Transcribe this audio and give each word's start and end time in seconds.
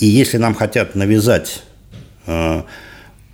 И 0.00 0.06
если 0.06 0.38
нам 0.38 0.54
хотят 0.54 0.94
навязать 0.94 1.62
э, 2.26 2.62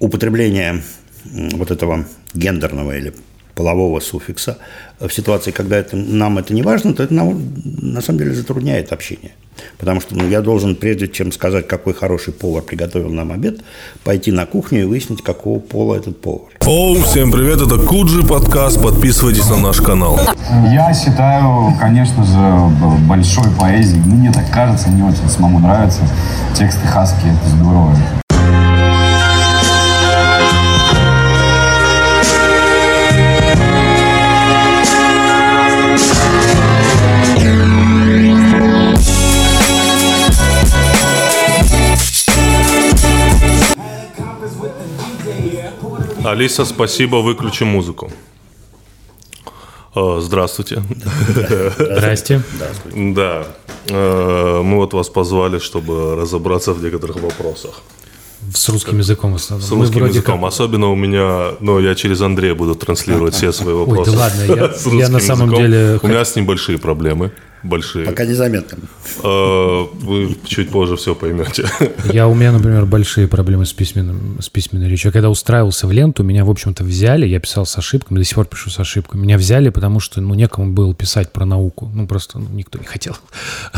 употребление 0.00 0.82
вот 1.24 1.70
этого 1.70 2.06
гендерного 2.34 2.96
или 2.96 3.14
полового 3.56 4.00
суффикса 4.00 4.58
в 5.00 5.10
ситуации, 5.10 5.50
когда 5.50 5.76
это, 5.76 5.96
нам 5.96 6.38
это 6.38 6.54
не 6.54 6.62
важно, 6.62 6.94
то 6.94 7.02
это 7.02 7.14
нам, 7.14 7.40
на 7.64 8.00
самом 8.02 8.18
деле 8.18 8.34
затрудняет 8.34 8.92
общение. 8.92 9.32
Потому 9.78 10.00
что 10.02 10.14
ну, 10.14 10.28
я 10.28 10.42
должен, 10.42 10.76
прежде 10.76 11.08
чем 11.08 11.32
сказать, 11.32 11.66
какой 11.66 11.94
хороший 11.94 12.34
повар 12.34 12.62
приготовил 12.62 13.08
нам 13.08 13.32
обед, 13.32 13.60
пойти 14.04 14.30
на 14.30 14.44
кухню 14.44 14.82
и 14.82 14.84
выяснить, 14.84 15.22
какого 15.22 15.58
пола 15.58 15.96
этот 15.96 16.20
повар. 16.20 16.52
Оу, 16.66 16.96
всем 16.96 17.32
привет, 17.32 17.62
это 17.62 17.78
Куджи 17.78 18.22
подкаст, 18.22 18.82
подписывайтесь 18.82 19.48
на 19.48 19.56
наш 19.56 19.80
канал. 19.80 20.20
Я 20.70 20.92
считаю, 20.92 21.72
конечно 21.80 22.24
же, 22.24 23.06
большой 23.08 23.50
поэзией, 23.58 24.02
мне 24.04 24.30
так 24.30 24.50
кажется, 24.52 24.88
мне 24.88 25.04
очень 25.04 25.28
самому 25.30 25.60
нравятся 25.60 26.02
тексты 26.54 26.86
Хаски, 26.86 27.26
это 27.26 27.56
здорово. 27.56 27.96
Алиса, 46.36 46.66
спасибо, 46.66 47.16
выключи 47.22 47.64
музыку. 47.64 48.10
Э, 49.94 50.18
Здравствуйте. 50.20 50.82
Здрасте. 51.78 52.42
Да. 52.94 53.46
Э, 53.88 54.60
Мы 54.62 54.76
вот 54.76 54.92
вас 54.92 55.08
позвали, 55.08 55.58
чтобы 55.58 56.14
разобраться 56.16 56.74
в 56.74 56.82
некоторых 56.84 57.16
вопросах. 57.22 57.80
С 58.54 58.68
русским 58.68 58.98
языком 58.98 59.32
в 59.32 59.36
основном. 59.36 59.66
С 59.66 59.70
Мы 59.72 59.78
русским 59.80 60.00
вроде 60.00 60.12
языком. 60.18 60.40
как- 60.40 60.48
Особенно 60.48 60.90
у 60.92 60.94
меня, 60.94 61.52
ну, 61.60 61.80
я 61.80 61.94
через 61.94 62.20
Андрея 62.20 62.54
буду 62.54 62.74
транслировать 62.74 63.34
все 63.34 63.50
свои 63.52 63.74
вопросы. 63.74 64.10
да 64.10 64.18
ладно, 64.18 64.42
я- 64.42 64.92
я 65.04 65.08
на 65.08 65.20
самом 65.20 65.48
языком. 65.48 65.62
деле 65.70 65.98
У 66.02 66.06
меня 66.06 66.22
с 66.24 66.36
ним 66.36 66.44
большие 66.46 66.76
проблемы. 66.78 67.30
Большие. 67.66 68.06
Пока 68.06 68.24
незаметно. 68.24 68.78
Э, 69.22 69.84
Вы 69.94 70.36
чуть 70.46 70.70
позже 70.70 70.96
все 70.96 71.14
поймете. 71.14 71.66
Я, 72.12 72.28
у 72.28 72.34
меня, 72.34 72.52
например, 72.52 72.86
большие 72.86 73.26
проблемы 73.26 73.66
с, 73.66 73.72
письменным, 73.72 74.38
с 74.40 74.48
письменной 74.48 74.88
речью. 74.88 75.08
Я 75.08 75.12
Когда 75.12 75.30
устраивался 75.30 75.86
в 75.86 75.92
ленту, 75.92 76.22
меня, 76.22 76.44
в 76.44 76.50
общем-то, 76.50 76.84
взяли, 76.84 77.26
я 77.26 77.40
писал 77.40 77.66
с 77.66 77.76
ошибками, 77.76 78.18
до 78.18 78.24
сих 78.24 78.36
пор 78.36 78.46
пишу 78.46 78.70
с 78.70 78.78
ошибками. 78.78 79.22
Меня 79.22 79.36
взяли, 79.36 79.70
потому 79.70 80.00
что, 80.00 80.20
ну, 80.20 80.34
некому 80.34 80.72
было 80.72 80.94
писать 80.94 81.32
про 81.32 81.44
науку. 81.44 81.90
Ну, 81.92 82.06
просто 82.06 82.38
ну, 82.38 82.48
никто 82.50 82.78
не 82.78 82.86
хотел. 82.86 83.16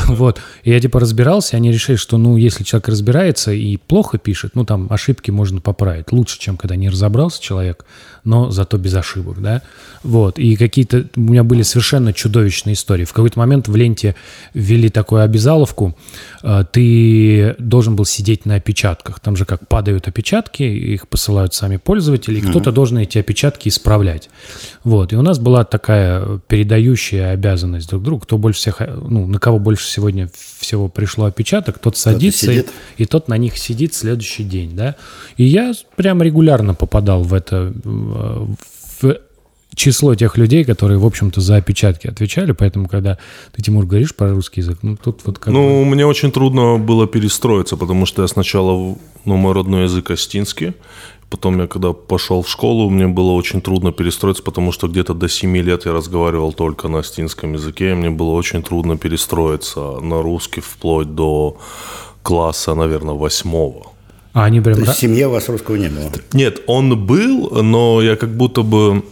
Вот. 0.08 0.40
И 0.64 0.70
я, 0.70 0.80
типа, 0.80 1.00
разбирался, 1.00 1.56
и 1.56 1.58
они 1.58 1.70
решили, 1.70 1.96
что, 1.96 2.18
ну, 2.18 2.36
если 2.36 2.64
человек 2.64 2.88
разбирается 2.88 3.52
и 3.52 3.76
плохо 3.76 4.18
пишет, 4.18 4.52
ну, 4.54 4.64
там, 4.64 4.86
ошибки 4.90 5.30
можно 5.30 5.60
поправить. 5.60 6.12
Лучше, 6.12 6.38
чем 6.38 6.56
когда 6.56 6.76
не 6.76 6.88
разобрался 6.88 7.42
человек, 7.42 7.84
но 8.28 8.50
зато 8.50 8.76
без 8.76 8.94
ошибок, 8.94 9.40
да. 9.40 9.62
Вот. 10.02 10.38
И 10.38 10.54
какие-то 10.56 11.06
у 11.16 11.20
меня 11.20 11.42
были 11.44 11.62
совершенно 11.62 12.12
чудовищные 12.12 12.74
истории. 12.74 13.04
В 13.04 13.12
какой-то 13.14 13.38
момент 13.38 13.68
в 13.68 13.74
ленте 13.74 14.14
ввели 14.52 14.90
такую 14.90 15.22
обязаловку, 15.22 15.96
э, 16.42 16.64
ты 16.70 17.56
должен 17.58 17.96
был 17.96 18.04
сидеть 18.04 18.44
на 18.44 18.56
опечатках. 18.56 19.18
Там 19.20 19.34
же 19.34 19.46
как 19.46 19.66
падают 19.66 20.08
опечатки, 20.08 20.62
их 20.62 21.08
посылают 21.08 21.54
сами 21.54 21.78
пользователи, 21.78 22.38
и 22.38 22.42
кто-то 22.42 22.70
должен 22.70 22.98
эти 22.98 23.16
опечатки 23.16 23.70
исправлять. 23.70 24.28
Вот. 24.84 25.14
И 25.14 25.16
у 25.16 25.22
нас 25.22 25.38
была 25.38 25.64
такая 25.64 26.38
передающая 26.48 27.30
обязанность 27.30 27.88
друг 27.88 28.02
другу, 28.02 28.20
кто 28.20 28.36
больше 28.36 28.60
всех, 28.60 28.80
ну, 28.80 29.26
на 29.26 29.38
кого 29.38 29.58
больше 29.58 29.86
сегодня 29.88 30.28
всего 30.58 30.88
пришло 30.88 31.24
опечаток, 31.24 31.78
тот 31.78 31.96
садится 31.96 32.46
и, 32.46 32.56
сидит. 32.56 32.68
и 32.98 33.06
тот 33.06 33.28
на 33.28 33.38
них 33.38 33.56
сидит 33.56 33.94
следующий 33.94 34.44
день, 34.44 34.76
да. 34.76 34.96
И 35.38 35.44
я 35.44 35.72
прям 35.96 36.22
регулярно 36.22 36.74
попадал 36.74 37.22
в 37.22 37.32
это, 37.32 37.72
в 39.00 39.18
число 39.74 40.14
тех 40.14 40.36
людей, 40.36 40.64
которые, 40.64 40.98
в 40.98 41.06
общем-то, 41.06 41.40
за 41.40 41.56
опечатки 41.56 42.08
отвечали, 42.08 42.52
поэтому, 42.52 42.88
когда 42.88 43.18
ты, 43.52 43.62
Тимур, 43.62 43.86
говоришь 43.86 44.14
про 44.14 44.30
русский 44.30 44.60
язык, 44.60 44.78
ну, 44.82 44.96
тут 44.96 45.20
вот 45.24 45.38
как 45.38 45.54
бы... 45.54 45.58
Ну, 45.58 45.84
мне 45.84 46.04
очень 46.04 46.32
трудно 46.32 46.78
было 46.78 47.06
перестроиться, 47.06 47.76
потому 47.76 48.06
что 48.06 48.22
я 48.22 48.28
сначала, 48.28 48.96
ну, 49.24 49.36
мой 49.36 49.52
родной 49.52 49.84
язык 49.84 50.10
астинский, 50.10 50.72
потом 51.30 51.60
я 51.60 51.66
когда 51.66 51.92
пошел 51.92 52.42
в 52.42 52.48
школу, 52.48 52.90
мне 52.90 53.06
было 53.06 53.32
очень 53.32 53.60
трудно 53.60 53.92
перестроиться, 53.92 54.42
потому 54.42 54.72
что 54.72 54.88
где-то 54.88 55.14
до 55.14 55.28
7 55.28 55.56
лет 55.58 55.86
я 55.86 55.92
разговаривал 55.92 56.52
только 56.52 56.88
на 56.88 56.98
астинском 56.98 57.52
языке, 57.52 57.92
и 57.92 57.94
мне 57.94 58.10
было 58.10 58.30
очень 58.30 58.62
трудно 58.62 58.96
перестроиться 58.96 60.00
на 60.00 60.22
русский 60.22 60.60
вплоть 60.60 61.14
до 61.14 61.56
класса, 62.22 62.74
наверное, 62.74 63.14
восьмого. 63.14 63.92
А 64.32 64.44
они 64.44 64.60
прям... 64.60 64.76
То 64.76 64.82
есть 64.82 64.96
в 64.96 65.00
семье 65.00 65.28
у 65.28 65.30
вас 65.32 65.48
русского 65.48 65.76
не 65.76 65.88
было. 65.88 66.10
Нет, 66.32 66.62
он 66.66 67.06
был, 67.06 67.62
но 67.62 68.00
я 68.02 68.16
как 68.16 68.36
будто 68.36 68.62
бы 68.62 69.02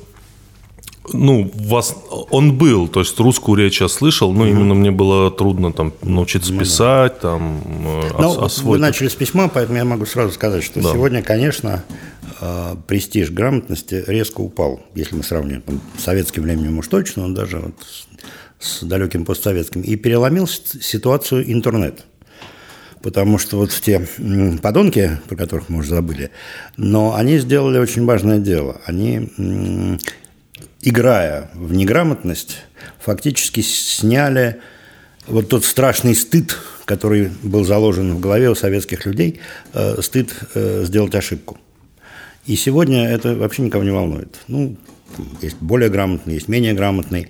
ну, 1.12 1.50
вас, 1.54 1.94
он 2.30 2.58
был, 2.58 2.88
то 2.88 3.00
есть 3.00 3.18
русскую 3.20 3.56
речь 3.56 3.80
я 3.80 3.88
слышал, 3.88 4.32
но 4.32 4.46
именно 4.46 4.74
мне 4.74 4.90
было 4.90 5.30
трудно 5.30 5.72
там 5.72 5.92
научиться 6.02 6.56
писать, 6.56 7.20
там 7.20 7.60
э, 7.66 8.10
Ну, 8.18 8.30
ос- 8.32 8.58
вы 8.62 8.78
начали 8.78 9.08
с 9.08 9.14
письма, 9.14 9.48
поэтому 9.48 9.78
я 9.78 9.84
могу 9.84 10.06
сразу 10.06 10.32
сказать, 10.32 10.64
что 10.64 10.80
Да. 10.82 10.92
сегодня, 10.92 11.22
конечно, 11.22 11.84
э, 12.40 12.74
престиж 12.86 13.30
грамотности 13.30 14.02
резко 14.06 14.40
упал, 14.40 14.80
если 14.94 15.16
мы 15.16 15.22
сравним 15.22 15.62
там, 15.62 15.80
с 15.98 16.02
советским 16.04 16.42
временем 16.42 16.78
уж 16.78 16.88
точно, 16.88 17.26
но 17.28 17.34
даже 17.34 17.58
вот 17.58 17.74
с, 18.60 18.80
с 18.80 18.82
далеким 18.82 19.24
постсоветским. 19.24 19.82
И 19.82 19.96
переломил 19.96 20.46
ситуацию 20.48 21.50
интернет. 21.50 22.04
Потому 23.06 23.38
что 23.38 23.58
вот 23.58 23.70
те 23.70 24.04
подонки, 24.60 25.20
про 25.28 25.36
которых 25.36 25.68
мы 25.68 25.78
уже 25.78 25.90
забыли, 25.90 26.32
но 26.76 27.14
они 27.14 27.38
сделали 27.38 27.78
очень 27.78 28.04
важное 28.04 28.38
дело. 28.38 28.80
Они, 28.84 29.30
играя 30.82 31.48
в 31.54 31.72
неграмотность, 31.72 32.64
фактически 32.98 33.60
сняли 33.60 34.56
вот 35.28 35.48
тот 35.48 35.64
страшный 35.64 36.16
стыд, 36.16 36.58
который 36.84 37.30
был 37.44 37.64
заложен 37.64 38.12
в 38.12 38.18
голове 38.18 38.50
у 38.50 38.56
советских 38.56 39.06
людей, 39.06 39.38
э, 39.72 40.02
стыд 40.02 40.34
э, 40.56 40.82
сделать 40.84 41.14
ошибку. 41.14 41.58
И 42.44 42.56
сегодня 42.56 43.06
это 43.08 43.36
вообще 43.36 43.62
никого 43.62 43.84
не 43.84 43.92
волнует. 43.92 44.36
Ну, 44.48 44.76
есть 45.42 45.58
более 45.60 45.90
грамотный, 45.90 46.34
есть 46.34 46.48
менее 46.48 46.74
грамотный. 46.74 47.28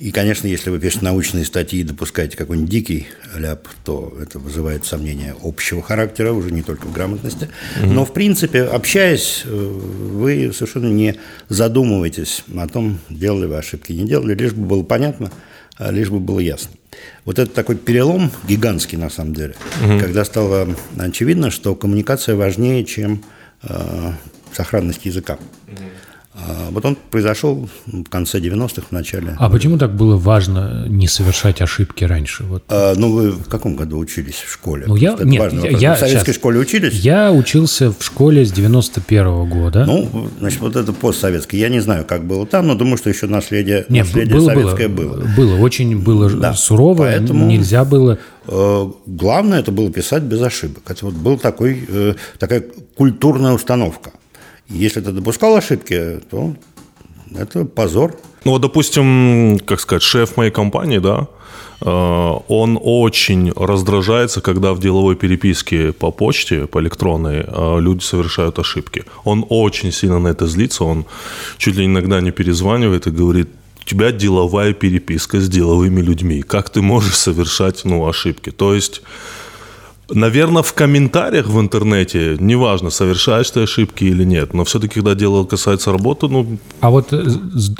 И, 0.00 0.12
конечно, 0.12 0.46
если 0.46 0.70
вы 0.70 0.80
пишете 0.80 1.04
научные 1.04 1.44
статьи 1.44 1.80
и 1.80 1.84
допускаете 1.84 2.34
какой-нибудь 2.34 2.70
дикий 2.70 3.08
ляп, 3.36 3.68
то 3.84 4.16
это 4.18 4.38
вызывает 4.38 4.86
сомнения 4.86 5.36
общего 5.42 5.82
характера, 5.82 6.32
уже 6.32 6.50
не 6.52 6.62
только 6.62 6.86
в 6.86 6.92
грамотности. 6.92 7.50
Но, 7.82 8.06
в 8.06 8.14
принципе, 8.14 8.62
общаясь, 8.62 9.42
э, 9.44 9.48
вы 9.50 10.52
совершенно 10.54 10.90
не 10.90 11.16
задумываетесь 11.50 12.44
о 12.56 12.66
том, 12.66 12.98
делали 13.10 13.44
вы 13.44 13.58
ошибки, 13.58 13.92
не 13.92 14.08
делали, 14.08 14.34
лишь 14.34 14.54
бы 14.54 14.66
было 14.66 14.82
понятно, 14.82 15.30
а 15.76 15.90
лишь 15.90 16.08
бы 16.08 16.18
было 16.18 16.40
ясно. 16.40 16.70
Вот 17.26 17.38
это 17.38 17.52
такой 17.52 17.76
перелом 17.76 18.32
гигантский, 18.48 18.96
на 18.96 19.10
самом 19.10 19.34
деле, 19.34 19.54
когда 20.00 20.24
стало 20.24 20.76
очевидно, 20.96 21.50
что 21.50 21.74
коммуникация 21.74 22.36
важнее, 22.36 22.86
чем 22.86 23.22
э, 23.64 24.12
сохранность 24.54 25.04
языка. 25.04 25.38
А 25.76 26.09
Вот 26.70 26.84
он 26.84 26.96
произошел 27.10 27.68
в 27.86 28.04
конце 28.04 28.38
90-х, 28.38 28.82
в 28.88 28.92
начале. 28.92 29.34
А 29.38 29.50
почему 29.50 29.76
так 29.78 29.94
было 29.94 30.16
важно 30.16 30.86
не 30.88 31.06
совершать 31.08 31.60
ошибки 31.60 32.04
раньше? 32.04 32.44
Вот. 32.44 32.62
А, 32.68 32.94
ну, 32.96 33.12
вы 33.12 33.30
в 33.32 33.48
каком 33.48 33.76
году 33.76 33.98
учились 33.98 34.36
в 34.36 34.52
школе? 34.52 34.84
Ну, 34.86 34.96
я, 34.96 35.16
нет, 35.22 35.40
важный 35.40 35.70
я, 35.72 35.78
я 35.78 35.94
в 35.94 35.98
советской 35.98 36.26
щас. 36.26 36.36
школе 36.36 36.60
учились? 36.60 36.94
Я 36.94 37.32
учился 37.32 37.90
в 37.92 38.02
школе 38.02 38.44
с 38.44 38.52
91 38.52 39.48
года. 39.48 39.84
Ну, 39.84 40.28
значит, 40.38 40.60
вот 40.60 40.76
это 40.76 40.92
постсоветский. 40.92 41.58
Я 41.58 41.68
не 41.68 41.80
знаю, 41.80 42.04
как 42.04 42.24
было 42.24 42.46
там, 42.46 42.66
но 42.68 42.74
думаю, 42.74 42.96
что 42.96 43.10
еще 43.10 43.26
наследие, 43.26 43.84
Нет, 43.88 44.06
наследие 44.06 44.34
было, 44.36 44.46
советское 44.46 44.88
было, 44.88 45.16
было. 45.16 45.26
было. 45.36 45.56
очень 45.60 45.98
было 45.98 46.30
Да. 46.30 46.54
сурово, 46.54 47.04
Поэтому- 47.04 47.46
нельзя 47.46 47.84
было... 47.84 48.18
Э, 48.46 48.90
Главное 49.06 49.60
это 49.60 49.70
было 49.72 49.90
писать 49.92 50.22
без 50.22 50.40
ошибок. 50.42 50.84
Это 50.88 51.04
вот 51.06 51.14
была 51.14 51.36
такой, 51.36 51.84
э, 51.88 52.14
такая 52.38 52.64
культурная 52.96 53.52
установка. 53.52 54.12
Если 54.70 55.00
ты 55.00 55.10
допускал 55.10 55.56
ошибки, 55.56 56.20
то 56.30 56.54
это 57.36 57.64
позор. 57.64 58.16
Ну, 58.44 58.52
вот, 58.52 58.62
допустим, 58.62 59.58
как 59.66 59.80
сказать, 59.80 60.02
шеф 60.02 60.36
моей 60.36 60.50
компании, 60.50 60.98
да, 60.98 61.26
э, 61.80 61.86
он 62.48 62.78
очень 62.80 63.52
раздражается, 63.54 64.40
когда 64.40 64.72
в 64.72 64.80
деловой 64.80 65.16
переписке 65.16 65.92
по 65.92 66.10
почте, 66.10 66.66
по 66.66 66.80
электронной, 66.80 67.44
э, 67.46 67.80
люди 67.80 68.02
совершают 68.02 68.58
ошибки. 68.58 69.04
Он 69.24 69.44
очень 69.48 69.92
сильно 69.92 70.18
на 70.18 70.28
это 70.28 70.46
злится, 70.46 70.84
он 70.84 71.04
чуть 71.58 71.76
ли 71.76 71.84
иногда 71.84 72.20
не 72.20 72.30
перезванивает 72.30 73.06
и 73.06 73.10
говорит, 73.10 73.48
у 73.82 73.84
тебя 73.84 74.12
деловая 74.12 74.72
переписка 74.72 75.40
с 75.40 75.48
деловыми 75.48 76.00
людьми, 76.00 76.42
как 76.42 76.70
ты 76.70 76.80
можешь 76.80 77.16
совершать, 77.16 77.84
ну, 77.84 78.06
ошибки? 78.08 78.50
То 78.50 78.74
есть 78.74 79.02
Наверное, 80.10 80.62
в 80.62 80.72
комментариях 80.72 81.46
в 81.46 81.60
интернете, 81.60 82.36
неважно, 82.38 82.90
совершаешь 82.90 83.50
ты 83.50 83.60
ошибки 83.60 84.04
или 84.04 84.24
нет, 84.24 84.54
но 84.54 84.64
все-таки, 84.64 84.94
когда 84.94 85.14
дело 85.14 85.44
касается 85.44 85.92
работы, 85.92 86.28
ну... 86.28 86.58
А 86.80 86.90
вот 86.90 87.12
э, 87.12 87.24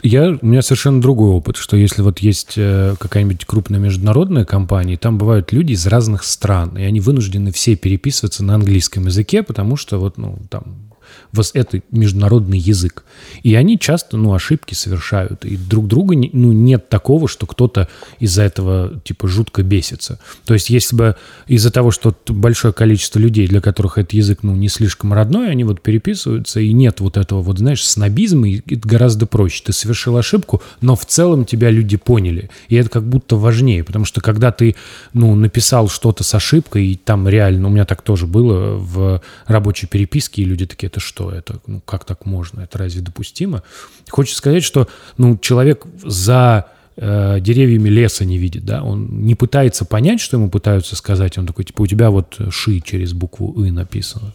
я, 0.03 0.38
у 0.41 0.47
меня 0.47 0.62
совершенно 0.62 1.00
другой 1.00 1.31
опыт, 1.31 1.56
что 1.56 1.77
если 1.77 2.03
вот 2.03 2.21
есть 2.21 2.55
э, 2.56 2.94
какая-нибудь 2.99 3.44
крупная 3.44 3.81
международная 3.81 4.44
компания, 4.44 4.97
там 4.97 5.19
бывают 5.19 5.53
люди 5.53 5.73
из 5.73 5.87
разных 5.87 6.25
стран, 6.25 6.77
и 6.77 6.82
они 6.82 7.00
вынуждены 7.00 7.53
все 7.53 7.77
переписываться 7.77 8.44
на 8.44 8.55
английском 8.55 9.06
языке, 9.06 9.43
потому 9.43 9.77
что 9.77 9.99
вот, 9.99 10.19
ну, 10.19 10.38
там, 10.49 10.90
вос- 11.32 11.53
это 11.55 11.82
международный 11.91 12.59
язык. 12.59 13.05
И 13.43 13.55
они 13.55 13.79
часто, 13.79 14.17
ну, 14.17 14.35
ошибки 14.35 14.75
совершают. 14.75 15.44
И 15.44 15.56
друг 15.56 15.87
друга, 15.87 16.17
ну, 16.32 16.53
нет 16.53 16.88
такого, 16.88 17.29
что 17.29 17.47
кто-то 17.47 17.88
из-за 18.19 18.43
этого, 18.43 19.00
типа, 19.05 19.29
жутко 19.29 19.62
бесится. 19.62 20.19
То 20.44 20.55
есть, 20.55 20.71
если 20.71 20.97
бы 20.97 21.17
из-за 21.47 21.71
того, 21.71 21.91
что 21.91 22.15
большое 22.29 22.73
количество 22.73 23.19
людей, 23.19 23.47
для 23.47 23.61
которых 23.61 23.99
этот 23.99 24.12
язык, 24.12 24.41
ну, 24.43 24.55
не 24.55 24.69
слишком 24.69 25.12
родной, 25.12 25.50
они 25.50 25.65
вот 25.65 25.81
переписываются, 25.81 26.61
и 26.61 26.73
нет 26.73 27.00
вот 27.00 27.17
этого 27.17 27.43
вот, 27.43 27.59
знаешь, 27.59 27.87
снобизма, 27.87 28.49
и 28.49 28.62
это 28.67 28.88
гораздо 28.88 29.27
проще. 29.27 29.62
Ты 29.65 29.73
совершил 29.73 30.17
ошибку, 30.17 30.62
но 30.81 30.97
в 30.97 31.06
целом 31.06 31.44
тебя 31.44 31.71
люди 31.71 31.97
поняли. 31.97 32.50
И 32.69 32.77
это 32.77 32.88
как 32.88 33.09
будто 33.09 33.37
важнее, 33.37 33.85
потому 33.85 34.05
что 34.05 34.21
когда 34.21 34.53
ты, 34.53 34.77
ну, 35.12 35.35
написал 35.35 35.88
что-то 35.88 36.25
с 36.25 36.35
ошибкой, 36.35 36.88
и 36.88 36.97
там 36.97 37.29
реально, 37.29 37.69
у 37.69 37.71
меня 37.71 37.85
так 37.85 38.03
тоже 38.03 38.27
было 38.27 38.77
в 38.77 39.23
рабочей 39.47 39.87
переписке, 39.87 40.43
и 40.43 40.44
люди 40.44 40.67
такие, 40.67 40.87
это 40.87 41.00
что, 41.00 41.19
это, 41.28 41.61
ну, 41.67 41.81
как 41.81 42.05
так 42.05 42.25
можно, 42.25 42.61
это 42.61 42.78
разве 42.78 43.02
допустимо? 43.02 43.62
Хочется 44.08 44.38
сказать, 44.38 44.64
что, 44.64 44.88
ну, 45.19 45.37
человек 45.37 45.84
за 46.02 46.67
э, 47.00 47.38
деревьями 47.40 47.88
леса 47.88 48.25
не 48.25 48.38
видит, 48.38 48.64
да, 48.64 48.82
он 48.82 49.25
не 49.25 49.34
пытается 49.34 49.84
понять, 49.84 50.20
что 50.20 50.37
ему 50.37 50.50
пытаются 50.50 50.96
сказать, 50.96 51.38
он 51.38 51.46
такой, 51.46 51.64
типа, 51.64 51.82
у 51.82 51.87
тебя 51.87 52.11
вот 52.11 52.38
«ши» 52.50 52.81
через 52.81 53.12
букву 53.12 53.55
«ы» 53.58 53.72
написано. 53.72 54.32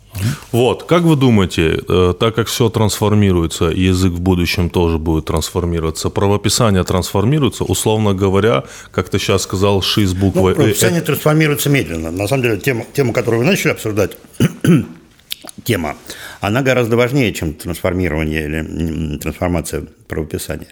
Вот, 0.51 0.83
как 0.83 1.03
вы 1.03 1.15
думаете, 1.15 1.79
э, 1.87 2.13
так 2.19 2.35
как 2.35 2.47
все 2.47 2.69
трансформируется, 2.69 3.69
и 3.69 3.81
язык 3.81 4.13
в 4.13 4.21
будущем 4.21 4.69
тоже 4.69 4.97
будет 4.97 5.25
трансформироваться, 5.25 6.09
правописание 6.09 6.83
трансформируется, 6.83 7.63
условно 7.63 8.13
говоря, 8.13 8.63
как 8.91 9.09
ты 9.09 9.19
сейчас 9.19 9.43
сказал, 9.43 9.81
ши 9.81 10.05
с 10.05 10.13
Ну, 10.13 10.19
буквой 10.19 10.53
«э», 10.53 10.55
правописание 10.55 11.01
трансформируется 11.01 11.69
медленно. 11.69 12.11
На 12.11 12.27
самом 12.27 12.43
деле, 12.43 12.57
тема, 12.57 12.85
тему, 12.93 13.13
которую 13.13 13.43
вы 13.43 13.49
начали 13.49 13.71
обсуждать, 13.71 14.17
тема, 15.63 15.95
она 16.41 16.61
гораздо 16.61 16.97
важнее, 16.97 17.33
чем 17.33 17.53
трансформирование 17.53 18.45
или 18.45 19.17
трансформация 19.17 19.83
правописания. 20.07 20.67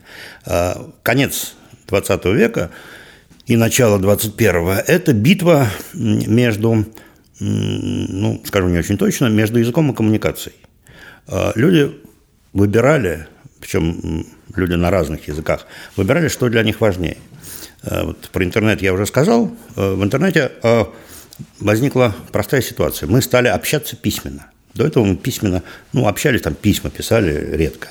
А, 0.46 0.92
Конец 1.04 1.56
20 1.88 2.26
века 2.26 2.72
и 3.46 3.56
начало 3.58 4.00
21– 4.00 4.68
это 4.88 5.14
битва 5.14 5.68
между, 5.94 6.86
ну, 7.40 8.42
скажу 8.46 8.68
не 8.70 8.78
очень 8.78 8.98
точно, 8.98 9.28
между 9.28 9.60
языком 9.60 9.92
и 9.92 9.96
коммуникацией. 9.96 10.56
А, 11.28 11.52
Люди 11.56 11.92
выбирали, 12.54 13.28
причем 13.60 14.26
люди 14.56 14.74
на 14.74 14.92
разных 14.92 15.28
языках, 15.28 15.66
выбирали, 15.96 16.28
что 16.28 16.50
для 16.50 16.64
них 16.64 16.82
важнее. 16.82 17.18
Э, 17.82 18.04
Вот 18.04 18.30
про 18.30 18.44
интернет 18.44 18.82
я 18.82 18.94
уже 18.94 19.06
сказал. 19.06 19.52
В 19.76 20.04
интернете 20.04 20.52
возникла 21.60 22.16
простая 22.32 22.62
ситуация. 22.62 23.10
Мы 23.10 23.22
стали 23.22 23.48
общаться 23.48 23.96
письменно. 23.96 24.53
До 24.74 24.86
этого 24.86 25.06
мы 25.06 25.16
письменно, 25.16 25.62
ну, 25.92 26.08
общались, 26.08 26.42
там 26.42 26.56
письма 26.56 26.90
писали 26.90 27.56
редко. 27.56 27.90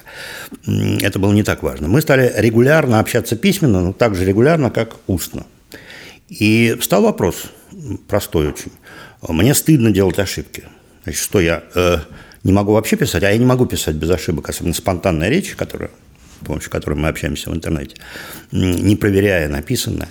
Это 1.01 1.19
было 1.19 1.33
не 1.33 1.45
так 1.45 1.63
важно. 1.63 1.87
Мы 1.87 2.01
стали 2.01 2.33
регулярно 2.37 2.99
общаться 2.99 3.37
письменно, 3.37 3.81
но 3.81 3.93
так 3.93 4.17
же 4.17 4.25
регулярно, 4.25 4.71
как 4.71 4.97
устно. 5.07 5.47
И 6.29 6.77
встал 6.81 7.03
вопрос, 7.03 7.45
простой 8.09 8.49
очень. 8.49 8.73
Мне 9.29 9.55
стыдно 9.55 9.91
делать 9.93 10.19
ошибки. 10.19 10.65
Значит, 11.05 11.23
что 11.23 11.41
я 11.41 11.63
э, 11.75 11.99
не 12.43 12.53
могу 12.53 12.73
вообще 12.73 12.97
писать, 12.97 13.23
а 13.23 13.31
я 13.31 13.39
не 13.39 13.45
могу 13.45 13.67
писать 13.67 13.95
без 13.95 14.11
ошибок, 14.11 14.49
особенно 14.49 14.75
спонтанная 14.75 15.29
речь, 15.29 15.55
которая, 15.55 15.91
помощью 16.43 16.71
которой 16.71 16.95
мы 16.95 17.09
общаемся 17.09 17.51
в 17.51 17.55
интернете, 17.55 17.97
не 18.51 18.97
проверяя 18.97 19.49
написанное, 19.49 20.09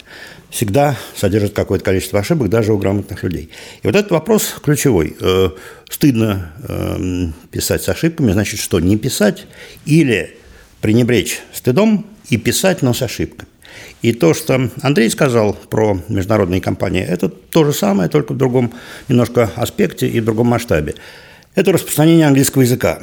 всегда 0.50 0.98
содержит 1.16 1.54
какое-то 1.54 1.86
количество 1.86 2.20
ошибок 2.20 2.50
даже 2.50 2.74
у 2.74 2.78
грамотных 2.78 3.24
людей. 3.24 3.50
И 3.82 3.88
вот 3.88 3.96
этот 3.96 4.12
вопрос 4.12 4.56
ключевой. 4.64 5.16
Э, 5.20 5.50
Стыдно 5.90 6.54
э, 6.68 7.28
писать 7.52 7.84
с 7.84 7.90
ошибками, 7.90 8.32
значит, 8.32 8.60
что 8.60 8.80
не 8.80 8.98
писать 8.98 9.46
или 9.86 10.38
пренебречь 10.82 11.42
стыдом 11.54 12.06
и 12.30 12.38
писать, 12.38 12.82
но 12.82 12.94
с 12.94 13.02
ошибками. 13.02 13.50
И 14.02 14.14
то, 14.14 14.34
что 14.34 14.70
Андрей 14.82 15.10
сказал 15.10 15.54
про 15.54 16.02
международные 16.08 16.62
компании, 16.62 17.04
это 17.04 17.30
то 17.30 17.64
же 17.64 17.74
самое, 17.74 18.10
только 18.10 18.34
в 18.34 18.38
другом 18.38 18.74
немножко 19.08 19.52
аспекте 19.56 20.08
и 20.08 20.20
в 20.20 20.26
другом 20.26 20.48
масштабе. 20.48 20.96
Это 21.56 21.72
распространение 21.74 22.28
английского 22.28 22.62
языка 22.62 23.02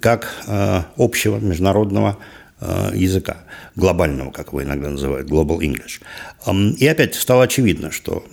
как 0.00 0.32
э, 0.46 0.82
общего 0.96 1.38
международного 1.38 2.18
э, 2.20 2.37
языка, 2.60 3.38
глобального, 3.76 4.30
как 4.32 4.48
его 4.48 4.62
иногда 4.62 4.88
называют, 4.90 5.30
global 5.30 5.58
English. 5.60 6.00
И 6.78 6.86
опять 6.86 7.14
стало 7.14 7.44
очевидно, 7.44 7.90
что 7.90 8.24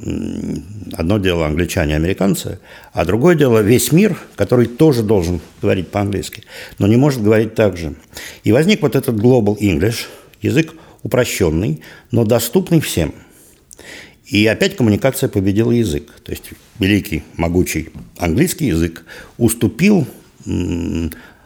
одно 0.93 1.19
дело 1.19 1.45
англичане, 1.45 1.95
американцы, 1.95 2.59
а 2.93 3.05
другое 3.05 3.35
дело 3.35 3.59
весь 3.59 3.91
мир, 3.91 4.17
который 4.35 4.65
тоже 4.65 5.03
должен 5.03 5.41
говорить 5.61 5.89
по-английски, 5.89 6.43
но 6.79 6.87
не 6.87 6.95
может 6.95 7.21
говорить 7.21 7.53
так 7.53 7.77
же. 7.77 7.93
И 8.43 8.51
возник 8.51 8.81
вот 8.81 8.95
этот 8.95 9.15
global 9.15 9.57
English, 9.59 10.05
язык 10.41 10.73
упрощенный, 11.03 11.81
но 12.09 12.23
доступный 12.23 12.79
всем. 12.79 13.13
И 14.25 14.47
опять 14.47 14.75
коммуникация 14.75 15.29
победила 15.29 15.71
язык. 15.71 16.11
То 16.23 16.31
есть 16.31 16.49
великий, 16.79 17.23
могучий 17.37 17.89
английский 18.17 18.65
язык 18.67 19.05
уступил 19.37 20.07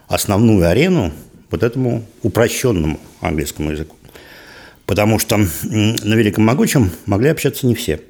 основную 0.07 0.65
арену 0.69 1.11
вот 1.49 1.63
этому 1.63 2.05
упрощенному 2.23 2.99
английскому 3.21 3.71
языку. 3.71 3.95
Потому 4.85 5.19
что 5.19 5.37
на 5.37 6.15
великом 6.15 6.45
могучем 6.45 6.91
могли 7.05 7.29
общаться 7.29 7.67
не 7.67 7.75
все. 7.75 8.01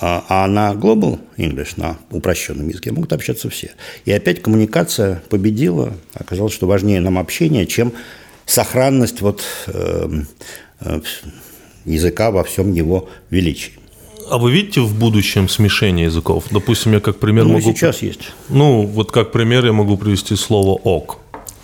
А, 0.00 0.24
а 0.28 0.46
на 0.46 0.72
Global 0.72 1.20
English, 1.36 1.74
на 1.76 1.98
упрощенном 2.10 2.68
языке, 2.68 2.92
могут 2.92 3.12
общаться 3.12 3.50
все. 3.50 3.72
И 4.04 4.12
опять 4.12 4.42
коммуникация 4.42 5.22
победила. 5.28 5.94
Оказалось, 6.14 6.52
что 6.52 6.66
важнее 6.66 7.00
нам 7.00 7.18
общение, 7.18 7.66
чем 7.66 7.92
сохранность 8.46 9.20
вот, 9.20 9.44
э, 9.66 10.22
э, 10.80 11.00
языка 11.84 12.30
во 12.30 12.42
всем 12.44 12.72
его 12.72 13.08
величии. 13.30 13.72
А 14.30 14.38
вы 14.38 14.52
видите 14.52 14.80
в 14.80 14.98
будущем 14.98 15.48
смешение 15.48 16.06
языков? 16.06 16.44
Допустим, 16.50 16.92
я 16.92 17.00
как 17.00 17.18
пример 17.18 17.44
Ну, 17.44 17.54
могу... 17.54 17.72
сейчас 17.72 18.02
есть. 18.02 18.32
Ну, 18.48 18.86
вот 18.86 19.10
как 19.12 19.30
пример 19.32 19.66
я 19.66 19.72
могу 19.72 19.96
привести 19.96 20.36
слово 20.36 20.70
«ок». 20.82 21.18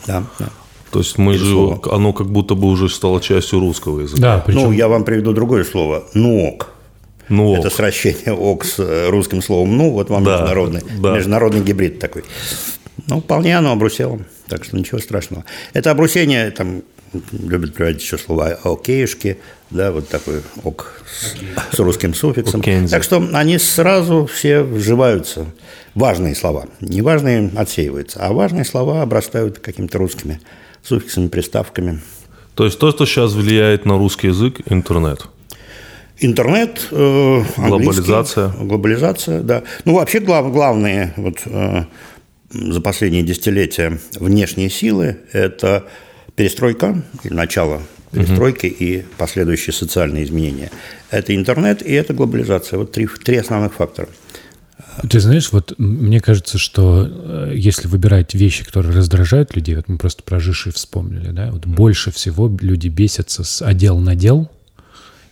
Да, 0.06 0.24
да. 0.38 0.48
То 0.90 1.00
есть 1.00 1.18
мы 1.18 1.34
же, 1.34 1.50
слово. 1.50 1.80
оно 1.94 2.12
как 2.12 2.28
будто 2.28 2.54
бы 2.54 2.68
уже 2.68 2.88
стало 2.88 3.20
частью 3.20 3.60
русского 3.60 4.00
языка. 4.00 4.20
Да, 4.20 4.42
причем... 4.44 4.62
Ну, 4.62 4.72
я 4.72 4.88
вам 4.88 5.04
приведу 5.04 5.32
другое 5.32 5.64
слово. 5.64 6.04
«Нуок». 6.14 6.70
Ну, 7.28 7.54
Это 7.56 7.68
сращение 7.68 8.32
«ок» 8.32 8.64
с 8.64 8.78
э, 8.78 9.10
русским 9.10 9.42
словом 9.42 9.76
«ну». 9.76 9.90
Вот 9.90 10.08
вам 10.08 10.24
Да, 10.24 10.32
международный, 10.32 10.82
да. 10.98 11.14
международный 11.14 11.60
гибрид 11.60 11.98
такой. 11.98 12.24
Ну, 13.06 13.20
вполне 13.20 13.56
оно 13.56 13.72
обрусело. 13.72 14.18
Так 14.48 14.64
что 14.64 14.78
ничего 14.78 14.98
страшного. 14.98 15.44
Это 15.74 15.90
обрусение, 15.90 16.50
там 16.50 16.82
любят 17.32 17.74
приводить 17.74 18.02
еще 18.02 18.16
слова 18.16 18.58
«окейшки», 18.64 19.38
да, 19.70 19.92
вот 19.92 20.08
такой 20.08 20.42
«ок» 20.64 21.02
с, 21.06 21.76
с 21.76 21.78
русским 21.78 22.14
суффиксом. 22.14 22.60
Окейнзи. 22.60 22.90
Так 22.90 23.02
что 23.02 23.22
они 23.34 23.58
сразу 23.58 24.26
все 24.26 24.62
вживаются. 24.62 25.46
Важные 25.94 26.34
слова. 26.34 26.66
Неважные 26.80 27.50
отсеиваются, 27.56 28.20
а 28.20 28.32
важные 28.32 28.64
слова 28.64 29.02
обрастают 29.02 29.58
какими-то 29.58 29.98
русскими 29.98 30.40
суффиксами, 30.82 31.28
приставками. 31.28 32.00
То 32.54 32.64
есть 32.64 32.78
то, 32.78 32.90
что 32.90 33.06
сейчас 33.06 33.34
влияет 33.34 33.84
на 33.84 33.98
русский 33.98 34.28
язык, 34.28 34.60
интернет. 34.66 35.26
Интернет, 36.20 36.88
э, 36.90 37.42
Глобализация. 37.56 38.48
глобализация, 38.48 39.40
да. 39.42 39.62
Ну 39.84 39.94
вообще 39.94 40.18
глав, 40.18 40.52
главные 40.52 41.14
вот 41.16 41.38
э, 41.46 41.84
за 42.50 42.80
последние 42.80 43.22
десятилетия 43.22 44.00
внешние 44.18 44.70
силы– 44.70 45.18
это 45.32 45.84
перестройка, 46.34 47.02
начало 47.24 47.82
перестройки 48.10 48.66
и 48.66 49.04
последующие 49.18 49.72
социальные 49.72 50.24
изменения. 50.24 50.70
Это 51.10 51.34
интернет 51.36 51.82
и 51.82 51.92
это 51.92 52.14
глобализация. 52.14 52.78
Вот 52.78 52.90
три, 52.90 53.06
три 53.06 53.36
основных 53.36 53.74
фактора. 53.74 54.08
Ты 55.08 55.20
знаешь, 55.20 55.52
вот 55.52 55.74
мне 55.78 56.20
кажется, 56.20 56.58
что 56.58 57.06
э, 57.08 57.52
если 57.54 57.86
выбирать 57.88 58.34
вещи, 58.34 58.64
которые 58.64 58.94
раздражают 58.96 59.54
людей, 59.54 59.76
вот 59.76 59.88
мы 59.88 59.98
просто 59.98 60.22
про 60.22 60.40
Жиши 60.40 60.72
вспомнили, 60.72 61.30
да, 61.30 61.50
вот 61.52 61.66
больше 61.66 62.10
всего 62.10 62.50
люди 62.60 62.88
бесятся 62.88 63.44
с 63.44 63.62
одел 63.62 63.98
надел 63.98 64.50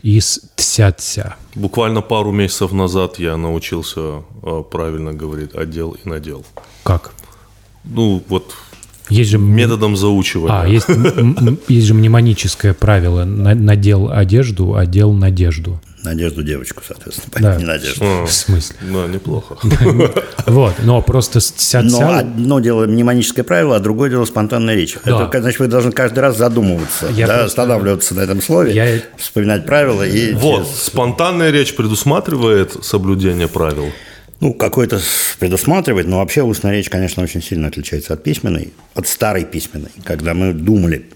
и 0.03 0.21
с 0.21 0.41
тся-тся. 0.57 1.37
Буквально 1.55 2.01
пару 2.03 2.31
месяцев 2.33 2.73
назад 2.73 3.19
я 3.19 3.37
научился 3.37 4.23
э, 4.43 4.63
правильно 4.71 5.13
говорить 5.13 5.55
«отдел» 5.55 5.93
и 5.93 6.09
«надел». 6.09 6.45
Как? 6.85 7.13
Ну, 7.85 8.23
вот 8.29 8.55
Есть 9.09 9.31
же 9.31 9.39
методом 9.39 9.97
заучивания. 9.97 10.61
А, 10.63 10.67
есть, 10.69 10.87
есть 11.69 11.87
же 11.87 11.95
мнемоническое 11.95 12.75
правило. 12.75 13.25
На- 13.25 13.55
Надел 13.55 14.11
одежду, 14.11 14.77
одел 14.77 15.13
надежду. 15.13 15.81
Надежду 16.07 16.43
девочку, 16.45 16.83
соответственно, 16.87 17.33
Да. 17.41 17.57
не 17.57 17.65
Надежду. 17.65 18.05
В 18.27 18.33
смысле? 18.33 18.77
Да, 18.83 19.07
неплохо. 19.09 19.57
Вот, 20.47 20.75
но 20.85 21.03
просто 21.03 21.41
Но 21.83 22.17
одно 22.19 22.61
дело 22.61 22.87
мнемоническое 22.87 23.45
правило, 23.45 23.77
а 23.77 23.81
другое 23.81 24.11
дело 24.11 24.25
спонтанная 24.25 24.75
речь. 24.77 24.97
Да. 25.05 25.27
Это, 25.29 25.41
значит, 25.41 25.59
вы 25.59 25.67
должны 25.67 25.91
каждый 25.91 26.21
раз 26.21 26.37
задумываться, 26.39 27.09
останавливаться 27.45 28.15
на 28.15 28.21
этом 28.21 28.41
слове, 28.41 29.03
вспоминать 29.17 29.67
правила 29.67 30.07
и 30.07 30.33
Вот, 30.35 30.69
спонтанная 30.69 31.51
речь 31.51 31.75
предусматривает 31.75 32.77
соблюдение 32.85 33.49
правил. 33.49 33.91
ну, 34.41 34.55
какой-то 34.55 35.01
предусматривать, 35.41 36.07
но 36.07 36.19
вообще 36.19 36.43
устная 36.43 36.73
речь, 36.73 36.89
конечно, 36.91 37.23
очень 37.23 37.43
сильно 37.43 37.69
отличается 37.69 38.13
от 38.15 38.23
письменной, 38.23 38.73
от 38.95 39.09
старой 39.09 39.45
письменной, 39.45 39.91
когда 40.05 40.35
мы 40.35 40.53
думали, 40.53 41.07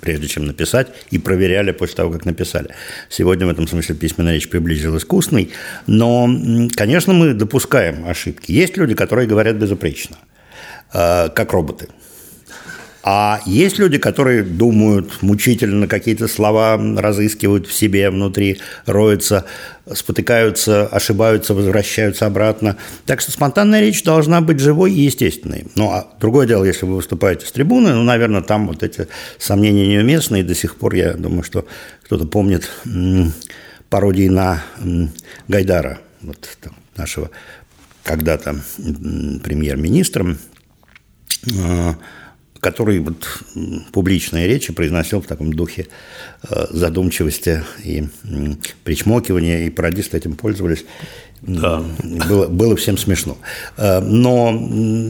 прежде 0.00 0.28
чем 0.28 0.46
написать, 0.46 0.88
и 1.10 1.18
проверяли 1.18 1.72
после 1.72 1.96
того, 1.96 2.10
как 2.12 2.24
написали. 2.24 2.68
Сегодня 3.08 3.46
в 3.46 3.50
этом 3.50 3.66
смысле 3.66 3.94
письменная 3.94 4.34
речь 4.34 4.48
приблизилась 4.48 5.04
к 5.04 5.12
устной, 5.12 5.50
но, 5.86 6.28
конечно, 6.76 7.12
мы 7.12 7.34
допускаем 7.34 8.06
ошибки. 8.06 8.52
Есть 8.52 8.76
люди, 8.76 8.94
которые 8.94 9.26
говорят 9.28 9.56
безупречно, 9.56 10.16
э, 10.92 11.28
как 11.28 11.52
роботы. 11.52 11.88
А 13.10 13.40
есть 13.46 13.78
люди, 13.78 13.96
которые 13.96 14.42
думают 14.42 15.22
мучительно, 15.22 15.88
какие-то 15.88 16.28
слова 16.28 16.76
разыскивают 16.76 17.66
в 17.66 17.72
себе 17.72 18.10
внутри, 18.10 18.60
роются, 18.84 19.46
спотыкаются, 19.90 20.86
ошибаются, 20.86 21.54
возвращаются 21.54 22.26
обратно. 22.26 22.76
Так 23.06 23.22
что 23.22 23.32
спонтанная 23.32 23.80
речь 23.80 24.02
должна 24.02 24.42
быть 24.42 24.60
живой 24.60 24.92
и 24.92 25.00
естественной. 25.00 25.68
Ну, 25.74 25.90
а 25.90 26.06
другое 26.20 26.46
дело, 26.46 26.64
если 26.64 26.84
вы 26.84 26.96
выступаете 26.96 27.46
с 27.46 27.52
трибуны, 27.52 27.94
ну, 27.94 28.02
наверное, 28.02 28.42
там 28.42 28.68
вот 28.68 28.82
эти 28.82 29.08
сомнения 29.38 29.86
неуместны, 29.86 30.40
и 30.40 30.42
до 30.42 30.54
сих 30.54 30.76
пор, 30.76 30.92
я 30.92 31.14
думаю, 31.14 31.44
что 31.44 31.64
кто-то 32.04 32.26
помнит 32.26 32.70
пародии 33.88 34.28
на 34.28 34.62
Гайдара, 35.48 36.00
вот 36.20 36.46
нашего 36.94 37.30
когда-то 38.02 38.60
премьер-министром, 38.76 40.36
э, 41.50 41.94
который 42.60 42.98
вот 42.98 43.26
публичные 43.92 44.46
речи 44.46 44.72
произносил 44.72 45.20
в 45.20 45.26
таком 45.26 45.52
духе 45.52 45.86
э, 46.48 46.66
задумчивости 46.70 47.62
и 47.84 48.04
причмокивания, 48.84 49.66
и 49.66 49.70
пародисты 49.70 50.16
этим 50.16 50.34
пользовались. 50.34 50.84
Да. 51.42 51.82
Было, 52.02 52.48
было 52.48 52.76
всем 52.76 52.98
смешно. 52.98 53.38
Э, 53.76 54.00
Но 54.00 54.50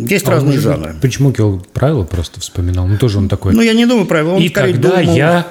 есть 0.09 0.26
А 0.26 0.28
он, 0.28 0.35
разные 0.35 0.52
быть, 0.55 0.62
жанры. 0.62 0.95
Причмокивал 1.00 1.61
правила 1.73 2.05
просто 2.05 2.40
вспоминал. 2.40 2.87
Ну, 2.87 2.99
тоже 2.99 3.19
он 3.19 3.28
такой. 3.28 3.55
Ну, 3.55 3.62
я 3.62 3.73
не 3.73 3.87
думаю 3.87 4.07
правильно. 4.07 4.35
Он 4.35 4.43
и 4.43 4.49
скорее 4.49 4.73
когда 4.75 5.00
думал- 5.00 5.17
я 5.17 5.47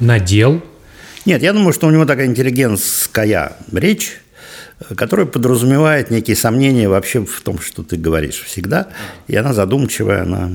надел 0.00 0.62
Нет, 1.26 1.42
я 1.42 1.52
думаю, 1.52 1.72
что 1.72 1.86
у 1.86 1.90
него 1.90 2.04
такая 2.06 2.26
интеллигентская 2.26 3.56
речь, 3.72 4.20
которая 4.96 5.26
подразумевает 5.26 6.10
некие 6.10 6.36
сомнения 6.36 6.88
вообще 6.88 7.24
в 7.24 7.40
том, 7.42 7.58
что 7.58 7.82
ты 7.82 7.96
говоришь 7.96 8.42
всегда. 8.42 8.88
И 9.28 9.36
она 9.36 9.52
задумчивая, 9.52 10.22
она... 10.22 10.50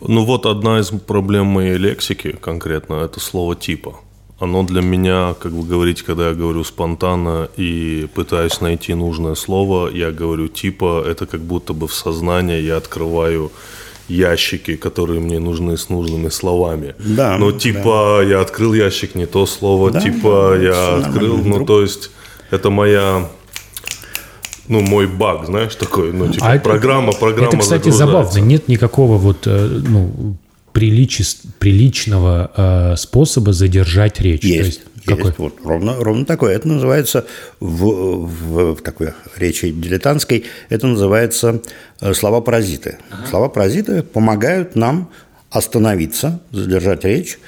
Ну 0.00 0.24
вот 0.24 0.46
одна 0.46 0.80
из 0.80 0.88
проблем 0.88 1.46
моей 1.46 1.76
лексики 1.76 2.36
конкретно– 2.40 2.94
это 3.04 3.20
слово 3.20 3.56
«типа». 3.56 3.96
Оно 4.38 4.62
для 4.64 4.82
меня, 4.82 5.34
как 5.40 5.52
вы 5.52 5.66
говорите, 5.66 6.04
когда 6.04 6.28
я 6.28 6.34
говорю 6.34 6.62
спонтанно 6.62 7.48
и 7.56 8.06
пытаюсь 8.14 8.60
найти 8.60 8.92
нужное 8.92 9.34
слово, 9.34 9.88
я 9.88 10.12
говорю 10.12 10.48
«типа», 10.48 11.02
это 11.06 11.26
как 11.26 11.40
будто 11.40 11.72
бы 11.72 11.88
в 11.88 11.94
сознании 11.94 12.60
я 12.60 12.76
открываю 12.76 13.50
ящики, 14.08 14.76
которые 14.76 15.20
мне 15.20 15.40
нужны 15.40 15.76
с 15.76 15.88
нужными 15.88 16.28
словами. 16.28 16.94
Да, 16.98 17.38
Но 17.38 17.50
типа 17.50 18.22
я 18.24 18.40
открыл 18.40 18.74
ящик, 18.74 19.14
не 19.14 19.26
то 19.26 19.46
слово, 19.46 19.90
Да, 19.90 20.00
типа 20.00 20.50
да, 20.52 20.62
я 20.62 20.96
открыл, 20.96 21.38
ну 21.38 21.64
то 21.64 21.82
есть 21.82 22.10
это 22.50 22.70
моя, 22.70 23.28
ну 24.68 24.80
мой 24.80 25.06
баг, 25.06 25.46
знаешь, 25.46 25.74
такой, 25.74 26.12
ну 26.12 26.28
типа 26.32 26.46
А 26.46 26.54
это- 26.56 26.64
программа, 26.64 27.12
программа 27.12 27.48
Это, 27.48 27.58
кстати, 27.58 27.88
забавно. 27.90 28.38
Нет 28.38 28.68
никакого 28.68 29.16
вот, 29.16 29.46
э, 29.46 29.80
ну, 29.88 30.36
приличес- 30.72 31.46
приличного 31.58 32.50
э, 32.56 32.96
способа 32.96 33.52
задержать 33.52 34.20
речь. 34.20 34.42
То 34.42 34.46
Есть, 34.48 34.66
есть 34.66 34.80
есть. 34.96 35.06
какой? 35.06 35.32
Вот, 35.38 35.54
ровно, 35.64 35.94
ровно 35.98 36.24
такое. 36.26 36.54
Это 36.54 36.68
называется 36.68 37.24
в, 37.60 37.84
в, 38.26 38.74
в 38.74 38.82
такой 38.82 39.12
речи 39.36 39.70
дилетантской, 39.70 40.44
это 40.68 40.86
называется 40.86 41.62
э, 42.00 42.12
слова-паразиты. 42.12 42.98
Слова-паразиты 43.30 44.02
помогают 44.02 44.76
нам 44.76 45.08
остановиться, 45.50 46.40
задержать 46.50 47.04
речь, 47.04 47.38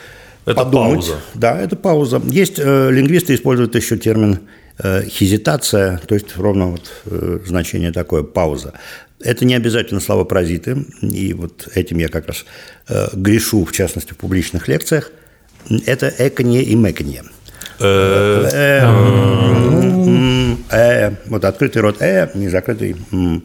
Это 0.47 0.65
подумать. 0.65 1.01
пауза. 1.07 1.21
Да, 1.35 1.61
это 1.61 1.77
пауза. 1.77 2.23
Есть 2.31 2.55
э, 2.59 2.91
лингвисты 2.91 3.35
используют 3.35 3.75
еще 3.75 3.99
термин 3.99 4.39
хезитация, 4.83 5.99
то 6.07 6.15
есть 6.15 6.37
ровно 6.37 6.67
вот 6.69 6.91
э, 7.07 7.41
значение 7.47 7.93
такое 7.93 8.23
пауза. 8.23 8.75
Это 9.21 9.45
не 9.45 9.55
обязательно 9.55 10.01
слова 10.01 10.25
паразиты, 10.25 10.85
и 11.03 11.33
вот 11.35 11.69
этим 11.75 11.99
я 11.99 12.09
как 12.09 12.29
раз 12.29 12.45
э, 12.89 13.09
грешу, 13.15 13.65
в 13.65 13.73
частности, 13.73 14.13
в 14.13 14.17
публичных 14.17 14.69
лекциях. 14.69 15.11
Это 15.87 16.13
эканье 16.19 16.63
и 16.63 16.77
мэканье. 16.77 17.25
Э, 17.81 18.49
Э, 18.53 18.81
м, 18.85 20.65
э, 20.71 21.13
вот 21.27 21.45
открытый 21.45 21.83
рот 21.83 22.01
э, 22.01 22.31
не 22.35 22.49
закрытый 22.49 22.97
м. 23.13 23.43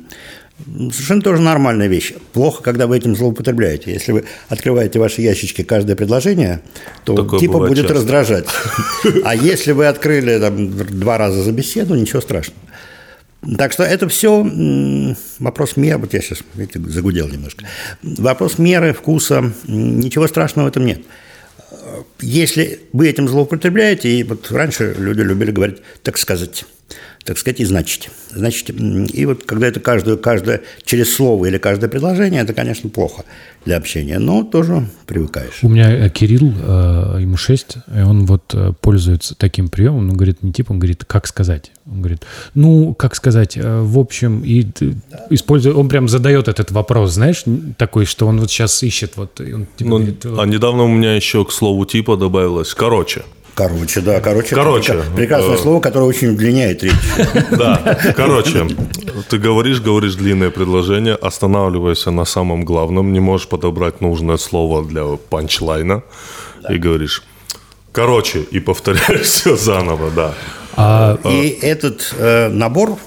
Совершенно 0.66 1.22
тоже 1.22 1.42
нормальная 1.42 1.88
вещь. 1.88 2.14
Плохо, 2.32 2.64
когда 2.64 2.88
вы 2.88 2.98
этим 2.98 3.16
злоупотребляете. 3.16 3.92
Если 3.92 4.12
вы 4.12 4.24
открываете 4.48 5.00
ваши 5.00 5.22
ящички 5.22 5.64
каждое 5.64 5.96
предложение, 5.96 6.62
то 7.04 7.16
Такое 7.16 7.40
типа 7.40 7.60
будет 7.60 7.80
часто. 7.88 7.94
раздражать. 7.96 8.46
А 9.26 9.36
если 9.36 9.72
вы 9.72 9.88
открыли 9.88 10.40
там, 10.40 10.72
два 11.00 11.18
раза 11.18 11.44
за 11.44 11.52
беседу, 11.52 11.96
ничего 11.96 12.22
страшного. 12.22 12.60
Так 13.58 13.74
что 13.74 13.84
это 13.84 14.08
все 14.08 15.16
вопрос 15.40 15.76
меры. 15.76 15.98
Вот 15.98 16.14
я 16.14 16.22
сейчас 16.22 16.40
видите, 16.56 16.80
загудел 16.80 17.28
немножко. 17.28 17.66
Вопрос 18.02 18.58
меры, 18.58 18.94
вкуса. 18.94 19.52
Ничего 19.68 20.28
страшного 20.28 20.68
в 20.68 20.70
этом 20.70 20.86
нет. 20.86 21.02
Если 22.22 22.80
вы 22.94 23.10
этим 23.10 23.28
злоупотребляете, 23.28 24.10
и 24.10 24.24
вот 24.24 24.50
раньше 24.52 24.96
люди 24.98 25.22
любили 25.22 25.52
говорить, 25.52 25.78
так 26.04 26.18
сказать, 26.18 26.66
так 27.26 27.38
сказать, 27.38 27.60
и 27.60 27.66
значить. 27.66 28.10
Значит, 28.32 28.70
и 28.70 29.26
вот 29.26 29.44
когда 29.44 29.68
это 29.68 29.80
каждое, 29.80 30.18
каждое 30.18 30.62
через 30.84 31.16
слово 31.16 31.46
или 31.46 31.58
каждое 31.58 31.88
предложение, 31.90 32.42
это, 32.42 32.54
конечно, 32.54 32.90
плохо 32.90 33.24
для 33.66 33.78
общения, 33.78 34.20
но 34.20 34.44
тоже 34.44 34.88
привыкаешь. 35.06 35.60
У 35.62 35.70
меня 35.70 35.90
э, 35.90 36.10
Кирилл, 36.10 36.54
э, 36.54 37.18
ему 37.22 37.38
6, 37.38 37.78
и 37.96 38.02
он 38.02 38.26
вот 38.26 38.54
э, 38.54 38.74
пользуется 38.82 39.36
таким 39.36 39.70
приемом, 39.70 40.10
он 40.10 40.18
говорит 40.18 40.44
не 40.44 40.52
типа, 40.52 40.74
он 40.74 40.80
говорит, 40.80 41.06
как 41.06 41.28
сказать. 41.28 41.72
Он 41.86 42.00
говорит, 42.00 42.24
ну, 42.56 42.94
как 42.94 43.16
сказать, 43.16 43.58
в 43.58 44.00
общем, 44.00 44.42
и 44.42 44.64
ты 44.64 44.96
использует, 45.30 45.76
он 45.76 45.90
прям 45.90 46.08
задает 46.08 46.48
этот 46.48 46.72
вопрос, 46.72 47.14
знаешь, 47.14 47.44
такой, 47.78 48.06
что 48.06 48.28
он 48.28 48.40
вот 48.40 48.50
сейчас 48.52 48.82
ищет, 48.84 49.14
вот, 49.16 49.40
он 49.40 49.68
типа 49.78 49.90
ну, 49.90 49.98
говорит, 49.98 50.26
вот, 50.26 50.40
а 50.40 50.46
недавно 50.46 50.84
у 50.84 50.88
меня 50.88 51.16
еще 51.16 51.44
к 51.46 51.52
слову 51.52 51.86
типа 51.86 52.18
добавилось 52.18 52.74
«короче». 52.74 53.24
Короче, 53.56 54.02
да, 54.02 54.20
короче. 54.20 54.56
Короче, 54.56 54.94
это 54.94 55.12
прекрасное 55.16 55.56
э, 55.56 55.60
слово, 55.60 55.80
которое 55.80 56.06
очень 56.06 56.30
удлиняет 56.30 56.84
речь. 56.84 56.94
Да, 57.52 58.00
короче, 58.16 58.68
ты 59.30 59.38
говоришь, 59.38 59.80
говоришь 59.80 60.16
длинное 60.16 60.50
предложение, 60.50 61.14
останавливаешься 61.14 62.10
на 62.12 62.26
самом 62.26 62.66
главном, 62.66 63.14
не 63.14 63.20
можешь 63.20 63.48
подобрать 63.48 64.02
нужное 64.02 64.38
слово 64.38 64.84
для 64.84 65.04
панчлайна 65.30 66.04
и 66.70 66.78
говоришь 66.78 67.24
«короче» 67.92 68.40
и 68.40 68.60
повторяешь 68.60 69.22
все 69.28 69.56
заново, 69.56 70.10
да. 70.12 70.34
а 70.76 71.20
И 71.26 71.50
этот 71.62 72.14
э, 72.18 72.50
набор 72.50 72.98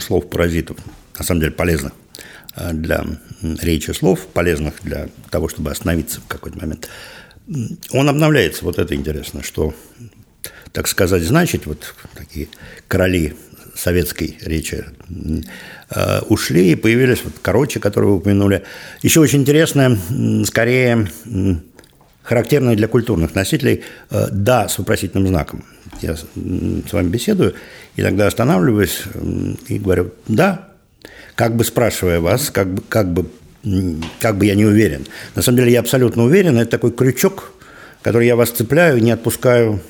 слов-паразитов, 0.00 0.78
на 1.18 1.24
самом 1.24 1.40
деле 1.40 1.52
полезных 1.52 1.92
э, 2.56 2.72
для 2.72 3.04
речи 3.42 3.90
слов, 3.90 4.20
полезных 4.32 4.74
для 4.82 5.08
того, 5.30 5.48
чтобы 5.48 5.70
остановиться 5.70 6.20
в 6.20 6.26
какой-то 6.26 6.58
момент, 6.58 6.88
он 7.90 8.08
обновляется. 8.08 8.64
Вот 8.64 8.78
это 8.78 8.94
интересно, 8.94 9.42
что, 9.42 9.74
так 10.72 10.88
сказать, 10.88 11.22
значит, 11.22 11.66
вот 11.66 11.94
такие 12.14 12.48
короли 12.88 13.34
советской 13.74 14.38
речи 14.40 14.84
э, 15.90 16.20
ушли 16.28 16.72
и 16.72 16.74
появились 16.76 17.22
вот 17.24 17.34
короче, 17.42 17.78
которые 17.78 18.12
вы 18.12 18.16
упомянули. 18.18 18.64
Еще 19.02 19.20
очень 19.20 19.42
интересное, 19.42 19.98
м, 20.08 20.44
скорее, 20.44 21.08
характерное 22.22 22.74
для 22.74 22.88
культурных 22.88 23.34
носителей 23.34 23.84
э, 24.10 24.28
«да» 24.32 24.68
с 24.68 24.78
вопросительным 24.78 25.28
знаком. 25.28 25.64
Я 26.02 26.16
с 26.16 26.26
вами 26.92 27.08
беседую, 27.08 27.54
иногда 27.96 28.26
останавливаюсь 28.26 29.02
и 29.68 29.78
говорю 29.78 30.12
«да», 30.26 30.68
как 31.36 31.54
бы 31.54 31.64
спрашивая 31.64 32.20
вас, 32.20 32.50
как 32.50 32.72
бы, 32.72 32.82
как 32.88 33.12
бы, 33.12 33.30
как 34.20 34.38
бы 34.38 34.46
я 34.46 34.54
не 34.54 34.64
уверен. 34.64 35.06
На 35.34 35.42
самом 35.42 35.58
деле 35.58 35.72
я 35.72 35.80
абсолютно 35.80 36.24
уверен, 36.24 36.56
это 36.58 36.70
такой 36.70 36.92
крючок, 36.92 37.52
который 38.02 38.26
я 38.26 38.36
вас 38.36 38.50
цепляю 38.50 39.02
не 39.02 39.10
отпускаю, 39.10 39.80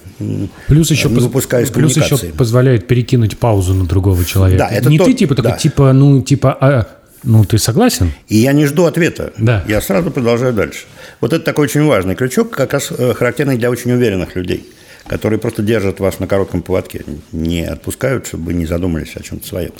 плюс 0.68 0.90
еще, 0.90 1.08
не 1.08 1.20
выпускаю 1.20 1.64
из 1.64 1.70
плюс 1.70 1.96
еще 1.96 2.16
позволяет 2.32 2.86
перекинуть 2.86 3.36
паузу 3.38 3.74
на 3.74 3.84
другого 3.84 4.24
человека. 4.24 4.64
Да, 4.64 4.74
это 4.74 4.88
не 4.88 4.98
тот- 4.98 5.08
ты 5.08 5.12
типа 5.14 5.34
такой, 5.34 5.50
да. 5.52 5.56
типа, 5.58 5.92
ну, 5.92 6.22
типа, 6.22 6.56
а, 6.60 6.86
ну, 7.22 7.44
ты 7.44 7.58
согласен? 7.58 8.12
И 8.28 8.36
я 8.38 8.52
не 8.52 8.66
жду 8.66 8.84
ответа. 8.84 9.32
Да. 9.36 9.64
Я 9.68 9.80
сразу 9.80 10.10
продолжаю 10.10 10.52
дальше. 10.52 10.84
Вот 11.20 11.32
это 11.32 11.44
такой 11.44 11.64
очень 11.64 11.84
важный 11.84 12.14
крючок, 12.14 12.50
как 12.50 12.72
раз 12.72 12.90
э, 12.96 13.14
характерный 13.14 13.58
для 13.58 13.70
очень 13.70 13.92
уверенных 13.92 14.36
людей, 14.36 14.66
которые 15.08 15.38
просто 15.38 15.62
держат 15.62 16.00
вас 16.00 16.18
на 16.20 16.26
коротком 16.26 16.62
поводке, 16.62 17.04
не 17.32 17.62
отпускают, 17.64 18.26
чтобы 18.26 18.46
вы 18.46 18.54
не 18.54 18.66
задумались 18.66 19.16
о 19.16 19.22
чем-то 19.22 19.46
своем. 19.46 19.72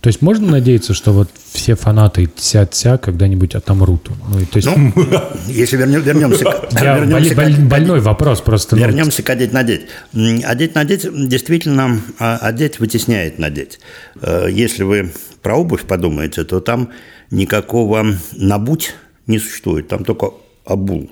То 0.00 0.06
есть 0.08 0.22
можно 0.22 0.50
надеяться, 0.50 0.94
что 0.94 1.12
вот 1.12 1.28
все 1.52 1.74
фанаты 1.74 2.26
тся-тся 2.26 2.96
когда-нибудь 2.96 3.54
отомрут? 3.54 4.08
Ну, 4.30 4.38
и 4.40 4.44
то 4.46 4.56
есть... 4.56 4.66
Ну, 4.68 4.92
если 5.46 5.76
вернем, 5.76 6.00
вернемся, 6.00 6.44
Я, 6.72 6.98
вернемся 6.98 7.34
боль- 7.34 7.54
боль- 7.54 7.64
больной 7.68 8.00
вопрос 8.00 8.40
просто. 8.40 8.76
ну, 8.76 8.82
Вернемся 8.82 9.22
к 9.22 9.28
одеть 9.28 9.52
надеть. 9.52 9.82
М, 10.14 10.40
Одеть 10.44 10.74
надеть 10.74 11.06
действительно 11.28 12.00
а, 12.18 12.38
одеть 12.38 12.80
вытесняет 12.80 13.38
надеть. 13.38 13.78
Э, 14.22 14.46
Если 14.50 14.84
вы 14.84 15.12
про 15.42 15.56
обувь 15.56 15.82
подумаете, 15.84 16.44
то 16.44 16.60
там 16.60 16.90
никакого 17.30 18.06
набуть 18.36 18.94
не 19.26 19.38
существует, 19.38 19.88
там 19.88 20.04
только 20.04 20.30
обул. 20.64 21.10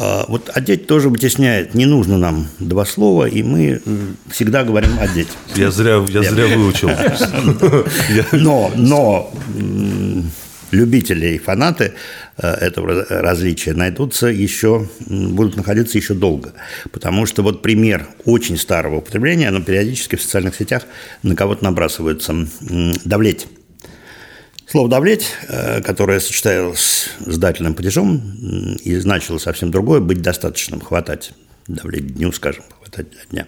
А 0.00 0.24
Вот 0.28 0.48
одеть 0.54 0.86
тоже 0.86 1.08
вытесняет. 1.08 1.74
Не 1.74 1.86
нужно 1.86 2.18
нам 2.18 2.46
два 2.60 2.84
слова, 2.84 3.26
и 3.26 3.42
мы 3.42 3.80
всегда 4.30 4.62
говорим 4.64 4.98
одеть. 5.00 5.28
Я 5.56 5.70
зря, 5.70 6.04
я 6.08 6.22
зря 6.22 6.46
выучил. 6.56 6.90
Но, 8.32 8.70
но 8.76 9.32
любители 10.70 11.34
и 11.34 11.38
фанаты 11.38 11.94
э, 12.36 12.46
этого 12.46 12.88
раз- 12.88 13.06
различия 13.10 13.72
найдутся 13.72 14.26
еще, 14.26 14.88
будут 15.06 15.56
находиться 15.56 15.98
еще 15.98 16.14
долго. 16.14 16.52
Потому 16.92 17.26
что 17.26 17.42
вот 17.42 17.62
пример 17.62 18.06
очень 18.24 18.56
старого 18.56 18.96
употребления, 18.96 19.48
оно 19.48 19.60
периодически 19.62 20.16
в 20.16 20.22
социальных 20.22 20.54
сетях 20.54 20.84
на 21.22 21.34
кого-то 21.34 21.64
набрасывается. 21.64 22.46
Давлеть. 23.04 23.46
Слово 24.70 24.90
«давлеть», 24.90 25.32
э, 25.48 25.80
которое 25.80 26.20
сочеталось 26.20 27.08
с 27.24 27.38
дательным 27.38 27.72
падежом 27.72 28.76
и 28.84 28.96
значило 28.96 29.38
совсем 29.38 29.70
другое– 29.70 30.00
быть 30.02 30.20
достаточным, 30.20 30.82
хватать. 30.82 31.32
Давлеть 31.68 32.14
дню, 32.14 32.32
скажем, 32.32 32.64
хватать 32.78 33.06
дня. 33.30 33.46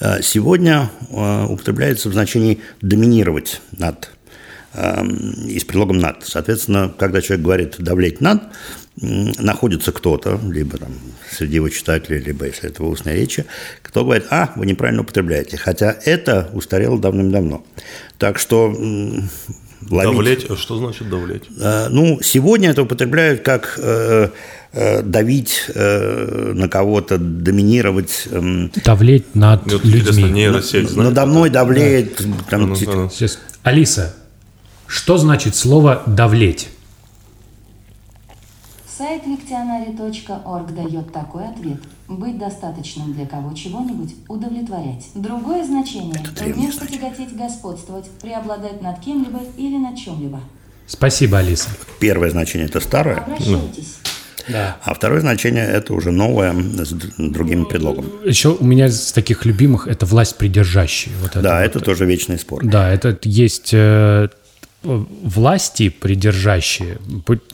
Э, 0.00 0.20
Сегодня 0.20 0.90
э, 1.10 1.44
употребляется 1.48 2.08
в 2.08 2.12
значении 2.12 2.60
«доминировать 2.80 3.60
над» 3.70 4.10
и 5.46 5.58
с 5.58 5.64
предлогом 5.64 5.98
«над». 5.98 6.26
Соответственно, 6.26 6.92
когда 6.98 7.22
человек 7.22 7.44
говорит 7.44 7.76
«давлеть 7.78 8.20
над», 8.20 8.42
находится 8.96 9.92
кто-то, 9.92 10.40
либо 10.50 10.76
там 10.76 10.92
среди 11.30 11.54
его 11.54 11.68
читателей, 11.68 12.18
либо, 12.18 12.46
если 12.46 12.68
это 12.68 12.82
в 12.82 12.88
устной 12.88 13.14
речи, 13.14 13.46
кто 13.80 14.04
говорит, 14.04 14.26
а, 14.30 14.52
вы 14.56 14.66
неправильно 14.66 15.02
употребляете. 15.02 15.56
Хотя 15.56 15.96
это 16.04 16.50
устарело 16.52 16.98
давным-давно. 16.98 17.64
Так 18.18 18.40
что 18.40 18.76
ловить- 19.90 20.12
Давлеть, 20.12 20.46
а 20.50 20.56
что 20.56 20.76
значит 20.78 21.08
давлеть? 21.08 21.44
Э, 21.60 21.88
Ну, 21.90 22.20
сегодня 22.22 22.70
это 22.70 22.82
употребляют 22.82 23.42
как 23.42 23.78
э, 23.82 24.28
э, 24.72 25.02
давить 25.02 25.64
э, 25.74 26.52
на 26.54 26.68
кого-то, 26.68 27.18
доминировать. 27.18 28.28
эм, 28.30 28.70
Давлеть 28.84 29.34
над 29.34 29.62
вот 29.70 29.84
интересно, 29.84 30.10
людьми. 30.20 30.30
нейросеть 30.30 30.90
знает? 30.90 31.10
Надо 31.14 31.26
мной 31.26 31.50
давлеет. 31.50 32.16
там, 32.50 32.64
А 32.64 32.66
ну, 32.66 32.76
ти- 32.76 32.86
а 32.86 32.90
ну. 32.94 33.10
Сейчас. 33.10 33.38
Алиса, 33.62 34.14
что 34.86 35.18
значит 35.18 35.54
слово 35.56 36.02
«давлеть»? 36.06 36.68
Сайт 38.98 39.24
виктионари.орг 39.28 40.74
дает 40.74 41.12
такой 41.12 41.44
ответ. 41.46 41.78
Быть 42.08 42.36
достаточным 42.36 43.12
для 43.12 43.26
кого 43.26 43.54
чего-нибудь, 43.54 44.16
удовлетворять. 44.26 45.06
Другое 45.14 45.64
значение– 45.64 46.20
вместо 46.40 46.84
тяготеть, 46.84 47.36
господствовать, 47.36 48.10
преобладать 48.20 48.82
над 48.82 48.98
кем-либо 48.98 49.38
или 49.56 49.76
над 49.76 49.96
чем-либо. 49.96 50.40
Спасибо, 50.88 51.38
Алиса. 51.38 51.68
Первое 52.00 52.30
значение– 52.30 52.66
это 52.68 52.80
старое, 52.80 53.18
Обращайтесь. 53.18 53.98
Да. 54.48 54.78
а 54.82 54.94
второе 54.94 55.20
значение– 55.20 55.64
это 55.68 55.94
уже 55.94 56.10
новое 56.10 56.52
с 56.52 56.92
другим 57.18 57.66
предлогом. 57.66 58.06
Еще 58.24 58.48
у 58.58 58.64
меня 58.64 58.86
из 58.86 59.12
таких 59.12 59.44
любимых 59.44 59.86
это 59.86 60.06
власть 60.06 60.38
придержащие. 60.38 61.14
Вот 61.20 61.32
это 61.32 61.42
Да, 61.42 61.58
вот. 61.58 61.66
это 61.66 61.80
тоже 61.80 62.04
вечный 62.04 62.38
спор. 62.38 62.64
Да, 62.64 62.90
это 62.90 63.16
есть 63.22 63.70
э, 63.74 64.28
власти 64.82 65.88
придержащие. 65.88 66.98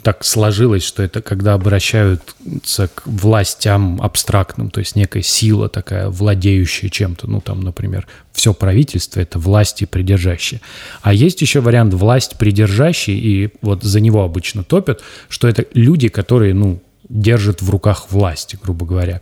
Так 0.02 0.24
сложилось, 0.24 0.84
что 0.84 1.02
это 1.02 1.22
когда 1.22 1.54
обращаются 1.54 2.88
к 2.88 3.02
властям 3.06 4.00
абстрактным, 4.02 4.70
то 4.70 4.80
есть 4.80 4.94
некая 4.94 5.22
сила 5.22 5.68
такая, 5.68 6.10
владеющая 6.10 6.90
чем-то. 6.90 7.28
Ну, 7.28 7.40
там, 7.40 7.60
например, 7.60 8.06
все 8.32 8.52
правительство– 8.52 9.20
это 9.20 9.38
власти 9.38 9.84
придержащие. 9.84 10.60
А 11.00 11.14
есть 11.14 11.40
еще 11.40 11.60
вариант 11.60 11.94
власть 11.94 12.36
придержащие, 12.36 13.16
и 13.16 13.50
вот 13.62 13.82
за 13.82 14.00
него 14.00 14.22
обычно 14.22 14.62
топят, 14.62 15.02
что 15.28 15.48
это 15.48 15.64
люди, 15.72 16.08
которые, 16.08 16.52
ну, 16.52 16.82
держат 17.08 17.62
в 17.62 17.70
руках 17.70 18.06
власть, 18.10 18.56
грубо 18.62 18.84
говоря. 18.86 19.20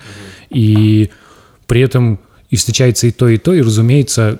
И 0.51 1.11
при 1.67 1.81
этом 1.83 2.21
и 2.53 2.57
встречается 2.57 3.07
и 3.07 3.11
то, 3.13 3.29
и 3.29 3.39
то, 3.39 3.55
и, 3.55 3.63
разумеется, 3.63 4.39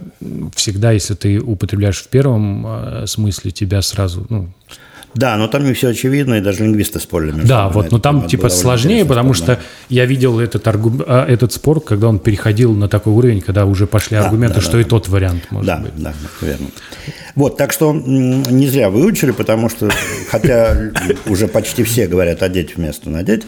всегда, 0.55 0.93
если 0.93 1.15
ты 1.15 1.41
употребляешь 1.41 2.03
в 2.03 2.09
первом 2.09 2.65
э, 2.67 3.07
смысле, 3.07 3.51
тебя 3.53 3.81
сразу, 3.81 4.27
ну, 4.29 4.51
Да, 5.15 5.39
но 5.39 5.49
там 5.49 5.65
не 5.65 5.73
все 5.73 5.89
очевидно, 5.89 6.35
и 6.35 6.41
даже 6.43 6.63
лингвисты 6.63 7.01
спорили 7.01 7.41
да, 7.43 7.71
вот, 7.71 7.91
но 7.91 7.99
там 7.99 8.27
типа 8.29 8.51
сложнее, 8.51 9.07
потому 9.07 9.33
спор, 9.33 9.45
что 9.45 9.57
да. 9.57 9.61
я 9.89 10.05
видел 10.05 10.41
этот, 10.41 10.67
аргу- 10.67 11.03
а, 11.07 11.25
этот 11.27 11.55
спор, 11.55 11.81
когда 11.81 12.09
он 12.09 12.19
переходил 12.19 12.75
на 12.75 12.87
такой 12.87 13.15
уровень, 13.15 13.41
когда 13.41 13.65
уже 13.65 13.87
пошли 13.87 14.19
Да, 14.19 14.25
аргументы, 14.27 14.57
да, 14.57 14.61
что 14.61 14.73
да, 14.73 14.81
и 14.81 14.85
да. 14.85 14.91
тот 14.91 15.09
вариант 15.09 15.45
может 15.51 15.67
Да, 15.67 15.77
быть. 15.79 15.93
да, 15.97 16.13
верно. 16.43 16.67
Вот, 17.35 17.57
так 17.57 17.73
что 17.73 17.95
не 17.95 18.67
зря 18.69 18.91
выучили, 18.91 19.31
потому 19.31 19.71
что, 19.71 19.89
хотя 20.31 20.77
уже 21.25 21.49
почти 21.49 21.83
все 21.83 22.07
говорят 22.09 22.43
одеть 22.43 22.77
вместо 22.77 23.09
надеть, 23.09 23.45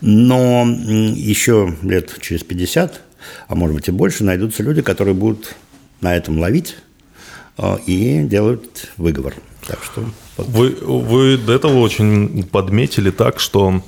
но 0.00 0.64
еще 0.66 1.72
лет 1.82 2.10
через 2.20 2.42
50, 2.42 3.02
а 3.46 3.54
может 3.54 3.76
быть 3.76 3.88
и 3.88 3.92
больше, 3.92 4.24
найдутся 4.24 4.62
люди, 4.62 4.82
которые 4.82 5.14
будут 5.14 5.54
на 6.00 6.16
этом 6.16 6.38
ловить 6.38 6.76
э, 7.56 7.76
и 7.86 8.22
делают 8.24 8.90
выговор. 8.96 9.34
Так 9.66 9.80
что. 9.82 10.04
Вы, 10.36 10.70
вы 10.80 11.36
до 11.36 11.52
этого 11.52 11.78
очень 11.78 12.44
подметили 12.44 13.10
так, 13.10 13.40
что 13.40 13.82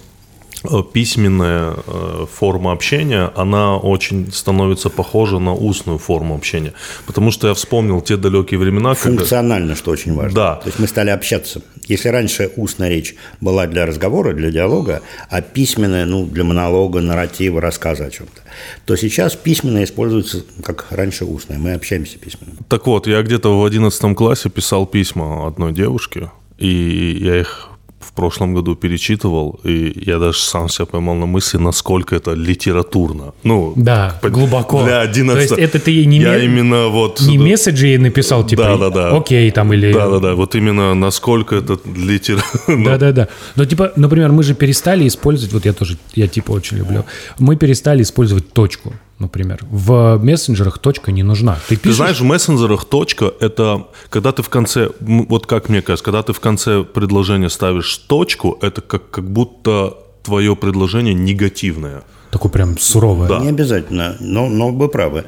письменная 0.93 1.75
э, 1.87 2.27
форма 2.33 2.73
общения, 2.73 3.31
она 3.35 3.77
очень 3.77 4.31
становится 4.33 4.91
похожа 4.91 5.39
на 5.39 5.55
устную 5.55 5.99
форму 5.99 6.35
общения. 6.35 6.73
Потому 7.07 7.31
что 7.31 7.49
я 7.49 7.55
вспомнил 7.55 8.01
те 8.01 8.17
далекие 8.17 8.59
времена, 8.59 8.95
когда... 8.95 9.19
Функционально, 9.19 9.75
что 9.75 9.91
очень 9.91 10.15
важно. 10.15 10.35
Да. 10.35 10.55
То 10.57 10.69
есть 10.69 10.79
мы 10.79 10.87
стали 10.87 11.11
общаться. 11.11 11.63
Если 11.87 12.09
раньше 12.09 12.51
устная 12.57 12.89
речь 12.89 13.15
была 13.41 13.67
для 13.67 13.87
разговора, 13.87 14.33
для 14.33 14.51
диалога, 14.51 15.03
а 15.29 15.41
письменная, 15.41 16.05
ну, 16.05 16.27
для 16.27 16.45
монолога, 16.45 17.01
нарратива, 17.01 17.61
рассказа 17.61 18.05
о 18.05 18.11
чем-то, 18.11 18.43
то 18.85 18.97
сейчас 18.97 19.35
письменная 19.35 19.85
используется, 19.85 20.45
как 20.63 20.87
раньше 20.91 21.25
устная. 21.25 21.59
Мы 21.59 21.73
общаемся 21.73 22.19
письменно. 22.19 22.59
Так 22.69 22.87
вот, 22.87 23.07
я 23.07 23.23
где-то 23.23 23.59
в 23.59 23.65
11 23.65 24.17
классе 24.17 24.51
писал 24.51 24.87
письма 24.87 25.47
одной 25.47 25.73
девушке, 25.73 26.31
и 26.59 27.19
я 27.21 27.41
их 27.41 27.70
в 28.01 28.13
прошлом 28.13 28.55
году 28.55 28.75
перечитывал, 28.77 29.61
и 29.65 29.93
я 30.07 30.19
даже 30.19 30.39
сам 30.41 30.69
себя 30.69 30.87
поймал 30.87 31.15
на 31.15 31.27
мысли, 31.27 31.59
насколько 31.59 32.17
это 32.17 32.33
литературно. 32.33 33.33
Ну, 33.45 33.73
Да, 33.77 34.19
по- 34.23 34.31
глубоко. 34.31 34.83
Для 34.85 35.01
11 35.01 35.49
То 35.49 35.55
есть 35.55 35.59
это 35.75 35.79
ты 35.79 35.91
ей 35.91 36.07
не 36.07 36.19
Я 36.19 36.39
ме- 36.39 36.45
именно 36.47 36.89
вот... 36.89 37.21
Не 37.21 37.39
месседжи 37.39 37.87
ей 37.89 37.99
написал, 37.99 38.47
типа, 38.47 38.63
Да-да-да. 38.63 39.17
окей, 39.17 39.51
там, 39.51 39.73
или... 39.73 39.93
Да-да-да, 39.93 40.35
вот 40.35 40.55
именно 40.55 40.95
насколько 40.95 41.57
это 41.57 41.79
литературно. 41.97 42.85
Да-да-да. 42.91 43.29
Но, 43.57 43.65
типа, 43.65 43.93
например, 43.97 44.33
мы 44.33 44.43
же 44.43 44.55
перестали 44.55 45.07
использовать, 45.07 45.53
вот 45.53 45.65
я 45.67 45.73
тоже, 45.73 45.99
я 46.15 46.27
типа 46.27 46.53
очень 46.53 46.79
люблю, 46.79 47.05
мы 47.39 47.57
перестали 47.57 48.03
использовать 48.03 48.53
точку, 48.53 48.95
например. 49.21 49.61
В 49.71 50.19
мессенджерах 50.19 50.79
точка 50.79 51.13
не 51.13 51.23
нужна. 51.23 51.59
Ты 51.69 51.77
Ты 51.77 51.83
пишешь... 51.83 51.97
знаешь, 51.97 52.21
в 52.21 52.25
мессенджерах 52.25 52.85
точка– 52.85 53.33
это 53.41 53.87
когда 54.09 54.33
ты 54.33 54.43
в 54.43 54.49
конце, 54.49 54.91
вот 55.01 55.47
как 55.47 55.69
мне 55.69 55.83
кажется, 55.83 56.05
когда 56.05 56.23
ты 56.23 56.33
в 56.33 56.41
конце 56.41 56.83
предложения 56.83 57.49
ставишь 57.49 57.97
точку, 57.97 58.59
это 58.63 58.81
как, 58.81 59.11
как 59.11 59.31
будто 59.31 59.99
твое 60.23 60.57
предложение 60.57 61.15
негативное. 61.15 62.03
Такое 62.31 62.51
прям 62.51 62.79
суровое. 62.79 63.29
Да. 63.29 63.41
Не 63.41 63.49
обязательно, 63.49 64.17
но, 64.21 64.49
но 64.49 64.71
вы 64.71 64.89
правы. 64.89 65.25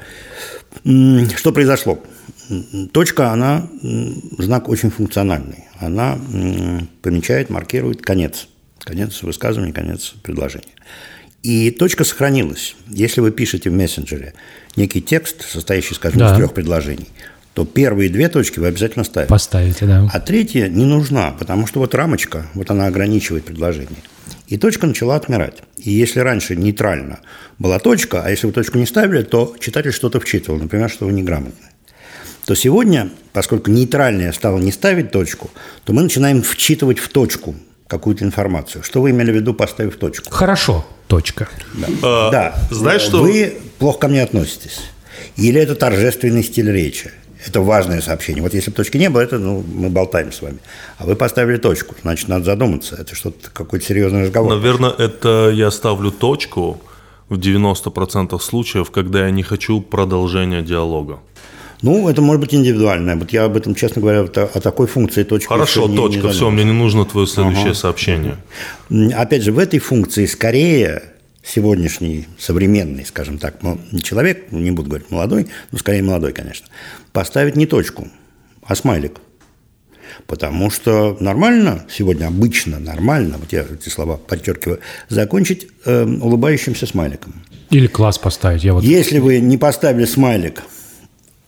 Что 0.84 1.52
произошло? 1.52 1.98
Точка, 2.92 3.32
она 3.32 3.68
знак 4.38 4.68
очень 4.68 4.90
функциональный. 4.90 5.64
Она 5.78 6.18
помечает, 7.02 7.50
маркирует 7.50 8.02
конец. 8.02 8.46
Конец 8.78 9.22
высказывания, 9.22 9.72
конец 9.72 10.12
предложения. 10.22 10.66
И 11.42 11.70
точка 11.72 12.04
сохранилась. 12.04 12.76
Если 12.88 13.20
вы 13.20 13.32
пишете 13.32 13.70
в 13.70 13.72
мессенджере 13.72 14.34
некий 14.76 15.02
текст, 15.02 15.48
состоящий, 15.48 15.94
скажем, 15.94 16.20
Да. 16.20 16.32
из 16.32 16.36
трех 16.36 16.54
предложений, 16.54 17.08
то 17.54 17.64
первые 17.64 18.08
две 18.08 18.28
точки 18.28 18.60
вы 18.60 18.68
обязательно 18.68 19.04
ставите. 19.04 19.28
Поставите, 19.28 19.86
да. 19.86 20.08
А 20.12 20.20
третья 20.20 20.68
не 20.68 20.84
нужна, 20.84 21.32
потому 21.32 21.66
что 21.66 21.80
вот 21.80 21.94
рамочка, 21.94 22.46
вот 22.54 22.70
она 22.70 22.86
ограничивает 22.86 23.44
предложение. 23.44 23.98
И 24.46 24.56
точка 24.56 24.86
начала 24.86 25.16
отмирать. 25.16 25.62
И 25.78 25.90
если 25.90 26.20
раньше 26.20 26.54
нейтрально 26.56 27.20
была 27.58 27.78
точка, 27.78 28.22
а 28.24 28.30
если 28.30 28.46
вы 28.46 28.52
точку 28.52 28.78
не 28.78 28.86
ставили, 28.86 29.22
то 29.22 29.56
читатель 29.58 29.92
что-то 29.92 30.20
вчитывал, 30.20 30.58
например, 30.58 30.88
что 30.90 31.06
вы 31.06 31.12
неграмотны. 31.12 31.66
То 32.46 32.54
сегодня, 32.54 33.10
поскольку 33.32 33.70
нейтральнее 33.70 34.32
стало 34.32 34.58
не 34.58 34.72
ставить 34.72 35.10
точку, 35.10 35.50
то 35.84 35.92
мы 35.92 36.02
начинаем 36.02 36.42
вчитывать 36.42 36.98
в 36.98 37.08
точку 37.08 37.54
какую-то 37.86 38.24
информацию. 38.24 38.82
Что 38.82 39.02
вы 39.02 39.10
имели 39.10 39.30
в 39.32 39.34
виду, 39.34 39.54
поставив 39.54 39.96
точку? 39.96 40.30
Хорошо. 40.30 40.86
Точка. 41.12 41.46
А, 42.02 42.30
Да. 42.30 42.54
знаешь, 42.70 43.02
что- 43.02 43.22
Вы 43.22 43.52
плохо 43.78 43.98
ко 43.98 44.08
мне 44.08 44.22
относитесь. 44.22 44.80
Или 45.36 45.60
это 45.60 45.74
торжественный 45.74 46.42
стиль 46.42 46.70
речи. 46.70 47.10
Это 47.46 47.60
важное 47.60 48.00
сообщение. 48.00 48.42
Вот 48.42 48.54
если 48.54 48.70
бы 48.70 48.76
точки 48.76 48.96
не 48.98 49.10
было, 49.10 49.20
это 49.20 49.38
ну, 49.38 49.62
мы 49.74 49.90
болтаем 49.90 50.32
с 50.32 50.40
вами. 50.42 50.58
А 50.98 51.04
вы 51.04 51.14
поставили 51.16 51.58
точку, 51.58 51.94
значит, 52.02 52.28
надо 52.28 52.44
задуматься. 52.44 52.96
Это 52.96 53.14
что-то 53.14 53.50
какой-то 53.52 53.84
серьезный 53.84 54.22
разговор. 54.22 54.54
Наверное, 54.54 54.90
это 54.90 55.50
я 55.54 55.70
ставлю 55.70 56.10
точку 56.12 56.80
в 57.28 57.36
90% 57.38 58.42
случаев, 58.42 58.90
когда 58.90 59.26
я 59.26 59.30
не 59.30 59.42
хочу 59.42 59.80
продолжения 59.82 60.62
диалога. 60.62 61.18
Ну, 61.82 62.08
это 62.08 62.22
может 62.22 62.40
быть 62.40 62.54
индивидуально. 62.54 63.16
Вот 63.16 63.32
я 63.32 63.44
об 63.44 63.56
этом, 63.56 63.74
честно 63.74 64.00
говоря, 64.00 64.22
вот 64.22 64.38
о, 64.38 64.44
о 64.44 64.60
такой 64.60 64.86
функции 64.86 65.24
точки. 65.24 65.48
Хорошо, 65.48 65.82
не- 65.86 65.88
не 65.92 65.96
точка, 65.96 66.20
все, 66.28 66.32
задумывался. 66.32 66.50
мне 66.50 66.64
не 66.72 66.78
нужно 66.78 67.04
твое 67.04 67.26
следующее 67.26 67.74
сообщение. 67.74 68.36
М, 68.90 69.10
Опять 69.16 69.42
же, 69.42 69.52
в 69.52 69.58
этой 69.58 69.80
функции 69.80 70.26
скорее 70.26 71.02
сегодняшний 71.44 72.28
современный, 72.38 73.04
скажем 73.04 73.38
так, 73.38 73.56
человек, 74.02 74.44
ну, 74.52 74.60
не 74.60 74.70
буду 74.70 74.88
говорить 74.90 75.10
молодой, 75.10 75.48
но 75.72 75.78
скорее 75.78 76.02
молодой, 76.02 76.32
конечно, 76.32 76.66
поставить 77.12 77.56
не 77.56 77.66
точку, 77.66 78.06
а 78.64 78.76
смайлик. 78.76 79.18
Потому 80.28 80.70
что 80.70 81.16
нормально, 81.20 81.84
сегодня 81.90 82.26
обычно 82.26 82.78
нормально, 82.78 83.38
вот 83.38 83.52
я 83.52 83.62
эти 83.62 83.88
слова 83.88 84.16
подчеркиваю, 84.18 84.78
закончить 85.08 85.66
э, 85.84 86.04
улыбающимся 86.04 86.86
смайликом. 86.86 87.42
Или 87.70 87.86
класс 87.88 88.18
поставить. 88.18 88.62
Я 88.62 88.74
вот 88.74 88.84
Если 88.84 89.18
вы 89.18 89.40
не 89.40 89.56
поставили 89.58 90.04
смайлик, 90.04 90.62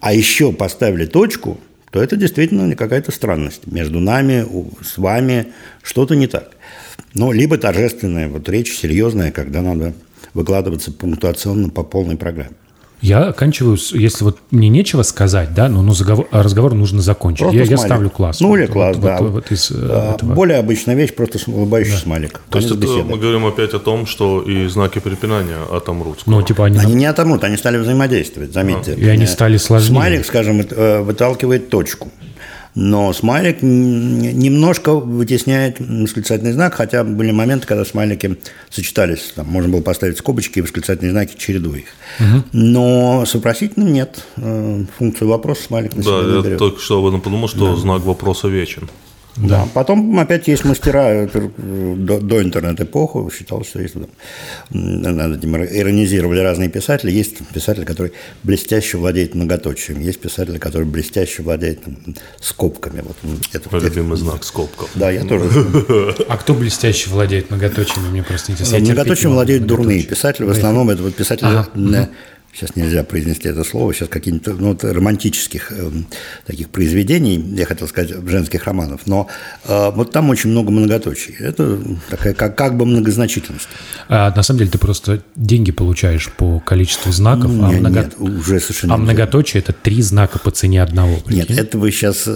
а 0.04 0.12
еще 0.12 0.52
поставили 0.52 1.06
точку, 1.06 1.58
то 1.90 2.02
это 2.02 2.16
действительно 2.16 2.76
какая-то 2.76 3.10
странность. 3.10 3.66
Между 3.66 4.00
нами, 4.00 4.44
с 4.82 4.98
вами 4.98 5.54
что-то 5.82 6.14
не 6.14 6.26
так. 6.26 6.50
Ну, 7.14 7.32
либо 7.32 7.56
торжественная 7.56 8.28
вот 8.28 8.46
речь, 8.50 8.76
серьезная, 8.76 9.32
когда 9.32 9.62
надо 9.62 9.94
выкладываться 10.34 10.92
пунктуационно 10.92 11.70
по 11.70 11.84
полной 11.84 12.18
программе. 12.18 12.54
Я 13.04 13.28
оканчиваю, 13.28 13.76
если 13.92 14.24
вот 14.24 14.38
мне 14.50 14.70
нечего 14.70 15.02
сказать, 15.02 15.52
да, 15.52 15.68
ну, 15.68 15.82
ну 15.82 15.92
заговор, 15.92 16.26
а 16.30 16.42
разговор 16.42 16.72
нужно 16.72 17.02
закончить. 17.02 17.40
Просто 17.42 17.58
Я, 17.58 17.64
я 17.64 17.76
ставлю 17.76 18.08
класс. 18.08 18.40
Ну, 18.40 18.56
или 18.56 18.62
Вот- 18.64 18.72
класс, 18.72 18.96
вот- 18.96 19.04
да. 19.04 19.18
вот- 19.18 19.30
вот 19.30 19.52
из, 19.52 19.70
А, 19.70 20.14
этого. 20.14 20.32
Более 20.32 20.56
обычная 20.58 20.94
вещь, 20.94 21.12
просто 21.14 21.38
улыбающий 21.50 21.98
смайлик. 21.98 22.40
То 22.48 22.58
есть 22.58 22.70
это 22.70 22.78
беседы. 22.80 23.04
мы 23.04 23.18
говорим 23.18 23.44
опять 23.44 23.74
о 23.74 23.78
том, 23.78 24.06
что 24.06 24.40
и 24.40 24.66
знаки 24.68 25.00
препинания 25.00 25.58
отомрут. 25.70 26.20
Ну, 26.24 26.40
типа 26.40 26.64
они... 26.64 26.78
Они 26.78 26.94
не 26.94 27.04
отомрут, 27.04 27.44
они 27.44 27.58
стали 27.58 27.76
взаимодействовать, 27.76 28.54
заметьте. 28.54 28.94
И 28.94 29.06
они 29.06 29.24
Э, 29.24 29.26
стали 29.26 29.58
сложнее. 29.58 29.90
Смайлик, 29.90 30.24
скажем, 30.24 30.62
э, 30.62 31.00
выталкивает 31.02 31.68
точку. 31.68 32.10
Но 32.74 33.12
смайлик 33.12 33.62
немножко 33.62 34.94
вытесняет 34.94 35.76
восклицательный 35.78 36.52
знак, 36.52 36.74
хотя 36.74 37.04
были 37.04 37.30
моменты, 37.30 37.66
когда 37.68 37.84
смайлики 37.84 38.36
сочетались. 38.68 39.32
Там 39.36 39.46
можно 39.46 39.70
было 39.70 39.80
поставить 39.80 40.18
скобочки 40.18 40.58
и 40.58 40.62
восклицательные 40.62 41.12
знаки, 41.12 41.36
чередуя 41.38 41.78
их. 41.80 41.86
Но 42.52 43.24
с 43.26 43.34
вопросительным 43.34 43.92
нет. 43.92 44.24
Э, 44.36 44.84
Функцию 44.98 45.28
вопроса 45.28 45.62
смайлик 45.62 45.94
на 45.94 46.02
себя 46.02 46.12
Да, 46.20 46.28
не 46.28 46.36
я 46.36 46.42
берет. 46.42 46.58
только 46.58 46.80
что 46.80 46.98
об 46.98 47.06
этом 47.06 47.20
подумал, 47.20 47.48
что 47.48 47.76
знак 47.76 48.02
вопроса 48.02 48.48
вечен. 48.48 48.88
Да. 49.36 49.66
Потом 49.74 50.18
опять 50.18 50.46
есть 50.48 50.64
мастера 50.64 51.08
это, 51.08 51.50
э, 51.56 51.94
до, 51.96 52.20
до 52.20 52.42
интернет-эпохи. 52.42 53.34
Считал, 53.36 53.64
что 53.64 53.80
там, 53.88 54.06
м, 54.72 55.02
над 55.02 55.38
этим 55.38 55.56
иронизировали 55.56 56.40
разные 56.40 56.68
писатели, 56.68 57.10
есть 57.10 57.38
писатель, 57.52 57.84
который 57.84 58.12
блестяще 58.42 58.96
владеет 58.96 59.34
многоточием, 59.34 60.00
есть 60.00 60.20
писатель, 60.20 60.58
который 60.58 60.84
блестяще 60.84 61.42
владеет 61.42 61.82
там, 61.82 61.96
скобками. 62.40 63.02
Вот, 63.02 63.16
это, 63.52 63.68
Мой 63.70 63.80
любимый 63.82 64.16
знак 64.16 64.44
скобков. 64.44 64.90
Да, 64.94 65.10
я 65.10 65.24
тоже. 65.24 65.44
А 66.28 66.36
кто 66.36 66.54
блестяще 66.54 67.10
владеет 67.10 67.50
многоточиями, 67.50 68.08
мне 68.08 68.22
просто 68.22 68.52
интересно. 68.52 68.78
Многоточием 68.78 69.32
владеют 69.32 69.66
дурные 69.66 70.02
писатели. 70.02 70.44
В 70.44 70.50
основном 70.50 70.90
это 70.90 71.02
вот 71.02 71.14
писатели, 71.14 71.48
сейчас 72.54 72.76
нельзя 72.76 73.02
произнести 73.02 73.48
это 73.48 73.64
слово, 73.64 73.92
сейчас 73.92 74.08
какие-нибудь 74.08 74.60
ну, 74.60 74.78
романтических 74.80 75.72
эм, 75.72 76.06
таких 76.46 76.68
произведений, 76.70 77.36
я 77.56 77.66
хотел 77.66 77.88
сказать, 77.88 78.14
женских 78.26 78.64
романов, 78.64 79.02
но 79.06 79.28
э, 79.64 79.90
вот 79.90 80.12
там 80.12 80.30
очень 80.30 80.50
много 80.50 80.70
многоточий. 80.70 81.34
Это 81.38 81.80
такая 82.08 82.34
как, 82.34 82.56
как 82.56 82.76
бы 82.76 82.86
многозначительность. 82.86 83.68
А, 84.08 84.32
на 84.34 84.42
самом 84.42 84.58
деле 84.58 84.70
ты 84.70 84.78
просто 84.78 85.22
деньги 85.34 85.72
получаешь 85.72 86.30
по 86.30 86.60
количеству 86.60 87.10
знаков, 87.12 87.50
а, 87.60 87.70
Нет, 87.70 87.80
много- 87.80 88.00
нет, 88.00 88.14
уже 88.18 88.60
совершенно 88.60 88.94
а 88.94 88.98
многоточие 88.98 89.60
это 89.60 89.72
три 89.72 90.00
знака 90.02 90.38
по 90.38 90.50
цене 90.50 90.82
одного. 90.82 91.18
Нет, 91.26 91.50
это 91.50 91.78
вы 91.78 91.90
сейчас, 91.90 92.28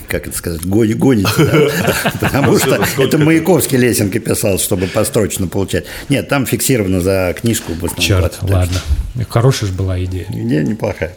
как 0.00 0.28
это 0.28 0.36
сказать, 0.36 0.62
гони- 0.62 0.94
гоните, 0.94 1.30
да? 1.38 2.12
потому 2.20 2.58
что 2.58 2.84
это 2.98 3.18
Маяковский 3.18 3.78
лесенкой 3.78 4.20
писал, 4.20 4.58
чтобы 4.58 4.86
построчно 4.86 5.46
получать. 5.46 5.84
Нет, 6.08 6.28
там 6.28 6.46
фиксировано 6.46 7.00
за 7.00 7.34
книжку. 7.38 7.72
Черт, 7.98 8.38
ладно. 8.42 8.80
Хорошая 9.28 9.70
же 9.70 9.74
была 9.74 10.02
идея. 10.04 10.26
Не, 10.28 10.58
неплохая. 10.62 11.14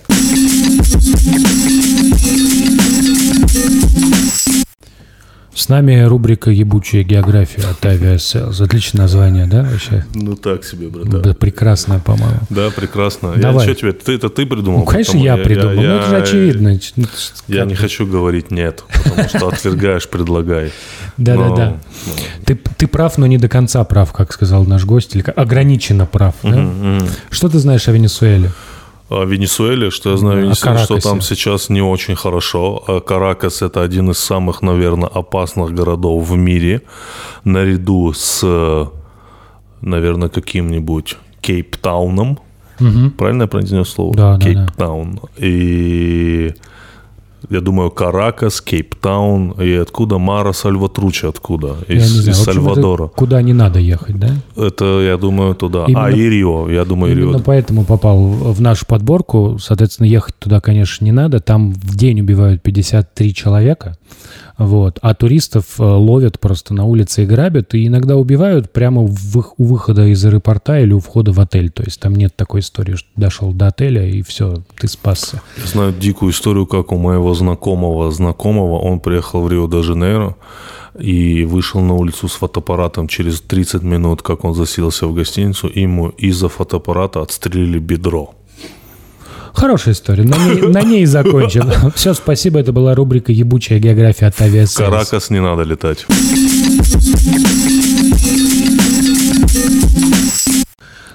С 5.59 5.67
нами 5.67 6.03
рубрика 6.03 6.51
«Ебучая 6.51 7.03
география» 7.03 7.63
от 7.69 7.83
Aviasales. 7.83 8.63
Отличное 8.63 9.01
название, 9.01 9.45
да, 9.45 9.63
вообще? 9.69 10.05
Ну 10.13 10.37
так 10.37 10.63
себе, 10.63 10.87
братан. 10.87 11.21
Да, 11.21 11.33
прекрасное, 11.33 11.99
по-моему. 11.99 12.39
Да, 12.49 12.69
прекрасно. 12.69 13.33
Давай. 13.35 13.67
Я, 13.67 13.73
что 13.73 13.81
тебе, 13.81 13.91
ты, 13.91 14.13
это 14.13 14.29
ты 14.29 14.45
придумал? 14.45 14.79
Ну, 14.79 14.85
конечно, 14.85 15.15
Потому 15.19 15.25
я 15.25 15.35
придумал. 15.43 15.75
Ну, 15.75 15.81
это 15.97 16.05
же 16.07 16.15
я- 16.15 16.21
очевидно. 16.21 16.79
Ну, 16.95 17.05
Я 17.49 17.57
как- 17.59 17.67
не 17.67 17.75
хочу 17.75 18.07
говорить 18.07 18.51
нет, 18.51 18.85
потому 19.03 19.27
что 19.27 19.47
отвергаешь, 19.49 20.07
предлагай. 20.07 20.71
Да-да-да. 21.17 21.75
Но, 22.07 22.13
Ты, 22.45 22.55
ты 22.77 22.87
прав, 22.87 23.17
но 23.17 23.27
не 23.27 23.37
до 23.37 23.49
конца 23.49 23.83
прав, 23.83 24.13
как 24.13 24.31
сказал 24.31 24.63
наш 24.63 24.85
гость, 24.85 25.13
или 25.13 25.25
ограниченно 25.35 26.05
прав. 26.05 26.35
да? 26.41 27.01
Что 27.29 27.49
ты 27.49 27.59
знаешь 27.59 27.85
о 27.89 27.91
Венесуэле? 27.91 28.49
О 29.09 29.23
Венесуэле, 29.25 29.89
что 29.89 30.11
я 30.11 30.17
знаю, 30.17 30.37
О 30.37 30.41
Венесуэле, 30.41 30.83
что 30.83 30.99
там 30.99 31.21
сейчас 31.21 31.69
не 31.69 31.81
очень 31.81 32.15
хорошо. 32.15 32.83
А 32.87 32.99
Каракас– 32.99 33.61
это 33.63 33.81
один 33.81 34.11
из 34.11 34.19
самых, 34.19 34.61
наверное, 34.61 35.09
опасных 35.09 35.73
городов 35.73 36.29
в 36.29 36.35
мире, 36.35 36.81
наряду 37.43 38.13
с, 38.13 38.91
наверное, 39.81 40.29
каким-нибудь 40.29 41.17
Кейптауном. 41.41 42.39
Правильно 43.17 43.43
я 43.43 43.47
произнес 43.47 43.89
слово? 43.89 44.15
Да, 44.15 44.37
да, 44.37 44.37
да. 44.37 44.45
Кейптаун. 44.45 45.19
И 45.37 46.53
я 47.49 47.61
думаю, 47.61 47.91
Каракас, 47.91 48.61
Кейптаун, 48.61 49.51
и 49.51 49.73
откуда 49.73 50.17
Мара 50.17 50.53
Сальватруча, 50.53 51.29
откуда? 51.29 51.75
Я 51.87 51.95
не 51.95 52.01
Из, 52.01 52.07
знаю. 52.09 52.29
из 52.31 52.47
общем, 52.47 52.51
это 52.51 52.73
Сальвадора. 52.73 53.07
Куда 53.07 53.41
не 53.41 53.53
надо 53.53 53.79
ехать, 53.79 54.19
да? 54.19 54.29
Это, 54.55 54.85
я 55.01 55.17
думаю, 55.17 55.55
туда. 55.55 55.85
Именно- 55.87 56.05
А, 56.05 56.11
и 56.11 56.29
Рио, 56.29 56.69
я 56.69 56.85
думаю, 56.85 57.15
Рио. 57.15 57.25
Именно 57.29 57.39
поэтому 57.39 57.85
попал 57.85 58.19
в 58.21 58.61
нашу 58.61 58.85
подборку. 58.85 59.57
Соответственно, 59.59 60.07
ехать 60.07 60.35
туда, 60.39 60.59
конечно, 60.59 61.05
не 61.05 61.11
надо. 61.11 61.39
Там 61.39 61.71
в 61.73 61.95
день 61.95 62.21
убивают 62.21 62.61
53 62.61 63.33
человека. 63.33 63.97
Вот. 64.59 64.99
А 65.01 65.15
туристов 65.15 65.79
э, 65.79 65.83
ловят 65.83 66.39
просто 66.39 66.73
на 66.73 66.83
улице 66.83 67.23
и 67.23 67.25
грабят. 67.25 67.73
И 67.73 67.87
иногда 67.87 68.15
убивают 68.17 68.71
прямо 68.71 69.01
в 69.01 69.39
у 69.57 69.63
выхода 69.63 70.05
из 70.05 70.23
аэропорта 70.25 70.79
или 70.79 70.91
у 70.93 70.99
входа 70.99 71.31
в 71.31 71.39
отель. 71.39 71.71
То 71.71 71.83
есть 71.83 71.99
там 71.99 72.13
нет 72.13 72.35
такой 72.35 72.59
истории, 72.59 72.95
что 72.95 73.07
дошел 73.15 73.53
до 73.53 73.67
отеля 73.67 74.05
и 74.05 74.21
все, 74.21 74.61
ты 74.77 74.87
спасся. 74.87 75.41
Я 75.57 75.65
знаю 75.65 75.93
дикую 75.97 76.31
историю, 76.31 76.67
как 76.67 76.91
у 76.91 76.97
моего 76.97 77.33
знакомого 77.33 78.11
знакомого, 78.11 78.79
он 78.79 78.99
приехал 78.99 79.41
в 79.41 79.49
Рио-де-Жанейро 79.49 80.35
и 80.99 81.45
вышел 81.45 81.81
на 81.81 81.93
улицу 81.93 82.27
с 82.27 82.33
фотоаппаратом 82.33 83.07
через 83.07 83.41
30 83.41 83.83
минут, 83.83 84.21
как 84.21 84.43
он 84.43 84.53
заселился 84.53 85.07
в 85.07 85.13
гостиницу, 85.13 85.71
ему 85.73 86.09
из-за 86.09 86.49
фотоаппарата 86.49 87.21
отстрелили 87.21 87.79
бедро. 87.79 88.33
Хорошая 89.53 89.93
история. 89.93 90.23
На 90.23 90.37
ней, 90.37 90.61
на 90.61 90.81
ней 90.81 91.05
закончим. 91.05 91.71
Все, 91.95 92.13
спасибо. 92.13 92.59
Это 92.59 92.71
была 92.71 92.95
рубрика 92.95 93.31
«Ебучая 93.31 93.79
география» 93.79 94.27
от 94.27 94.39
Aviasales. 94.39 94.77
Каракас 94.77 95.29
не 95.29 95.41
надо 95.41 95.63
летать. 95.63 96.05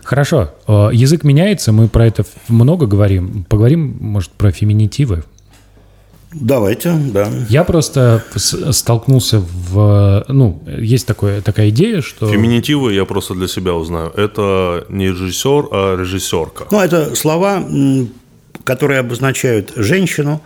Хорошо. 0.02 0.50
Э, 0.68 0.90
Язык 0.92 1.24
меняется, 1.24 1.72
мы 1.72 1.88
про 1.88 2.06
это 2.06 2.24
много 2.48 2.86
говорим. 2.86 3.44
Поговорим, 3.48 3.96
может, 4.00 4.30
про 4.30 4.52
феминитивы. 4.52 5.24
Давайте, 6.34 6.92
да. 7.12 7.30
Я 7.48 7.64
просто 7.64 8.24
столкнулся 8.70 9.40
в... 9.40 10.24
Ну, 10.28 10.62
есть 10.66 11.06
такое, 11.06 11.40
такая 11.40 11.68
идея, 11.70 12.02
что... 12.02 12.26
Феминитивы 12.26 12.92
я 12.92 13.04
просто 13.04 13.34
для 13.34 13.46
себя 13.46 13.74
узнаю. 13.74 14.10
Это 14.16 14.84
не 14.88 15.08
режиссер, 15.08 15.68
а 15.70 15.96
режиссерка. 15.96 16.64
Ну, 16.70 16.80
это 16.80 17.14
слова, 17.14 17.64
которые 18.64 19.00
обозначают 19.00 19.72
женщину, 19.76 20.42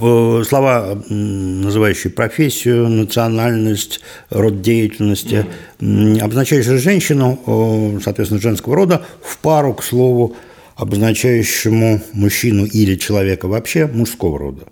э, 0.00 0.42
слова, 0.46 1.02
называющие 1.08 2.12
профессию, 2.12 2.88
национальность, 2.88 4.00
род 4.30 4.62
деятельности, 4.62 5.46
обозначающие 5.80 6.78
женщину, 6.78 7.38
э, 7.46 8.00
соответственно, 8.02 8.40
женского 8.40 8.76
рода, 8.76 9.02
в 9.22 9.38
пару 9.38 9.74
к 9.74 9.82
слову 9.82 10.36
обозначающему 10.76 12.02
мужчину 12.12 12.64
или 12.64 12.96
человека 12.96 13.46
вообще 13.46 13.86
мужского 13.86 14.38
рода. 14.38 14.64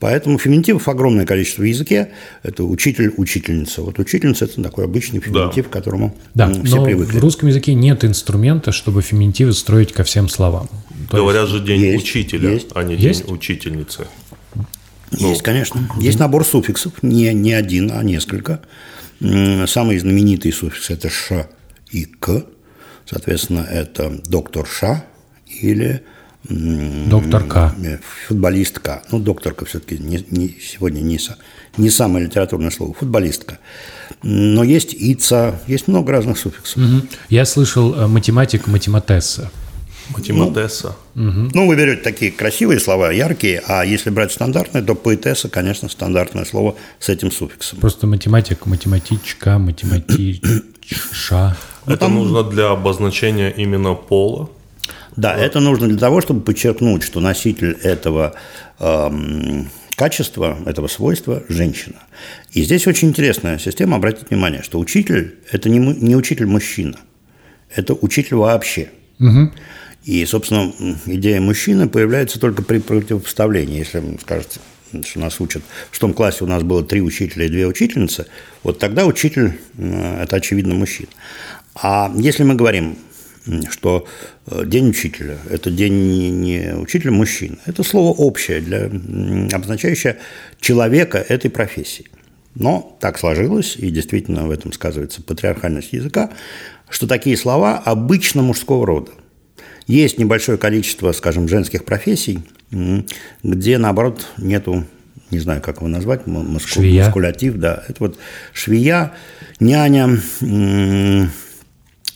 Поэтому 0.00 0.38
феминитивов 0.38 0.86
огромное 0.88 1.26
количество 1.26 1.62
в 1.62 1.64
языке. 1.64 2.10
Это 2.44 2.62
учитель, 2.62 3.12
учительница. 3.16 3.82
Вот 3.82 3.98
учительница– 3.98 4.44
это 4.46 4.62
такой 4.62 4.84
обычный 4.84 5.18
феминитив, 5.20 5.64
Да. 5.64 5.70
к 5.70 5.72
которому 5.72 6.16
Да, 6.34 6.46
м, 6.46 6.64
все 6.64 6.76
но 6.76 6.84
привыкли. 6.84 7.18
в 7.18 7.20
русском 7.20 7.48
языке 7.48 7.74
нет 7.74 8.04
инструмента, 8.04 8.70
чтобы 8.70 9.02
феминитивы 9.02 9.52
строить 9.52 9.92
ко 9.92 10.04
всем 10.04 10.28
словам. 10.28 10.68
То 11.10 11.16
Говорят 11.16 11.48
же 11.48 11.58
день 11.60 11.80
есть, 11.80 12.04
учителя, 12.04 12.50
есть. 12.50 12.68
а 12.74 12.84
не 12.84 12.94
Есть? 12.94 13.24
день 13.26 13.34
учительницы. 13.34 14.06
Есть, 15.10 15.42
конечно. 15.42 15.88
Есть 15.98 16.18
набор 16.20 16.44
суффиксов, 16.44 16.92
не, 17.02 17.32
не 17.34 17.52
один, 17.54 17.90
а 17.92 18.02
несколько. 18.04 18.60
Самый 19.20 19.98
знаменитый 19.98 20.52
суффикс– 20.52 20.90
это 20.90 21.08
«ш» 21.10 21.48
и 21.90 22.04
«к». 22.04 22.44
Соответственно, 23.04 23.66
это 23.68 24.20
доктор 24.28 24.64
Ша 24.68 25.04
или 25.60 25.86
Доктор 25.92 26.17
К. 26.48 27.74
э, 27.84 27.98
футболистка. 28.26 29.02
Ну, 29.12 29.18
докторка 29.18 29.64
все-таки 29.64 29.98
не, 29.98 30.24
не- 30.30 30.56
сегодня 30.60 31.00
не, 31.00 31.18
не 31.76 31.90
самое 31.90 32.24
литературное 32.26 32.70
слово, 32.70 32.94
футболистка. 32.94 33.58
Но 34.22 34.64
есть 34.64 34.94
ица, 34.94 35.60
есть 35.66 35.88
много 35.88 36.12
разных 36.12 36.38
суффиксов. 36.38 36.76
Мгм. 36.82 37.08
Я 37.28 37.44
слышал 37.44 37.94
э, 37.94 38.06
математик 38.06 38.66
математесса. 38.66 39.50
Математесса. 40.16 40.96
Ну, 41.14 41.66
вы 41.66 41.76
берете 41.76 42.00
такие 42.02 42.30
красивые 42.32 42.80
слова, 42.80 43.12
яркие, 43.12 43.62
а 43.66 43.84
если 43.84 44.08
брать 44.10 44.32
стандартные, 44.32 44.82
то 44.82 44.94
поэтесса, 44.94 45.48
конечно, 45.50 45.88
стандартное 45.90 46.44
слово 46.46 46.76
с 46.98 47.10
этим 47.10 47.30
суффиксом. 47.30 47.78
Просто 47.78 48.06
математик, 48.06 48.64
математичка, 48.66 49.58
математичша. 49.58 51.56
Это 51.86 52.08
нужно 52.08 52.42
для 52.42 52.70
обозначения 52.70 53.50
именно 53.50 53.94
пола. 53.94 54.48
Да, 55.18 55.36
это 55.36 55.58
нужно 55.58 55.88
для 55.88 55.98
того, 55.98 56.20
чтобы 56.20 56.42
подчеркнуть, 56.42 57.02
что 57.02 57.18
носитель 57.18 57.76
этого 57.82 58.34
эм, 58.78 59.68
качества, 59.96 60.56
этого 60.64 60.86
свойства– 60.86 61.42
женщина. 61.48 61.96
И 62.52 62.62
здесь 62.62 62.86
очень 62.86 63.08
интересная 63.08 63.58
система. 63.58 63.96
Обратите 63.96 64.26
внимание, 64.30 64.62
что 64.62 64.78
учитель– 64.78 65.34
это 65.50 65.68
не, 65.68 65.80
не 65.80 66.14
учитель-мужчина, 66.14 66.98
это 67.74 67.94
учитель 67.94 68.36
вообще. 68.36 68.90
И, 70.04 70.24
собственно, 70.24 70.72
идея 71.06 71.40
мужчины 71.40 71.88
появляется 71.88 72.38
только 72.38 72.62
при 72.62 72.78
противопоставлении. 72.78 73.80
Если 73.80 74.00
скажете, 74.20 74.60
что 75.04 75.18
нас 75.18 75.40
учат, 75.40 75.64
в 75.90 75.94
шестом 75.94 76.14
классе 76.14 76.44
у 76.44 76.46
нас 76.46 76.62
было 76.62 76.84
три 76.84 77.02
учителя 77.02 77.46
и 77.46 77.48
две 77.48 77.66
учительницы, 77.66 78.26
вот 78.62 78.78
тогда 78.78 79.04
учитель 79.04 79.58
м,– 79.76 79.92
это, 80.20 80.36
очевидно, 80.36 80.74
мужчина. 80.74 81.08
А 81.74 82.12
если 82.14 82.44
мы 82.44 82.54
говорим, 82.54 82.96
что 83.70 84.06
э, 84.46 84.64
день 84.66 84.88
учителя– 84.90 85.38
это 85.50 85.70
день 85.70 86.40
не, 86.40 86.74
учителя 86.76 87.10
мужчина, 87.12 87.56
это 87.66 87.82
слово 87.82 88.14
общее, 88.14 88.60
для, 88.60 88.86
обозначающее 89.56 90.18
человека 90.60 91.18
этой 91.28 91.50
профессии. 91.50 92.06
Но 92.54 92.96
так 93.00 93.18
сложилось, 93.18 93.76
и 93.76 93.90
действительно 93.90 94.46
в 94.46 94.50
этом 94.50 94.72
сказывается 94.72 95.22
патриархальность 95.22 95.92
языка, 95.92 96.30
что 96.88 97.06
такие 97.06 97.36
слова 97.36 97.78
обычно 97.78 98.42
мужского 98.42 98.86
рода. 98.86 99.12
Есть 99.86 100.18
небольшое 100.18 100.58
количество, 100.58 101.12
скажем, 101.12 101.48
женских 101.48 101.84
профессий, 101.84 102.40
где, 103.42 103.78
наоборот, 103.78 104.26
нету, 104.36 104.84
не 105.30 105.38
знаю, 105.38 105.62
как 105.62 105.76
его 105.78 105.88
назвать, 105.88 106.26
м- 106.26 106.32
муску- 106.54 106.80
Швея. 106.80 107.04
мускулятив, 107.04 107.56
да. 107.56 107.84
Это 107.88 107.96
вот 108.00 108.18
швея, 108.52 109.12
няня, 109.60 110.18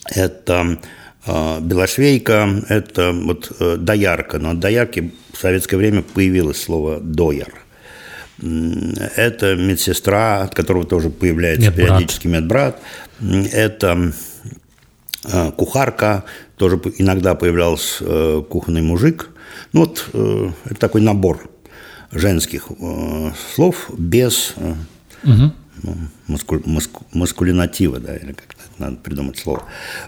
это 0.07 0.79
белошвейка, 1.25 2.63
это 2.69 3.11
вот 3.13 3.51
э, 3.59 3.77
доярка. 3.77 4.39
Но 4.39 4.51
от 4.51 4.59
доярки 4.59 5.13
в 5.31 5.37
советское 5.37 5.77
время 5.77 6.01
появилось 6.01 6.61
слово 6.61 6.99
«дояр». 6.99 7.53
Это 8.41 9.55
медсестра, 9.55 10.41
от 10.41 10.55
которого 10.55 10.85
тоже 10.85 11.09
появляется 11.09 11.69
Медбрат. 11.69 11.87
периодически 11.87 12.27
медбрат. 12.27 12.79
Это 13.21 14.11
э, 15.23 15.51
кухарка, 15.51 16.25
тоже 16.57 16.81
иногда 16.97 17.35
появлялся 17.35 18.03
э, 18.03 18.43
кухонный 18.49 18.81
мужик. 18.81 19.29
Ну 19.71 19.81
вот 19.81 20.09
э, 20.13 20.49
это 20.65 20.75
такой 20.75 21.01
набор 21.01 21.49
женских 22.11 22.67
слов 23.55 23.89
без 23.97 24.53
маску- 26.27 27.05
маскулинатива, 27.13 27.99
да, 27.99 28.15
или 28.15 28.33
как 28.33 28.45
это 28.53 28.62
надо 28.77 28.97
придумать 28.97 29.37
слово. 29.37 29.63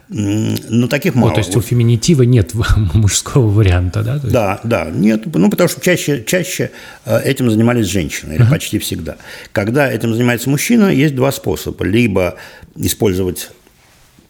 Но 0.10 0.88
таких 0.88 1.16
мало. 1.16 1.30
Ну, 1.30 1.36
то 1.36 1.40
есть 1.42 1.56
у 1.56 1.62
феминитива 1.62 2.24
нет 2.24 2.54
мужского 2.94 3.48
варианта, 3.50 4.04
да? 4.04 4.14
Есть- 4.16 4.32
Да, 4.32 4.60
да, 4.64 4.90
нет, 4.92 5.26
ну 5.34 5.50
потому 5.50 5.70
что 5.70 5.82
чаще, 5.82 6.24
чаще 6.26 6.72
э, 7.06 7.20
этим 7.22 7.50
занимались 7.50 7.88
женщины, 7.88 8.34
или 8.34 8.44
почти 8.50 8.80
всегда. 8.80 9.18
Когда 9.52 9.92
этим 9.92 10.14
занимается 10.14 10.50
мужчина, 10.50 10.90
есть 10.90 11.16
два 11.16 11.32
способа. 11.32 11.86
Либо 11.86 12.36
использовать 12.76 13.50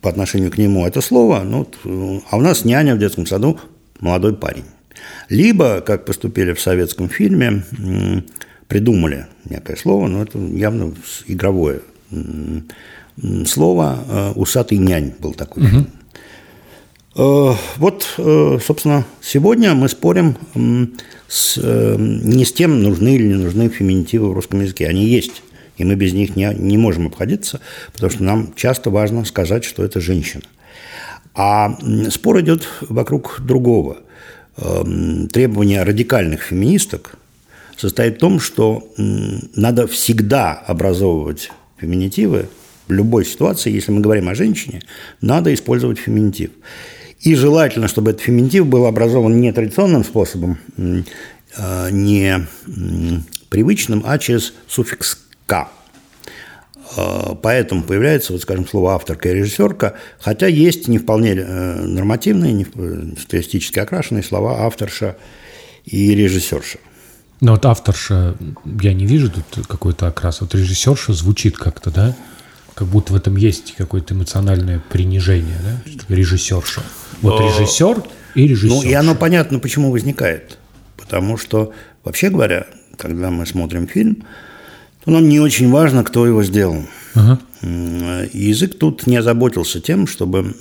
по 0.01 0.09
отношению 0.09 0.51
к 0.51 0.57
нему 0.57 0.85
это 0.85 1.01
слово, 1.01 1.41
ну, 1.43 1.67
э, 1.83 2.19
а 2.29 2.37
у 2.37 2.41
нас 2.41 2.65
няня 2.65 2.95
в 2.95 2.99
детском 2.99 3.25
саду 3.25 3.59
молодой 3.99 4.35
парень. 4.35 4.65
Либо, 5.29 5.81
как 5.81 6.05
поступили 6.05 6.53
в 6.53 6.61
советском 6.61 7.09
фильме, 7.09 7.63
придумали 8.67 9.27
некое 9.49 9.75
слово, 9.75 10.07
но 10.07 10.23
это 10.23 10.37
явно 10.39 10.93
игровое 11.27 11.81
слово 13.45 13.99
э, 14.07 14.31
«усатый 14.35 14.77
нянь» 14.77 15.13
был 15.19 15.33
такой. 15.33 15.63
Э, 17.15 17.53
Вот, 17.77 18.15
э, 18.17 18.59
собственно, 18.63 19.05
сегодня 19.21 19.73
мы 19.73 19.87
спорим 19.89 20.37
с, 21.27 21.57
не 21.57 22.45
с 22.45 22.53
тем, 22.53 22.83
нужны 22.83 23.15
или 23.15 23.27
не 23.27 23.35
нужны 23.35 23.69
феминитивы 23.69 24.29
в 24.29 24.33
русском 24.33 24.61
языке. 24.61 24.87
Они 24.87 25.05
есть, 25.05 25.41
и 25.77 25.85
мы 25.85 25.95
без 25.95 26.13
них 26.13 26.35
не, 26.35 26.53
не 26.53 26.77
можем 26.77 27.07
обходиться, 27.07 27.61
потому 27.93 28.11
что 28.11 28.23
нам 28.23 28.53
часто 28.55 28.89
важно 28.89 29.25
сказать, 29.25 29.63
что 29.63 29.83
это 29.83 30.01
женщина. 30.01 30.43
А 31.33 31.77
спор 32.09 32.41
идет 32.41 32.67
вокруг 32.81 33.41
другого. 33.41 33.97
Требование 34.55 35.83
радикальных 35.83 36.43
феминисток 36.43 37.17
состоит 37.75 38.15
в 38.15 38.19
том, 38.19 38.39
что 38.39 38.87
надо 38.97 39.85
всегда 39.87 40.53
образовывать 40.53 41.51
феминитивы 41.77 42.47
в 42.87 42.91
любой 42.91 43.25
ситуации, 43.25 43.71
если 43.71 43.91
мы 43.91 44.01
говорим 44.01 44.29
о 44.29 44.35
женщине, 44.35 44.81
надо 45.21 45.53
использовать 45.53 45.97
феминитив. 45.99 46.51
И 47.21 47.35
желательно, 47.35 47.87
чтобы 47.87 48.11
этот 48.11 48.23
феминитив 48.23 48.67
был 48.67 48.85
образован 48.85 49.39
не 49.41 49.51
традиционным 49.51 50.03
способом, 50.03 50.57
э, 50.77 51.89
не 51.91 52.45
привычным, 53.49 54.03
а 54.05 54.17
через 54.19 54.53
суффикс 54.67 55.19
«к». 55.45 55.69
Э, 56.97 57.35
Поэтому 57.41 57.83
появляется, 57.83 58.33
вот, 58.33 58.41
скажем, 58.41 58.67
слово 58.67 58.93
авторка 58.93 59.29
и 59.29 59.33
режиссерка, 59.33 59.95
хотя 60.19 60.47
есть 60.47 60.87
не 60.87 60.97
вполне 60.97 61.31
э, 61.35 61.81
нормативные, 61.85 62.53
не 62.53 62.65
в- 62.65 63.19
стилистически 63.19 63.79
окрашенные 63.79 64.23
слова 64.23 64.65
авторша 64.65 65.15
и 65.85 66.13
режиссерша. 66.13 66.79
Но 67.41 67.53
вот 67.53 67.65
авторша, 67.65 68.35
я 68.81 68.93
не 68.93 69.05
вижу 69.05 69.31
тут 69.31 69.67
какой-то 69.67 70.07
окрас. 70.07 70.41
Вот 70.41 70.55
режиссерша 70.55 71.13
звучит 71.13 71.57
как-то, 71.57 71.91
да? 71.91 72.15
Как 72.75 72.87
будто 72.89 73.13
в 73.13 73.15
этом 73.15 73.37
есть 73.37 73.73
какое-то 73.77 74.13
эмоциональное 74.13 74.81
принижение, 74.89 75.57
да? 75.63 76.13
Режиссерша. 76.13 76.81
Вот 77.21 77.39
Но- 77.39 77.47
режиссер 77.47 78.03
и 78.35 78.47
режиссер. 78.47 78.75
Ну, 78.75 78.83
и 78.83 78.93
оно 78.93 79.15
понятно, 79.15 79.59
почему 79.59 79.91
возникает. 79.91 80.57
Потому 80.97 81.37
что, 81.37 81.71
вообще 82.03 82.29
говоря, 82.29 82.67
когда 82.97 83.31
мы 83.31 83.45
смотрим 83.45 83.87
фильм, 83.87 84.23
то 85.03 85.11
нам 85.11 85.29
не 85.29 85.39
очень 85.39 85.69
важно, 85.71 86.03
кто 86.03 86.27
его 86.27 86.43
сделал. 86.43 86.83
Ага. 87.13 87.39
Язык 87.61 88.77
тут 88.77 89.07
не 89.07 89.15
озаботился 89.17 89.79
тем, 89.79 90.05
чтобы 90.05 90.53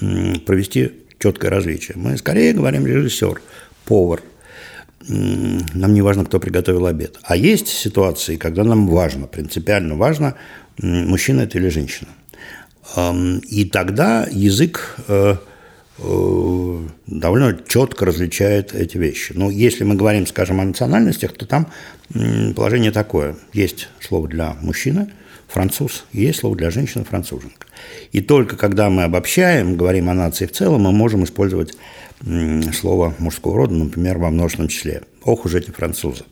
провести 0.46 0.92
четкое 1.18 1.50
различие. 1.50 1.96
Мы 1.96 2.16
скорее 2.16 2.52
говорим 2.52 2.86
режиссер, 2.86 3.40
повар. 3.86 4.22
Нам 5.08 5.92
не 5.92 6.02
важно, 6.02 6.24
кто 6.24 6.40
приготовил 6.40 6.86
обед. 6.86 7.18
А 7.22 7.36
есть 7.36 7.68
ситуации, 7.68 8.36
когда 8.36 8.64
нам 8.64 8.88
важно, 8.88 9.26
принципиально 9.26 9.96
важно, 9.96 10.34
мужчина 10.78 11.42
это 11.42 11.58
или 11.58 11.68
женщина. 11.68 12.08
И 13.48 13.64
тогда 13.64 14.26
язык 14.30 14.96
э, 15.08 15.36
э, 15.98 16.78
довольно 17.06 17.58
четко 17.66 18.04
различает 18.04 18.74
эти 18.74 18.98
вещи. 18.98 19.32
Но 19.34 19.50
если 19.50 19.84
мы 19.84 19.94
говорим, 19.94 20.26
скажем, 20.26 20.60
о 20.60 20.64
национальностях, 20.64 21.32
то 21.32 21.46
там 21.46 21.68
положение 22.54 22.92
такое. 22.92 23.36
Есть 23.52 23.88
слово 24.00 24.28
для 24.28 24.56
мужчины– 24.60 25.08
француз, 25.48 26.04
есть 26.12 26.40
слово 26.40 26.56
для 26.56 26.70
женщины– 26.70 27.04
француженка. 27.08 27.66
И 28.12 28.20
только 28.20 28.56
когда 28.56 28.90
мы 28.90 29.04
обобщаем, 29.04 29.76
говорим 29.76 30.10
о 30.10 30.14
нации 30.14 30.46
в 30.46 30.52
целом, 30.52 30.82
мы 30.82 30.92
можем 30.92 31.24
использовать 31.24 31.74
слово 32.72 33.14
мужского 33.18 33.56
рода, 33.56 33.74
например, 33.74 34.18
во 34.18 34.30
множественном 34.30 34.68
числе. 34.68 35.02
Ох 35.22 35.44
уж 35.44 35.54
эти 35.54 35.70
французы. 35.70 36.24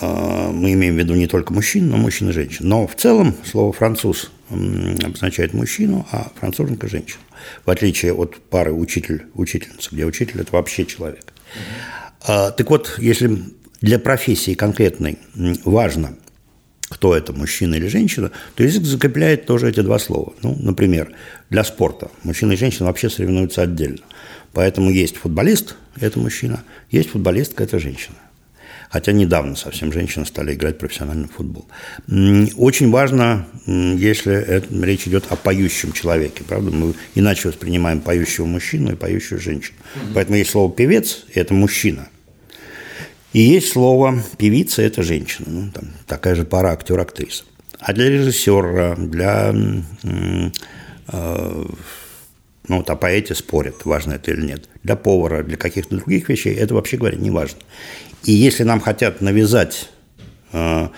А, 0.00 0.50
мы 0.50 0.72
имеем 0.72 0.94
в 0.94 0.98
виду 0.98 1.14
не 1.14 1.26
только 1.26 1.52
мужчин, 1.52 1.88
но 1.88 1.96
мужчин 1.96 2.30
и 2.30 2.32
женщин. 2.32 2.68
Но 2.68 2.86
в 2.86 2.94
целом 2.96 3.34
слово 3.44 3.72
«француз» 3.72 4.30
обозначает 4.50 5.54
мужчину, 5.54 6.06
а 6.12 6.30
француженка– 6.38 6.88
женщину. 6.88 7.20
В 7.64 7.70
отличие 7.70 8.12
от 8.12 8.36
пары 8.36 8.72
учитель-учительница, 8.72 9.90
где 9.92 10.04
учитель– 10.04 10.40
это 10.42 10.52
вообще 10.52 10.84
человек. 10.84 11.32
А, 12.22 12.50
так 12.50 12.70
вот, 12.70 12.96
если 12.98 13.42
для 13.80 13.98
профессии 13.98 14.54
конкретной 14.54 15.18
важно, 15.64 16.16
кто 16.96 17.14
это, 17.14 17.34
мужчина 17.34 17.74
или 17.74 17.88
женщина, 17.88 18.30
то 18.54 18.64
язык 18.64 18.84
закрепляет 18.84 19.44
тоже 19.44 19.68
эти 19.68 19.80
два 19.80 19.98
слова. 19.98 20.32
Ну, 20.42 20.56
например, 20.58 21.12
для 21.50 21.62
спорта 21.62 22.10
мужчина 22.22 22.52
и 22.52 22.56
женщина 22.56 22.86
вообще 22.86 23.10
соревнуются 23.10 23.60
отдельно. 23.60 24.00
Поэтому 24.54 24.90
есть 24.90 25.18
футболист– 25.18 25.76
это 26.00 26.18
мужчина, 26.18 26.64
есть 26.90 27.10
футболистка– 27.10 27.64
это 27.64 27.78
женщина. 27.78 28.16
Хотя 28.88 29.12
недавно 29.12 29.56
совсем 29.56 29.92
женщины 29.92 30.24
стали 30.24 30.54
играть 30.54 30.76
в 30.76 30.78
профессиональный 30.78 31.28
футбол. 31.28 31.66
Очень 32.56 32.90
важно, 32.90 33.46
если 33.66 34.32
это, 34.32 34.66
речь 34.82 35.06
идет 35.06 35.24
о 35.28 35.36
поющем 35.36 35.92
человеке. 35.92 36.44
Правда, 36.48 36.70
мы 36.70 36.94
иначе 37.14 37.48
воспринимаем 37.48 38.00
поющего 38.00 38.46
мужчину 38.46 38.92
и 38.92 38.96
поющую 38.96 39.38
женщину. 39.38 39.76
Поэтому 40.14 40.38
есть 40.38 40.50
слово 40.50 40.72
«певец»– 40.72 41.26
это 41.34 41.52
мужчина. 41.52 42.08
И 43.36 43.40
есть 43.40 43.72
слово 43.72 44.22
«певица»– 44.38 44.80
это 44.82 45.02
женщина. 45.02 45.46
Ну, 45.50 45.70
там, 45.70 45.90
такая 46.06 46.34
же 46.34 46.46
пара 46.46 46.68
актер-актриса. 46.68 47.44
А 47.78 47.92
для 47.92 48.08
режиссера, 48.08 48.96
для 48.96 49.52
э, 49.52 50.50
ну, 52.66 52.76
вот 52.78 52.88
о 52.88 52.96
поэте 52.96 53.34
спорят, 53.34 53.84
важно 53.84 54.14
это 54.14 54.30
или 54.30 54.40
нет. 54.40 54.70
Для 54.82 54.96
повара, 54.96 55.42
для 55.42 55.58
каких-то 55.58 55.96
других 55.96 56.30
вещей 56.30 56.54
это, 56.54 56.72
вообще 56.72 56.96
говоря, 56.96 57.18
не 57.18 57.30
важно. 57.30 57.58
И 58.24 58.32
если 58.32 58.62
нам 58.62 58.80
хотят 58.80 59.20
навязать 59.20 59.90
э, 60.52 60.88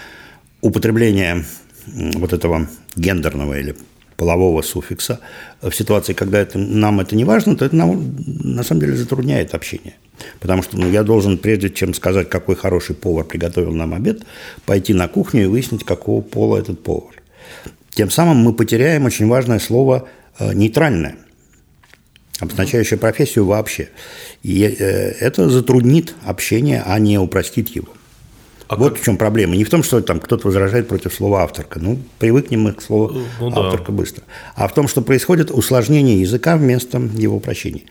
употребление 0.61 1.45
вот 1.87 2.33
этого 2.33 2.69
гендерного 2.95 3.59
или 3.59 3.75
полового 4.19 4.61
суффикса 4.63 5.21
в 5.63 5.73
ситуации, 5.73 6.13
когда 6.13 6.41
это, 6.41 6.59
нам 6.59 7.01
это 7.01 7.17
не 7.17 7.25
важно, 7.25 7.57
то 7.57 7.65
это 7.65 7.75
нам 7.75 8.17
на 8.27 8.63
самом 8.63 8.81
деле 8.83 8.97
затрудняет 8.97 9.55
общение. 9.55 9.95
Потому 10.41 10.63
что 10.63 10.77
ну, 10.77 10.91
я 10.91 11.05
должен, 11.05 11.39
прежде 11.39 11.71
чем 11.71 11.95
сказать, 11.95 12.29
какой 12.29 12.57
хороший 12.57 12.95
повар 12.95 13.25
приготовил 13.25 13.73
нам 13.73 13.95
обед, 13.95 14.25
пойти 14.67 14.93
на 14.93 15.09
кухню 15.09 15.45
и 15.45 15.47
выяснить, 15.47 15.85
какого 15.85 16.21
пола 16.21 16.59
этот 16.59 16.83
повар. 16.83 17.15
Тем 17.91 18.11
самым 18.11 18.39
мы 18.39 18.53
потеряем 18.53 19.07
очень 19.07 19.29
важное 19.29 19.61
слово 19.61 20.09
э, 20.39 20.53
нейтральное– 20.53 21.17
обозначающая 22.41 22.99
профессию 22.99 23.47
вообще. 23.47 23.89
И 24.43 24.63
э, 24.63 24.85
это 25.21 25.49
затруднит 25.49 26.15
общение, 26.25 26.83
а 26.85 26.99
не 26.99 27.19
упростит 27.19 27.69
его. 27.69 27.89
А 28.69 28.77
вот 28.77 28.93
как? 28.93 29.03
в 29.03 29.05
чем 29.05 29.17
проблема. 29.17 29.57
Не 29.57 29.65
в 29.65 29.71
том, 29.71 29.83
что 29.83 30.01
там 30.01 30.21
кто-то 30.21 30.47
возражает 30.47 30.89
против 30.89 31.15
слова 31.15 31.43
авторка. 31.43 31.81
Ну, 31.81 31.99
привыкнем 32.19 32.63
мы 32.63 32.73
к 32.75 32.83
слову 32.83 33.23
ну, 33.41 33.49
авторка 33.49 33.93
да. 33.93 33.93
быстро. 33.93 34.25
А 34.55 34.69
в 34.69 34.75
том, 34.75 34.89
что 34.89 35.01
происходит 35.01 35.51
усложнение 35.51 36.21
языка 36.21 36.57
вместо 36.57 36.99
его 36.99 37.37
упрощения. 37.37 37.83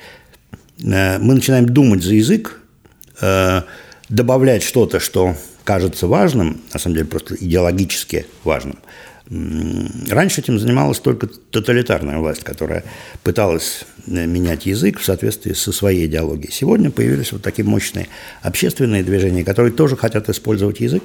Э, 0.83 1.17
мы 1.17 1.33
начинаем 1.33 1.65
думать 1.65 2.03
за 2.03 2.13
язык, 2.13 2.61
э, 3.21 3.61
добавлять 4.09 4.63
что-то, 4.63 4.99
что 4.99 5.35
кажется 5.63 6.07
важным, 6.07 6.61
на 6.71 6.79
самом 6.79 6.95
деле 6.95 7.07
просто 7.07 7.35
идеологически 7.35 8.27
важным, 8.43 8.77
Раньше 9.29 10.39
этим 10.39 10.57
занималась 10.57 10.99
только 10.99 11.27
тоталитарная 11.27 12.19
власть, 12.19 12.45
которая 12.45 12.85
пыталась 13.23 13.83
э, 14.07 14.25
менять 14.25 14.65
язык 14.65 14.99
в 14.99 15.03
соответствии 15.03 15.51
со 15.51 15.73
своей 15.73 16.05
идеологией. 16.05 16.53
Сегодня 16.53 16.91
появились 16.91 17.33
вот 17.33 17.41
такие 17.41 17.65
мощные 17.65 18.07
общественные 18.41 19.03
движения, 19.03 19.43
которые 19.43 19.73
тоже 19.73 19.97
хотят 19.97 20.29
использовать 20.29 20.79
язык, 20.79 21.03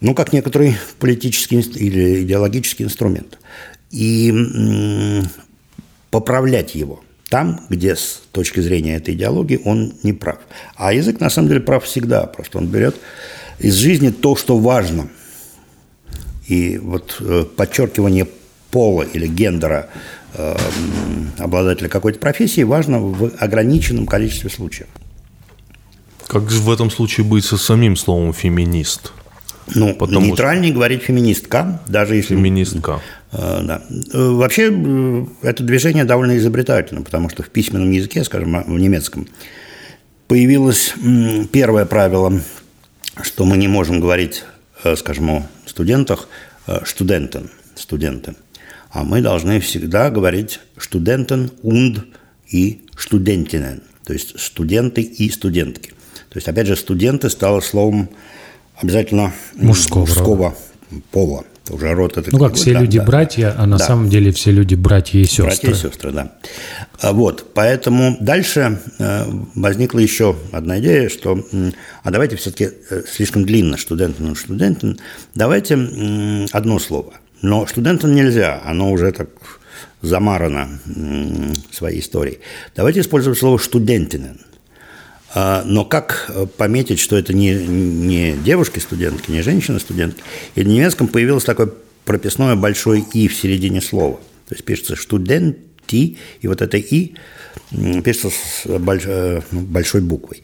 ну, 0.00 0.14
как 0.14 0.34
некоторый 0.34 0.76
политический 0.98 1.60
или 1.60 2.22
идеологический 2.22 2.84
инструмент. 2.84 3.38
И 3.90 5.22
поправлять 6.10 6.74
его 6.74 7.02
там, 7.30 7.62
где 7.70 7.96
с 7.96 8.22
точки 8.30 8.60
зрения 8.60 8.96
этой 8.96 9.14
идеологии 9.14 9.60
он 9.64 9.94
не 10.02 10.12
прав. 10.12 10.38
А 10.76 10.92
язык, 10.92 11.18
на 11.18 11.30
самом 11.30 11.48
деле, 11.48 11.60
прав 11.60 11.84
всегда. 11.84 12.26
Просто 12.26 12.58
он 12.58 12.66
берет 12.66 12.96
из 13.58 13.74
жизни 13.74 14.10
то, 14.10 14.36
что 14.36 14.58
важно– 14.58 15.08
и 16.48 16.78
вот 16.78 17.18
э, 17.20 17.44
подчеркивание 17.44 18.26
пола 18.70 19.02
или 19.02 19.26
гендера 19.26 19.88
э, 20.34 20.56
обладателя 21.38 21.88
какой-то 21.88 22.18
профессии 22.18 22.62
важно 22.62 23.00
в 23.00 23.32
ограниченном 23.38 24.06
количестве 24.06 24.50
случаев. 24.50 24.88
Как 26.26 26.50
же 26.50 26.60
в 26.60 26.70
этом 26.70 26.90
случае 26.90 27.24
быть 27.24 27.44
со 27.44 27.56
самим 27.56 27.96
словом 27.96 28.32
«феминист»? 28.32 29.12
Ну, 29.74 29.94
Потому 29.94 30.26
нейтральнее 30.26 30.70
что... 30.70 30.76
говорить 30.76 31.02
«феминистка», 31.02 31.82
даже 31.86 32.16
если... 32.16 32.34
Феминистка. 32.34 33.00
Э, 33.32 33.60
да. 33.62 33.82
Вообще, 34.14 35.26
это 35.42 35.62
движение 35.62 36.04
довольно 36.04 36.38
изобретательно, 36.38 37.02
потому 37.02 37.28
что 37.28 37.42
в 37.42 37.50
письменном 37.50 37.90
языке, 37.90 38.24
скажем, 38.24 38.56
а, 38.56 38.62
в 38.62 38.78
немецком, 38.78 39.28
появилось 40.26 40.94
первое 41.52 41.84
правило, 41.84 42.40
что 43.20 43.44
мы 43.44 43.58
не 43.58 43.68
можем 43.68 44.00
говорить, 44.00 44.44
скажем, 44.96 45.46
студентах 45.78 46.26
студентен, 46.84 47.50
студенты. 47.76 48.34
А 48.90 49.04
мы 49.04 49.20
должны 49.20 49.60
всегда 49.60 50.10
говорить 50.10 50.58
студентен 50.76 51.52
und 51.62 52.04
и 52.48 52.84
студентинен, 52.96 53.82
то 54.04 54.12
есть 54.12 54.40
студенты 54.40 55.02
и 55.02 55.30
студентки. 55.30 55.90
То 56.30 56.36
есть, 56.36 56.48
опять 56.48 56.66
же, 56.66 56.74
студенты 56.74 57.30
стало 57.30 57.60
словом 57.60 58.08
обязательно 58.74 59.32
мужского, 59.54 60.00
мужского 60.00 60.56
пола. 61.12 61.44
Уже 61.70 61.92
род 61.94 62.16
это 62.16 62.30
ну 62.32 62.38
как, 62.38 62.54
все 62.54 62.72
да, 62.72 62.80
люди 62.80 62.98
да, 62.98 63.04
братья, 63.04 63.54
а 63.56 63.66
на 63.66 63.78
да. 63.78 63.84
самом 63.84 64.08
деле 64.08 64.32
все 64.32 64.50
люди 64.50 64.74
братья 64.74 65.18
и 65.18 65.24
сестры. 65.24 65.44
Братья 65.44 65.70
и 65.70 65.74
сестры, 65.74 66.12
да. 66.12 66.32
А 67.00 67.12
вот, 67.12 67.52
поэтому 67.54 68.16
дальше 68.20 68.80
э, 68.98 69.24
возникла 69.54 69.98
еще 69.98 70.36
одна 70.52 70.78
идея, 70.80 71.08
что, 71.08 71.44
а 72.02 72.10
давайте 72.10 72.36
все-таки 72.36 72.70
э, 72.90 73.02
слишком 73.10 73.44
длинно 73.44 73.76
студентен, 73.76 74.34
студентен, 74.34 74.98
давайте 75.34 75.74
одно 76.52 76.78
слово. 76.78 77.14
Но 77.42 77.66
студентен 77.66 78.14
нельзя, 78.14 78.60
оно 78.64 78.90
уже 78.90 79.12
так 79.12 79.28
замарано 80.02 80.68
своей 81.70 82.00
историей. 82.00 82.38
Давайте 82.74 83.00
использовать 83.00 83.38
слово 83.38 83.58
студентинен. 83.58 84.40
А, 85.34 85.62
но 85.64 85.84
как 85.84 86.26
э, 86.28 86.46
пометить, 86.46 87.00
что 87.00 87.16
это 87.16 87.34
не, 87.34 87.54
не 87.54 88.32
девушки-студентки, 88.32 89.30
не 89.30 89.42
женщины-студентки? 89.42 90.22
И 90.54 90.62
в 90.62 90.66
немецком 90.66 91.08
появилось 91.08 91.44
такое 91.44 91.70
прописное 92.04 92.56
большое 92.56 93.04
«и» 93.12 93.28
в 93.28 93.34
середине 93.34 93.82
слова. 93.82 94.16
То 94.48 94.54
есть 94.54 94.64
пишется 94.64 94.96
«студенти», 94.96 96.18
и 96.40 96.48
вот 96.48 96.62
это 96.62 96.78
«и» 96.78 97.14
пишется 98.02 98.30
с 98.30 98.62
э, 98.64 99.40
ну, 99.50 99.60
большой 99.60 100.00
буквой. 100.00 100.42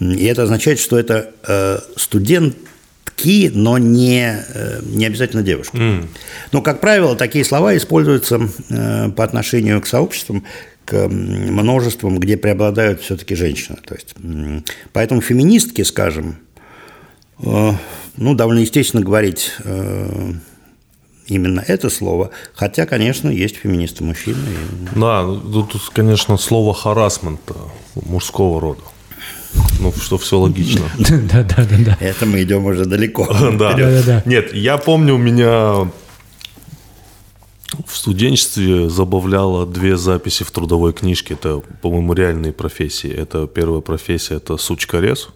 И 0.00 0.24
это 0.24 0.42
означает, 0.42 0.80
что 0.80 0.98
это 0.98 1.30
э, 1.46 1.78
студентки, 1.96 3.52
но 3.54 3.78
не, 3.78 4.44
не 4.82 5.06
обязательно 5.06 5.44
девушки. 5.44 5.76
Mm. 5.76 6.08
Но, 6.50 6.62
как 6.62 6.80
правило, 6.80 7.14
такие 7.14 7.44
слова 7.44 7.76
используются 7.76 8.40
по 8.68 9.22
отношению 9.22 9.80
к 9.80 9.86
сообществам, 9.86 10.44
к 10.84 11.08
множествам, 11.08 12.18
где 12.18 12.36
преобладают 12.36 13.00
все-таки 13.00 13.34
женщины. 13.34 13.78
То 13.84 13.94
есть, 13.94 14.14
поэтому 14.92 15.20
феминистки, 15.20 15.82
скажем, 15.82 16.36
э, 17.38 17.72
ну, 18.16 18.34
довольно 18.34 18.60
естественно 18.60 19.02
говорить 19.02 19.52
э, 19.64 20.32
именно 21.26 21.64
это 21.66 21.90
слово, 21.90 22.30
хотя, 22.54 22.86
конечно, 22.86 23.28
есть 23.28 23.56
феминисты-мужчины. 23.56 24.38
Да, 24.94 25.24
тут, 25.24 25.74
конечно, 25.92 26.36
слово 26.36 26.74
харасмент 26.74 27.40
мужского 27.94 28.60
рода. 28.60 28.82
Ну, 29.80 29.92
что 29.92 30.18
все 30.18 30.38
логично. 30.38 30.84
Да, 30.98 31.42
да, 31.42 31.64
да, 31.64 31.76
да. 31.78 31.96
Это 32.00 32.26
мы 32.26 32.42
идем 32.42 32.64
уже 32.66 32.84
далеко. 32.84 33.26
Да, 33.58 33.74
да, 33.74 34.02
да. 34.02 34.22
Нет, 34.26 34.52
я 34.54 34.78
помню, 34.78 35.14
у 35.14 35.18
меня 35.18 35.88
в 37.86 37.96
студенчестве 37.96 38.88
забавляло 38.88 39.66
две 39.66 39.96
записи 39.96 40.44
в 40.44 40.50
трудовой 40.50 40.92
книжке. 40.92 41.34
Это, 41.34 41.62
по-моему, 41.82 42.12
реальные 42.12 42.52
профессии. 42.52 43.10
Это 43.10 43.46
первая 43.46 43.80
профессия– 43.80 44.34
это 44.36 44.56
сучкорез. 44.56 45.28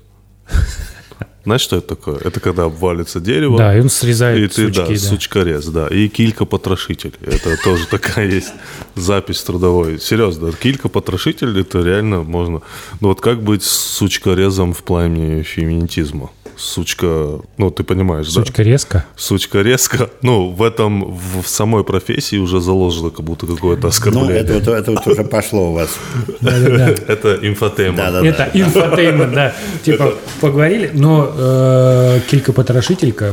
Знаешь, 1.44 1.62
что 1.62 1.76
это 1.76 1.88
такое? 1.96 2.18
Это 2.18 2.40
когда 2.40 2.64
обвалится 2.64 3.20
дерево. 3.20 3.56
Да, 3.56 3.74
и 3.74 3.80
он 3.80 3.88
срезает 3.88 4.38
и 4.38 4.48
ты, 4.48 4.66
сучки, 4.66 4.76
да, 4.76 4.86
да. 4.86 4.98
сучкорез, 4.98 5.66
да. 5.68 5.86
И 5.86 6.08
килька-потрошитель. 6.08 7.14
Это 7.22 7.56
тоже 7.64 7.86
такая 7.86 8.28
есть 8.28 8.52
запись 8.94 9.42
трудовой. 9.42 9.98
Серьезно, 9.98 10.52
килька-потрошитель, 10.52 11.58
это 11.58 11.80
реально 11.80 12.22
можно... 12.22 12.60
Ну 13.00 13.08
вот 13.08 13.22
как 13.22 13.42
быть 13.42 13.62
сучкорезом 13.62 14.74
в 14.74 14.82
плане 14.82 15.42
феминитизма? 15.42 16.30
Сучка, 16.58 17.40
ну, 17.56 17.70
ты 17.70 17.84
понимаешь, 17.84 18.26
сучка 18.26 18.40
да? 18.40 18.46
Сучка 18.46 18.62
резко? 18.62 19.04
Сучка 19.16 19.62
резко. 19.62 20.10
Ну, 20.22 20.50
в 20.50 20.62
этом, 20.62 21.14
в 21.14 21.46
самой 21.46 21.84
профессии 21.84 22.36
уже 22.36 22.60
заложено 22.60 23.10
как 23.10 23.24
будто 23.24 23.46
какое-то 23.46 23.88
оскорбление. 23.88 24.28
Ну, 24.28 24.34
это, 24.34 24.72
это, 24.72 24.90
это 24.92 25.10
уже 25.10 25.24
пошло 25.24 25.70
у 25.70 25.72
вас. 25.74 25.90
Это 26.40 27.38
инфотейнмент. 27.42 28.24
Это 28.24 28.50
инфотейнмент, 28.52 29.34
да. 29.34 29.54
Типа, 29.84 30.14
поговорили, 30.40 30.90
но 30.92 31.32
э, 31.36 32.20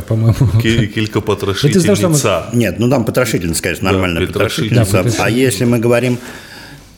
по-моему. 0.07 0.61
Килька 0.61 1.79
знаешь, 1.79 1.97
что 1.97 2.09
мы- 2.09 2.15
потрошительница. 2.15 2.49
Нет, 2.53 2.79
ну 2.79 2.89
там 2.89 3.05
потрошительница, 3.05 3.61
конечно, 3.61 3.91
нормальная 3.91 4.27
потрошительница. 4.27 5.05
а 5.19 5.29
если 5.29 5.65
мы 5.65 5.79
говорим 5.79 6.19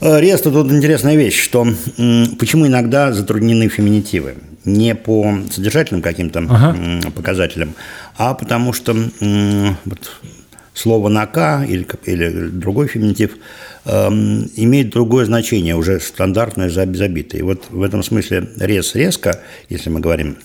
э, 0.02 0.20
Рез, 0.20 0.42
то 0.42 0.52
тут 0.52 0.72
интересная 0.72 1.16
вещь, 1.16 1.42
что 1.42 1.68
почему 2.40 2.68
иногда 2.68 3.14
затруднены 3.14 3.70
феминитивы. 3.70 4.36
Не 4.68 4.96
по 4.96 5.40
содержательным 5.50 6.02
каким-то 6.02 6.40
Ага. 6.50 6.76
показателям, 7.16 7.74
а 8.18 8.34
потому 8.34 8.74
что 8.74 8.94
вот, 9.86 10.12
слово 10.74 11.08
«нака» 11.10 11.64
или, 11.64 11.88
или 12.06 12.48
другой 12.50 12.88
феминитив 12.88 13.38
эм, 13.86 14.50
имеет 14.58 14.90
другое 14.90 15.26
значение, 15.26 15.76
уже 15.76 16.02
стандартное, 16.02 16.70
за- 16.70 16.86
безобитое. 16.86 17.40
И 17.40 17.44
вот 17.44 17.64
в 17.70 17.82
этом 17.82 18.04
смысле 18.04 18.50
рез 18.60 18.94
резко, 18.94 19.40
если 19.70 19.90
мы 19.90 20.02
говорим 20.02 20.36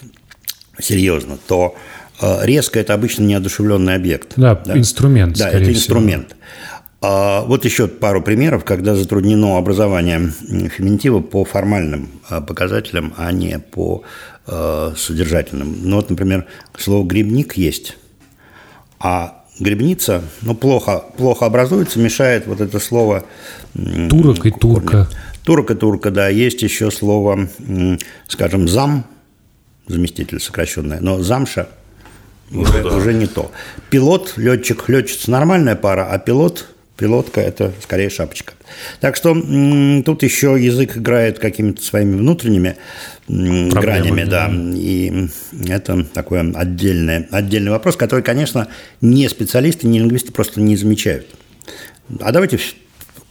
серьезно, 0.79 1.37
то 1.49 1.75
э, 2.21 2.47
резко 2.47 2.79
это 2.79 2.95
обычно 2.95 3.25
неодушевленный 3.25 3.95
объект. 3.97 4.35
Да, 4.37 4.63
инструмент, 4.79 5.37
Да, 5.37 5.49
это 5.51 5.65
всего. 5.73 5.73
А, 7.05 7.43
вот 7.43 7.65
еще 7.65 7.89
пару 7.89 8.23
примеров, 8.23 8.65
когда 8.65 8.95
затруднено 8.95 9.59
образование 9.59 10.31
феминитива 10.69 11.21
по 11.21 11.45
формальным 11.45 12.11
а, 12.29 12.41
показателям, 12.41 13.13
а 13.17 13.33
не 13.33 13.59
по 13.59 14.05
э, 14.47 14.93
содержательным. 14.97 15.79
Ну 15.83 15.97
вот, 15.97 16.11
например, 16.11 16.47
слово 16.79 17.05
«грибник» 17.05 17.57
есть, 17.57 17.97
а 19.01 19.43
грибница, 19.59 20.23
ну, 20.43 20.55
плохо, 20.55 21.03
плохо 21.17 21.47
образуется, 21.47 21.99
мешает 21.99 22.47
вот 22.47 22.61
это 22.61 22.79
слово... 22.79 23.25
Турок 24.09 24.47
и 24.47 24.53
турка. 24.53 25.09
Турок 25.43 25.73
и 25.73 25.75
турка, 25.75 26.13
да. 26.13 26.29
Есть 26.29 26.63
еще 26.63 26.93
слово, 26.93 27.49
скажем, 28.29 28.69
зам, 28.69 29.05
заместитель 29.89 30.39
сокращенное, 30.39 31.01
но 31.01 31.21
замша 31.21 31.67
уже, 32.53 32.83
да. 32.83 32.97
уже 32.97 33.13
не 33.13 33.27
то. 33.27 33.51
Пилот, 33.91 34.35
летчик, 34.37 34.89
летчица 34.89 35.33
нормальная 35.33 35.75
пара, 35.75 36.09
а 36.11 36.19
пилот, 36.19 36.69
пилотка– 37.03 37.41
это 37.43 37.73
скорее 37.83 38.11
шапочка. 38.11 38.53
Так 39.01 39.17
что 39.17 39.35
тут 39.35 40.23
еще 40.23 40.57
язык 40.57 40.97
играет 40.97 41.41
какими-то 41.41 41.83
своими 41.83 42.15
внутренними 42.15 42.77
м, 43.29 43.71
Проблемами, 43.71 44.25
гранями, 44.25 44.25
да. 44.25 44.51
И 44.73 45.29
это 45.69 46.05
такой 46.05 46.49
отдельный, 46.53 47.27
отдельный 47.33 47.73
вопрос, 47.73 47.97
который, 47.97 48.23
конечно, 48.23 48.69
не 49.01 49.29
специалисты, 49.29 49.89
не 49.89 49.99
лингвисты 49.99 50.31
просто 50.31 50.61
не 50.61 50.77
замечают. 50.77 51.27
А 52.21 52.31
давайте 52.31 52.61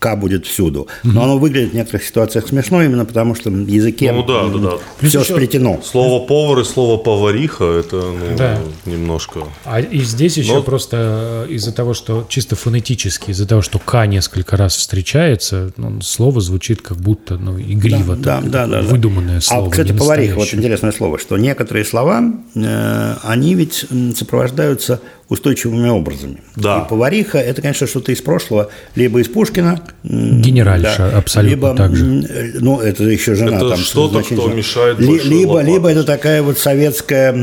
К 0.01 0.15
будет 0.15 0.47
всюду. 0.47 0.87
Но 1.03 1.23
оно 1.25 1.37
выглядит 1.37 1.73
в 1.73 1.75
некоторых 1.75 2.03
ситуациях 2.03 2.47
смешно 2.47 2.81
именно 2.81 3.05
потому, 3.05 3.35
что 3.35 3.51
в 3.51 3.67
языке 3.67 4.11
Ну 4.11 4.23
да, 4.23 4.47
да, 4.47 4.57
да. 4.99 5.07
все 5.07 5.23
сплетено. 5.23 5.79
Слово 5.83 6.25
повар 6.25 6.61
и 6.61 6.63
слово 6.63 6.97
повариха 6.97 7.65
это 7.65 7.97
ну, 7.97 8.35
Да. 8.35 8.57
немножко. 8.87 9.41
А 9.63 9.79
и 9.79 9.99
здесь 9.99 10.37
еще 10.37 10.55
Но- 10.55 10.63
просто 10.63 11.45
э, 11.47 11.51
из-за 11.53 11.71
того, 11.71 11.93
что 11.93 12.25
чисто 12.27 12.55
фонетически, 12.55 13.29
из-за 13.29 13.45
того, 13.47 13.61
что 13.61 13.77
К 13.77 14.07
несколько 14.07 14.57
раз 14.57 14.75
встречается, 14.75 15.71
ну, 15.77 16.01
слово 16.01 16.41
звучит 16.41 16.81
как 16.81 16.97
будто 16.97 17.37
ну, 17.37 17.59
игриво, 17.59 18.15
Да, 18.15 18.41
так, 18.41 18.49
да, 18.49 18.65
да, 18.65 18.81
да. 18.81 18.87
выдуманное 18.87 19.39
слово. 19.39 19.67
А, 19.67 19.69
кстати, 19.69 19.91
повариха, 19.91 20.33
вот 20.35 20.51
интересное 20.51 20.93
слово, 20.93 21.19
что 21.19 21.37
некоторые 21.37 21.85
слова, 21.85 22.23
э, 22.55 23.15
они 23.21 23.53
ведь 23.53 23.85
сопровождаются 24.15 24.99
устойчивыми 25.31 25.87
образами. 25.87 26.37
Да. 26.57 26.79
И 26.85 26.89
повариха– 26.89 27.37
это, 27.39 27.61
конечно, 27.61 27.87
что-то 27.87 28.11
из 28.11 28.21
прошлого, 28.21 28.69
либо 28.95 29.21
из 29.21 29.29
Пушкина. 29.29 29.81
Генеральша, 30.03 31.17
абсолютно 31.17 31.49
либо, 31.55 31.75
так 31.75 31.95
же. 31.95 32.05
э, 32.29 32.51
Ну, 32.59 32.79
это 32.81 33.05
еще 33.05 33.35
жена. 33.35 33.55
Это 33.55 33.69
там, 33.69 33.77
что-то, 33.79 34.21
кто 34.23 34.49
мешает 34.49 34.99
Ли- 34.99 35.19
либо, 35.23 35.51
лопатой. 35.51 35.73
либо 35.73 35.89
это 35.89 36.03
такая 36.03 36.41
вот 36.43 36.59
советская 36.59 37.33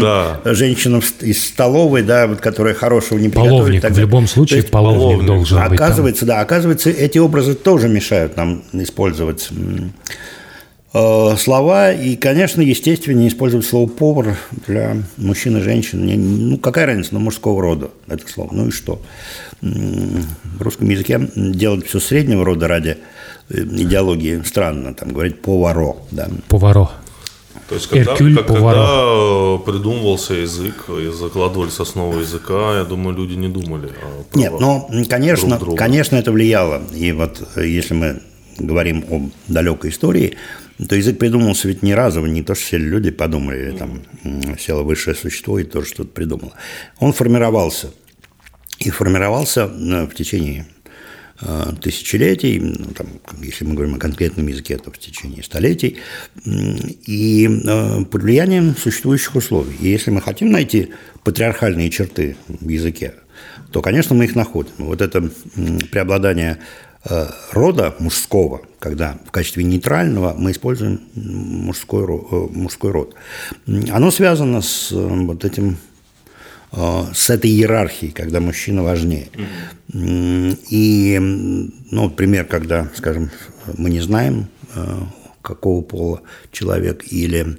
Да. 0.00 0.40
женщина 0.44 1.00
из 1.20 1.44
столовой, 1.48 2.02
да, 2.02 2.26
вот, 2.26 2.40
которая 2.40 2.74
хорошего 2.74 3.18
не 3.18 3.28
Половник, 3.28 3.80
так 3.80 3.92
в 3.92 3.98
любом 3.98 4.26
случае 4.26 4.58
есть 4.58 4.70
половник, 4.70 5.00
половник. 5.00 5.26
должен 5.26 5.58
быть. 5.58 5.66
там. 5.66 5.72
Оказывается, 5.86 6.26
да, 6.26 6.40
оказывается, 6.40 6.90
эти 6.90 7.18
образы 7.18 7.54
тоже 7.54 7.88
мешают 7.88 8.36
нам 8.36 8.64
использовать 8.72 9.48
слова. 10.92 11.92
И, 11.92 12.16
конечно, 12.16 12.60
естественнее 12.62 13.28
использовать 13.28 13.66
слово 13.66 13.88
повар 13.88 14.36
для 14.66 14.96
мужчин 15.16 15.56
и 15.58 15.60
женщин. 15.60 16.06
Ну, 16.50 16.58
какая 16.58 16.86
разница, 16.86 17.10
ну, 17.12 17.20
мужского 17.20 17.60
рода 17.60 17.90
это 18.08 18.26
слово. 18.28 18.50
Ну 18.52 18.68
и 18.68 18.70
что? 18.70 19.00
В 19.60 20.60
русском 20.62 20.88
языке 20.88 21.28
делать 21.34 21.86
все 21.86 22.00
среднего 22.00 22.44
рода 22.44 22.68
ради 22.68 22.98
э, 23.48 23.58
идеологии 23.62 24.42
странно. 24.44 24.94
Там 24.94 25.12
говорить 25.12 25.40
поваро, 25.40 25.96
да. 26.10 26.28
Поваро. 26.48 26.90
То 27.68 27.74
есть, 27.74 27.88
когда, 27.88 28.12
Эркюль 28.12 28.36
как- 28.36 28.46
когда 28.46 29.02
э, 29.02 29.58
придумывался 29.66 30.34
язык 30.34 30.84
и 30.88 31.10
закладывались 31.10 31.80
основы 31.80 32.20
языка, 32.20 32.78
я 32.78 32.84
думаю, 32.84 33.16
люди 33.16 33.34
не 33.34 33.48
думали 33.48 33.86
о 33.86 33.90
правах 33.90 34.34
Нет, 34.34 34.52
ну, 34.60 34.88
конечно, 35.08 35.48
друг 35.48 35.60
друга. 35.60 35.76
конечно, 35.76 36.16
это 36.16 36.30
влияло. 36.32 36.82
И 36.94 37.10
вот 37.12 37.42
э, 37.56 37.66
если 37.66 37.94
мы 37.94 38.22
говорим 38.58 39.04
о 39.10 39.28
далекой 39.48 39.90
истории, 39.90 40.36
то 40.88 40.94
язык 40.94 41.18
придумался 41.18 41.68
ведь 41.68 41.82
не 41.82 41.94
разово, 41.94 42.26
не 42.26 42.42
то, 42.42 42.54
что 42.54 42.66
сели 42.66 42.84
люди 42.84 43.10
подумали, 43.10 43.70
или 43.70 43.76
там 43.76 44.02
село 44.58 44.82
высшее 44.82 45.16
существо 45.16 45.58
и 45.58 45.64
тоже 45.64 45.88
что-то 45.88 46.10
придумало. 46.10 46.52
Он 46.98 47.12
формировался. 47.12 47.90
И 48.78 48.90
формировался 48.90 49.62
э, 49.62 50.04
в 50.04 50.14
течение 50.14 50.66
э, 51.40 51.72
тысячелетий, 51.80 52.60
ну, 52.60 52.92
там, 52.92 53.06
если 53.40 53.64
мы 53.64 53.72
говорим 53.74 53.94
о 53.94 53.98
конкретном 53.98 54.48
языке, 54.48 54.76
то 54.76 54.90
в 54.90 54.98
течение 54.98 55.42
столетий, 55.42 55.96
и 56.44 57.48
э, 57.48 58.04
под 58.04 58.22
влиянием 58.22 58.76
существующих 58.76 59.34
условий. 59.34 59.76
И 59.80 59.88
если 59.88 60.10
мы 60.10 60.20
хотим 60.20 60.50
найти 60.50 60.90
патриархальные 61.24 61.88
черты 61.88 62.36
в 62.48 62.68
языке, 62.68 63.14
то, 63.72 63.80
конечно, 63.80 64.14
мы 64.14 64.24
их 64.24 64.34
находим. 64.34 64.72
Вот 64.78 65.00
это 65.00 65.30
преобладание 65.90 66.58
рода 67.52 67.94
мужского, 67.98 68.62
когда 68.78 69.18
в 69.26 69.30
качестве 69.30 69.64
нейтрального 69.64 70.34
мы 70.36 70.50
используем 70.52 71.00
мужской, 71.14 72.04
э, 72.04 72.48
мужской 72.52 72.90
род, 72.90 73.14
оно 73.66 74.10
связано 74.10 74.62
с 74.62 74.92
э, 74.92 74.96
вот 74.96 75.44
этим 75.44 75.78
э, 76.72 77.02
с 77.14 77.30
этой 77.30 77.50
иерархией, 77.50 78.12
когда 78.12 78.40
мужчина 78.40 78.82
важнее. 78.82 79.28
И, 79.92 81.18
ну, 81.90 82.10
пример, 82.10 82.44
когда, 82.44 82.88
скажем, 82.94 83.30
мы 83.76 83.90
не 83.90 84.00
знаем, 84.00 84.46
э, 84.74 84.84
какого 85.42 85.82
пола 85.82 86.22
человек, 86.50 87.04
или 87.10 87.46
э, 87.46 87.56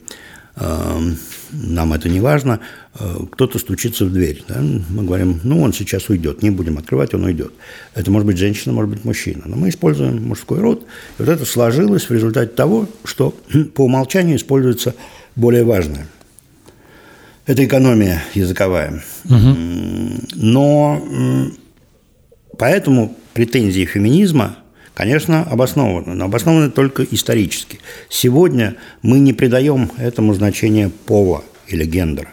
нам 0.59 1.93
это 1.93 2.09
не 2.09 2.19
важно, 2.19 2.59
э, 2.99 3.17
кто-то 3.31 3.59
стучится 3.59 4.05
в 4.05 4.11
дверь. 4.11 4.43
да, 4.47 4.59
Мы 4.89 5.03
говорим, 5.03 5.39
ну, 5.43 5.61
он 5.61 5.71
сейчас 5.73 6.09
уйдет, 6.09 6.41
не 6.41 6.49
будем 6.49 6.77
открывать, 6.77 7.13
он 7.13 7.23
уйдет. 7.23 7.53
Это 7.95 8.09
может 8.11 8.25
быть 8.25 8.37
женщина, 8.37 8.73
может 8.73 8.89
быть 8.91 9.05
мужчина. 9.05 9.43
Но 9.45 9.55
мы 9.55 9.69
используем 9.69 10.23
мужской 10.27 10.59
род. 10.59 10.81
И 11.19 11.23
вот 11.23 11.29
это 11.29 11.45
сложилось 11.45 12.09
в 12.09 12.11
результате 12.13 12.51
того, 12.53 12.87
что 13.05 13.31
по 13.75 13.81
умолчанию 13.85 14.35
используется 14.37 14.95
более 15.35 15.63
важное. 15.63 16.07
Это 17.45 17.63
экономия 17.65 18.23
языковая. 18.33 19.01
М, 19.29 20.19
Но 20.35 21.01
поэтому 22.57 23.15
претензии 23.33 23.85
феминизма, 23.85 24.57
конечно, 24.97 25.43
обоснованы, 25.43 26.15
но 26.15 26.25
обоснованы 26.25 26.71
только 26.71 27.03
исторически. 27.03 27.79
Сегодня 28.09 28.77
мы 29.03 29.19
не 29.19 29.31
придаем 29.31 29.91
этому 29.99 30.33
значения 30.33 30.89
пола 31.05 31.43
или 31.67 31.85
гендера. 31.85 32.29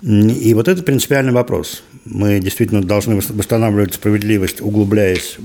И 0.00 0.54
вот 0.54 0.68
это 0.68 0.84
принципиальный 0.84 1.32
вопрос. 1.32 1.82
Мы 2.04 2.38
действительно 2.38 2.80
должны 2.80 3.14
вос- 3.14 3.36
восстанавливать 3.36 3.94
справедливость, 3.94 4.60
углубляясь 4.60 5.36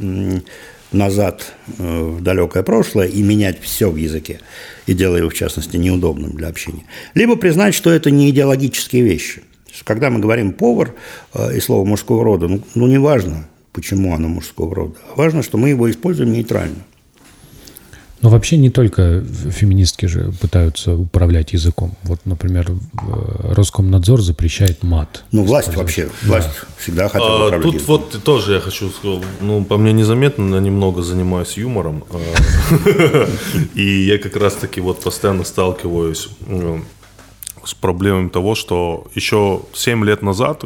назад 0.91 1.51
э, 1.79 2.03
в 2.03 2.21
далекое 2.21 2.61
прошлое 2.61 3.07
и 3.07 3.23
менять 3.23 3.59
все 3.59 3.89
в 3.89 3.95
языке, 3.95 4.39
и 4.85 4.93
делая 4.93 5.21
его, 5.21 5.31
в 5.31 5.33
частности, 5.33 5.77
неудобным 5.77 6.33
для 6.33 6.49
общения. 6.49 6.83
Либо 7.15 7.37
признать, 7.37 7.73
что 7.73 7.89
это 7.89 8.11
не 8.11 8.29
идеологические 8.29 9.01
вещи. 9.01 9.41
Когда 9.83 10.11
мы 10.11 10.19
говорим 10.19 10.53
«повар» 10.53 10.93
э, 11.33 11.57
и 11.57 11.59
слово 11.59 11.85
мужского 11.85 12.23
рода, 12.23 12.47
ну, 12.47 12.61
ну 12.75 12.85
не 12.85 12.99
важно, 12.99 13.47
почему 13.76 14.15
оно 14.15 14.28
мужского 14.30 14.73
рода, 14.73 14.95
а 15.11 15.15
важно, 15.17 15.43
что 15.43 15.57
мы 15.57 15.69
его 15.69 15.91
используем 15.91 16.32
нейтрально. 16.32 16.78
Но 18.21 18.30
вообще 18.30 18.57
не 18.57 18.71
только 18.71 19.23
феминистки 19.51 20.07
же 20.07 20.32
пытаются 20.41 20.95
управлять 20.95 21.53
языком. 21.53 21.95
Вот, 22.03 22.21
например, 22.26 22.71
э, 22.71 23.53
Роскомнадзор 23.53 24.21
запрещает 24.21 24.82
мат. 24.84 25.26
Ну, 25.32 25.43
власть 25.43 25.76
вообще, 25.76 26.09
власть 26.23 26.49
всегда 26.80 27.07
хотела 27.09 27.43
А, 27.43 27.45
управлять 27.47 27.61
Тут 27.61 27.73
языком. 27.76 28.01
вот 28.11 28.23
тоже 28.23 28.53
я 28.53 28.59
хочу 28.61 28.89
сказать, 28.89 29.21
ну, 29.41 29.63
по 29.63 29.78
мне 29.78 29.93
незаметно, 29.93 30.45
но 30.45 30.59
немного 30.59 31.03
занимаюсь 31.03 31.55
юмором. 31.57 32.03
А, 32.09 33.28
И 33.76 34.05
я 34.05 34.17
как 34.17 34.36
раз-таки 34.38 34.82
вот 34.82 35.01
постоянно 35.01 35.43
сталкиваюсь 35.43 36.30
э, 36.47 36.80
с 37.63 37.73
проблемами 37.76 38.30
того, 38.30 38.55
что 38.55 39.05
еще 39.13 39.61
7 39.73 40.03
лет 40.05 40.23
назад 40.23 40.63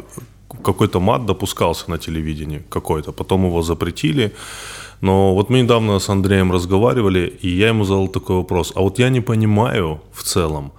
какой-то 0.64 1.00
мат 1.00 1.26
допускался 1.26 1.90
на 1.90 1.98
телевидении, 1.98 2.62
какой-то, 2.70 3.12
потом 3.12 3.46
его 3.46 3.62
запретили. 3.62 4.32
Но 5.02 5.34
вот 5.34 5.50
мы 5.50 5.62
недавно 5.62 6.00
с 6.00 6.10
Андреем 6.10 6.52
разговаривали, 6.52 7.34
и 7.44 7.50
я 7.50 7.68
ему 7.70 7.84
задал 7.86 8.08
такой 8.10 8.36
вопрос. 8.36 8.74
А 8.76 8.82
вот 8.82 9.00
я 9.00 9.10
не 9.10 9.22
понимаю 9.22 10.00
в 10.14 10.24
целом, 10.24 10.72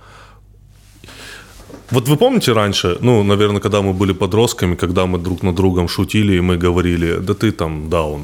Вот 1.93 2.09
вы 2.09 2.17
помните 2.17 2.53
раньше, 2.53 2.99
ну, 3.01 3.23
наверное, 3.25 3.61
когда 3.61 3.81
мы 3.83 3.93
были 3.93 4.13
подростками, 4.13 4.77
когда 4.77 5.07
мы 5.07 5.19
друг 5.19 5.43
над 5.43 5.55
другом 5.57 5.89
шутили, 5.89 6.37
и 6.37 6.41
мы 6.41 6.57
говорили, 6.57 7.17
да 7.21 7.35
ты 7.35 7.51
там 7.51 7.89
даун. 7.91 8.21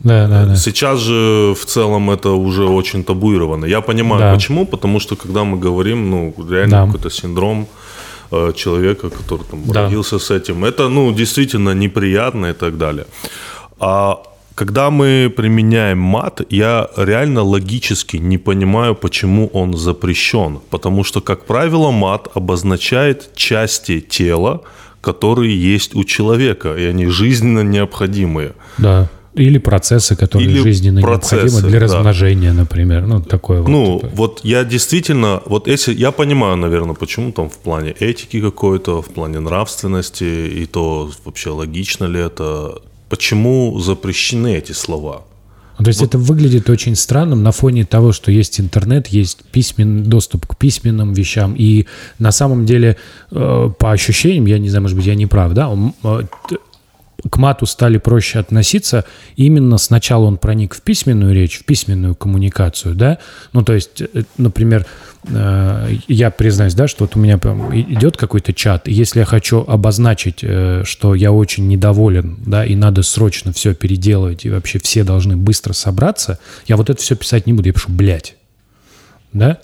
Да, 0.00 0.28
да, 0.28 0.44
да. 0.46 0.56
Сейчас 0.56 1.00
же 1.00 1.54
в 1.54 1.64
целом 1.64 2.10
это 2.10 2.28
уже 2.32 2.64
очень 2.64 3.02
табуировано. 3.04 3.64
Я 3.66 3.80
понимаю, 3.80 4.20
Да. 4.20 4.34
почему, 4.34 4.66
потому 4.66 5.00
что 5.00 5.16
когда 5.16 5.44
мы 5.44 5.58
говорим, 5.58 6.10
ну, 6.10 6.34
реально 6.50 6.70
Да. 6.80 6.86
какой-то 6.86 7.10
синдром 7.10 7.66
э, 8.30 8.52
человека, 8.56 9.08
который 9.10 9.44
там 9.50 9.62
Да. 9.66 9.82
родился 9.82 10.18
с 10.18 10.30
этим, 10.30 10.64
это, 10.64 10.88
ну, 10.88 11.12
действительно 11.12 11.74
неприятно 11.74 12.46
и 12.46 12.52
так 12.52 12.76
далее. 12.78 13.06
А 13.80 14.16
когда 14.54 14.90
мы 14.90 15.30
применяем 15.36 15.98
мат, 15.98 16.40
я 16.50 16.88
реально 16.96 17.42
логически 17.42 18.16
не 18.16 18.38
понимаю, 18.38 18.94
почему 18.94 19.50
он 19.52 19.76
запрещен. 19.76 20.58
Потому 20.70 21.04
что, 21.04 21.20
как 21.20 21.44
правило, 21.44 21.90
мат 21.90 22.28
обозначает 22.34 23.34
части 23.36 24.00
тела, 24.00 24.60
которые 25.02 25.74
есть 25.74 25.94
у 25.94 26.04
человека, 26.04 26.74
и 26.74 26.84
они 26.90 27.06
жизненно 27.06 27.60
необходимые. 27.62 28.52
Да. 28.78 29.08
Или 29.36 29.58
процессы, 29.58 30.16
которые 30.16 30.50
Или 30.50 30.62
жизненно 30.62 31.02
процессы, 31.02 31.34
необходимы 31.36 31.68
для 31.68 31.80
да. 31.80 31.84
размножения, 31.84 32.52
например. 32.52 33.06
Ну, 33.06 33.20
такое 33.20 33.60
вот. 33.60 33.68
Ну, 33.68 34.00
типа. 34.00 34.12
вот 34.14 34.40
я 34.44 34.64
действительно, 34.64 35.42
вот 35.46 35.68
если, 35.68 35.94
я 35.94 36.10
понимаю, 36.10 36.56
наверное, 36.56 36.94
почему 36.94 37.32
там 37.32 37.48
в 37.48 37.58
плане 37.58 37.94
этики 38.00 38.40
какой-то, 38.40 39.02
в 39.02 39.08
плане 39.08 39.40
нравственности, 39.40 40.24
и 40.24 40.66
то 40.66 41.10
вообще 41.24 41.50
логично 41.50 42.06
ли 42.06 42.20
это, 42.20 42.80
почему 43.08 43.78
запрещены 43.78 44.56
эти 44.56 44.72
слова. 44.72 45.22
Ну, 45.78 45.84
То 45.84 45.88
есть 45.90 46.02
это 46.02 46.16
выглядит 46.16 46.70
очень 46.70 46.96
странным 46.96 47.42
на 47.42 47.52
фоне 47.52 47.84
того, 47.84 48.12
что 48.12 48.30
есть 48.30 48.60
интернет, 48.60 49.08
есть 49.08 49.44
письмен, 49.52 50.04
доступ 50.04 50.46
к 50.46 50.56
письменным 50.56 51.12
вещам. 51.12 51.54
И 51.58 51.86
на 52.18 52.32
самом 52.32 52.64
деле, 52.64 52.96
э, 53.30 53.70
по 53.78 53.92
ощущениям, 53.92 54.46
я 54.46 54.58
не 54.58 54.70
знаю, 54.70 54.82
может 54.82 54.96
быть, 54.96 55.06
я 55.06 55.14
не 55.14 55.26
прав, 55.26 55.52
да, 55.52 55.70
э, 56.02 56.22
к 57.30 57.36
мату 57.36 57.66
стали 57.66 57.98
проще 57.98 58.38
относиться. 58.38 59.04
Именно 59.36 59.78
сначала 59.78 60.24
он 60.24 60.38
проник 60.38 60.74
в 60.74 60.82
письменную 60.82 61.34
речь, 61.34 61.58
в 61.58 61.64
письменную 61.64 62.14
коммуникацию, 62.14 62.94
да. 62.94 63.18
Ну, 63.52 63.62
то 63.62 63.72
есть, 63.74 64.00
э, 64.00 64.24
например, 64.36 64.86
э, 65.28 65.94
я 66.08 66.30
признаюсь, 66.30 66.74
да, 66.74 66.88
что 66.88 67.04
вот 67.04 67.16
у 67.16 67.18
меня 67.18 67.38
прям 67.38 67.74
идет 67.74 68.16
какой-то 68.16 68.52
чат, 68.52 68.88
и 68.88 68.92
если 68.92 69.20
я 69.20 69.24
хочу 69.24 69.64
обозначить, 69.66 70.40
э, 70.42 70.82
что 70.84 71.14
я 71.14 71.32
очень 71.32 71.68
недоволен, 71.68 72.38
да, 72.46 72.64
и 72.64 72.74
надо 72.74 73.02
срочно 73.02 73.52
все 73.52 73.74
переделывать, 73.74 74.44
и 74.44 74.50
вообще 74.50 74.78
все 74.78 75.04
должны 75.04 75.36
быстро 75.36 75.72
собраться, 75.72 76.38
я 76.66 76.76
вот 76.76 76.90
это 76.90 77.00
все 77.00 77.16
писать 77.16 77.46
не 77.46 77.52
буду, 77.52 77.68
я 77.68 77.72
пишу 77.72 77.90
«блядь», 77.90 78.36
да, 79.32 79.58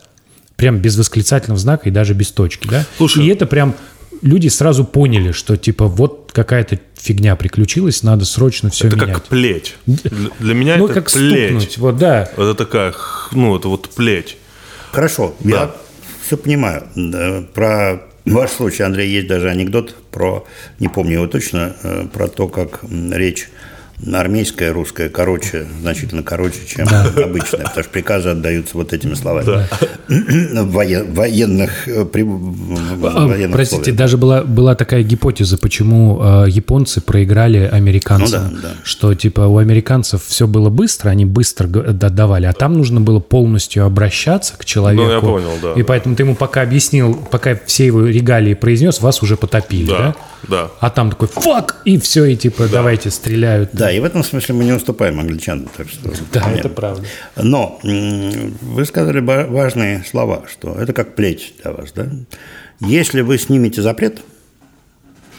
прям 0.56 0.78
без 0.78 0.96
восклицательного 0.96 1.58
знака 1.58 1.88
и 1.88 1.92
даже 1.92 2.14
без 2.14 2.30
точки, 2.30 2.68
да. 2.68 2.84
Слушай. 2.96 3.24
И 3.24 3.28
это 3.28 3.46
прям 3.46 3.74
люди 4.22 4.48
сразу 4.48 4.84
поняли, 4.84 5.32
что 5.32 5.56
типа 5.56 5.86
вот 5.86 6.30
какая-то 6.32 6.78
фигня 6.98 7.36
приключилась, 7.36 8.02
надо 8.02 8.24
срочно 8.24 8.70
все 8.70 8.86
Это 8.88 8.96
менять. 8.96 9.14
как 9.14 9.24
плеть. 9.26 9.74
Для, 9.86 10.54
меня 10.54 10.76
ну, 10.76 10.86
это 10.86 10.94
как 11.02 11.12
плеть. 11.12 11.50
стукнуть, 11.50 11.78
вот, 11.78 11.98
да. 11.98 12.22
Это 12.36 12.54
такая, 12.54 12.94
ну, 13.32 13.56
это 13.56 13.68
вот 13.68 13.88
плеть. 13.90 14.36
Хорошо, 14.92 15.34
Да. 15.40 15.50
я 15.50 15.74
все 16.26 16.36
понимаю. 16.36 16.84
Про 17.54 18.02
ваш 18.24 18.50
случай, 18.50 18.82
Андрей, 18.84 19.10
есть 19.10 19.26
даже 19.26 19.48
анекдот 19.50 19.94
про, 20.10 20.46
не 20.78 20.88
помню 20.88 21.14
его 21.14 21.26
точно, 21.26 21.74
э, 21.82 22.06
про 22.12 22.28
то, 22.28 22.46
как 22.48 22.84
м, 22.84 23.12
речь 24.04 24.14
армейская, 24.14 24.72
русская, 24.72 25.08
короче, 25.08 25.66
значительно 25.80 26.22
короче, 26.22 26.58
чем 26.66 26.86
обычная, 26.88 27.64
потому 27.64 27.82
что 27.82 27.90
приказы 27.90 28.28
отдаются 28.30 28.76
вот 28.76 28.92
этими 28.92 29.14
словами. 29.14 29.66
Воен- 30.08 31.12
военных, 31.14 31.88
э, 31.88 32.04
при- 32.04 32.22
А, 32.22 33.26
военных 33.26 33.52
Простите, 33.56 33.80
условиях. 33.82 33.96
даже 33.96 34.16
была, 34.16 34.42
была 34.42 34.74
такая 34.74 35.02
гипотеза, 35.02 35.58
почему 35.58 36.20
э, 36.22 36.46
японцы 36.48 37.00
проиграли 37.00 37.58
американцам. 37.72 38.50
Ну 38.52 38.56
да, 38.56 38.62
да. 38.62 38.74
Что 38.82 39.14
типа 39.14 39.42
у 39.42 39.58
американцев 39.58 40.22
все 40.24 40.46
было 40.46 40.68
быстро, 40.70 41.10
они 41.10 41.24
быстро 41.24 41.66
отдавали, 41.66 42.46
а 42.46 42.52
там 42.52 42.74
нужно 42.74 43.00
было 43.00 43.20
полностью 43.20 43.84
обращаться 43.84 44.54
к 44.56 44.64
человеку. 44.64 45.02
Ну, 45.04 45.10
я 45.12 45.20
понял, 45.20 45.52
да. 45.62 45.72
И 45.74 45.82
поэтому 45.82 46.16
ты 46.16 46.22
ему 46.24 46.34
пока 46.34 46.62
объяснил, 46.62 47.14
пока 47.30 47.58
все 47.66 47.86
его 47.86 48.06
регалии 48.06 48.54
произнес, 48.54 49.00
вас 49.00 49.22
уже 49.22 49.36
потопили, 49.36 49.88
да? 49.88 49.98
Да, 49.98 50.16
да. 50.48 50.70
А 50.80 50.90
там 50.90 51.10
такой 51.10 51.28
фак, 51.28 51.80
и 51.84 51.98
все, 51.98 52.24
и 52.24 52.36
типа 52.36 52.68
давайте 52.68 53.10
стреляют. 53.10 53.70
Да, 53.72 53.92
и 53.92 54.00
в 54.00 54.04
этом 54.04 54.24
смысле 54.24 54.54
мы 54.56 54.64
не 54.64 54.72
уступаем 54.72 55.20
англичанам. 55.20 55.68
Так 55.76 55.88
что, 55.88 56.10
Да, 56.32 56.50
нет. 56.50 56.60
это 56.60 56.68
правда. 56.68 57.04
Но 57.36 57.78
вы 57.82 58.84
сказали 58.84 59.20
важные 59.20 60.04
слова, 60.04 60.44
что 60.50 60.74
это 60.74 60.92
как 60.92 61.14
плеть 61.14 61.54
для 61.62 61.72
вас. 61.72 61.92
Да? 61.92 62.08
Если 62.80 63.20
вы 63.20 63.38
снимете 63.38 63.82
запрет, 63.82 64.20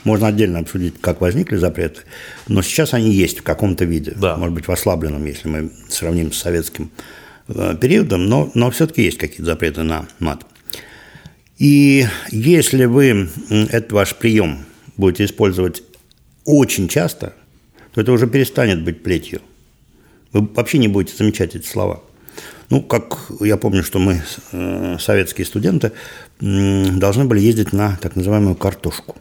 можно 0.04 0.28
отдельно 0.28 0.60
обсудить, 0.60 0.95
как 0.99 1.22
возникли 1.22 1.56
запреты, 1.58 2.01
но 2.47 2.62
сейчас 2.62 2.93
они 2.93 3.12
есть 3.12 3.39
в 3.39 3.43
каком-то 3.43 3.86
виде. 3.86 4.14
Да. 4.16 4.36
Может 4.36 4.54
быть, 4.54 4.68
в 4.68 4.72
ослабленном, 4.72 5.26
если 5.26 5.47
мы 5.47 5.72
сравним 5.89 6.32
с 6.34 6.39
советским 6.39 6.91
э, 7.47 7.76
периодом, 7.80 8.26
но, 8.26 8.51
но 8.54 8.70
все-таки 8.72 9.04
есть 9.04 9.18
какие-то 9.18 9.45
запреты 9.45 9.84
на 9.84 10.06
мат. 10.20 10.45
И 11.58 12.06
если 12.32 12.86
вы 12.86 13.30
этот 13.49 13.91
ваш 13.93 14.16
прием 14.16 14.66
будете 14.98 15.26
использовать 15.26 15.84
очень 16.46 16.88
часто, 16.88 17.34
то 17.94 18.02
это 18.02 18.12
уже 18.12 18.28
перестанет 18.28 18.84
быть 18.84 19.04
плетью. 19.04 19.41
Вы 20.32 20.48
вообще 20.54 20.78
не 20.78 20.88
будете 20.88 21.16
замечать 21.16 21.56
эти 21.56 21.68
слова. 21.68 22.02
Ну, 22.70 22.82
как 22.82 23.20
я 23.39 23.58
помню, 23.58 23.84
что 23.84 24.00
мы, 24.00 24.22
э, 24.52 24.98
советские 25.00 25.46
студенты, 25.46 25.91
должны 26.39 27.26
были 27.26 27.39
ездить 27.39 27.72
на 27.72 27.98
так 27.98 28.16
называемую 28.16 28.56
картошку. 28.56 29.16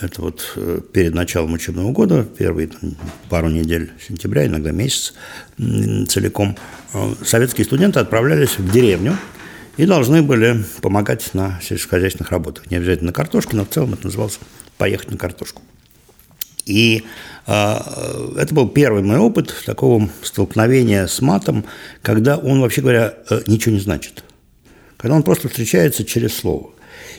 Это 0.00 0.22
вот 0.22 0.52
э, 0.56 0.80
перед 0.92 1.14
началом 1.14 1.52
учебного 1.52 1.92
года, 1.92 2.24
первые 2.24 2.68
там, 2.68 2.96
пару 3.28 3.48
недель 3.48 3.92
сентября, 4.04 4.46
иногда 4.46 4.72
месяц 4.72 5.14
целиком, 5.56 6.56
э, 6.92 7.14
советские 7.24 7.64
студенты 7.64 8.00
отправлялись 8.00 8.58
в 8.58 8.72
деревню 8.72 9.16
и 9.76 9.86
должны 9.86 10.22
были 10.22 10.64
помогать 10.82 11.32
на 11.32 11.60
сельскохозяйственных 11.62 12.32
работах. 12.32 12.68
Не 12.72 12.78
обязательно 12.78 13.08
на 13.08 13.12
картошке, 13.12 13.56
но 13.56 13.64
в 13.64 13.68
целом 13.68 13.94
это 13.94 14.06
называлось 14.06 14.40
«поехать 14.78 15.10
на 15.10 15.16
картошку». 15.18 15.62
И 16.66 17.04
э, 17.46 17.74
это 18.38 18.54
был 18.54 18.68
первый 18.68 19.02
мой 19.02 19.18
опыт 19.18 19.54
такого 19.66 20.08
столкновения 20.22 21.06
с 21.06 21.20
матом, 21.20 21.64
когда 22.02 22.38
он, 22.38 22.60
вообще 22.60 22.80
говоря, 22.80 23.14
э, 23.28 23.42
ничего 23.46 23.74
не 23.74 23.80
значит. 23.80 24.24
Когда 24.96 25.14
он 25.16 25.22
просто 25.22 25.48
встречается 25.48 26.04
через 26.04 26.34
слово. 26.34 26.70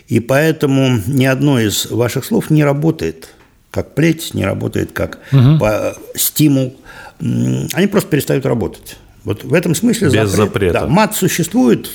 И 0.07 0.19
поэтому 0.19 0.99
ни 1.05 1.25
одно 1.25 1.59
из 1.59 1.85
ваших 1.91 2.25
слов 2.25 2.49
не 2.49 2.63
работает 2.63 3.29
как 3.69 3.93
плеть, 3.93 4.33
не 4.33 4.45
работает 4.45 4.91
как 4.93 5.19
по- 5.59 5.95
стимул. 6.15 6.75
М, 7.19 7.67
Они 7.73 7.87
просто 7.87 8.09
перестают 8.09 8.45
работать. 8.45 8.97
Вот 9.25 9.43
в 9.43 9.53
этом 9.53 9.75
смысле 9.75 10.07
Без 10.09 10.13
запрет- 10.31 10.35
запрета. 10.35 10.79
да, 10.81 10.87
мат 10.87 11.15
существует. 11.15 11.89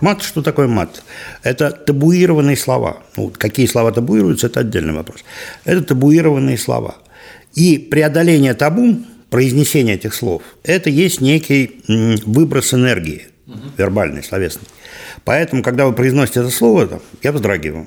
Мат, 0.00 0.22
что 0.22 0.42
такое 0.42 0.68
мат? 0.68 1.02
Это 1.42 1.70
табуированные 1.70 2.56
слова. 2.56 2.98
Ну, 3.16 3.32
какие 3.36 3.66
слова 3.66 3.92
табуируются, 3.92 4.48
это 4.48 4.60
отдельный 4.60 4.92
вопрос. 4.92 5.24
Это 5.64 5.82
табуированные 5.82 6.58
слова. 6.58 6.96
И 7.54 7.78
преодоление 7.78 8.52
табу, 8.52 8.96
произнесение 9.30 9.94
этих 9.94 10.14
слов, 10.14 10.42
это 10.62 10.90
есть 10.90 11.20
некий 11.20 11.80
выброс 12.26 12.74
энергии, 12.74 13.28
вербальной, 13.78 14.22
словесной. 14.22 14.66
Поэтому, 15.24 15.62
когда 15.62 15.86
вы 15.86 15.94
произносите 15.94 16.40
это 16.40 16.50
слово, 16.50 16.86
там, 16.86 17.00
я 17.22 17.32
вздрагиваю. 17.32 17.86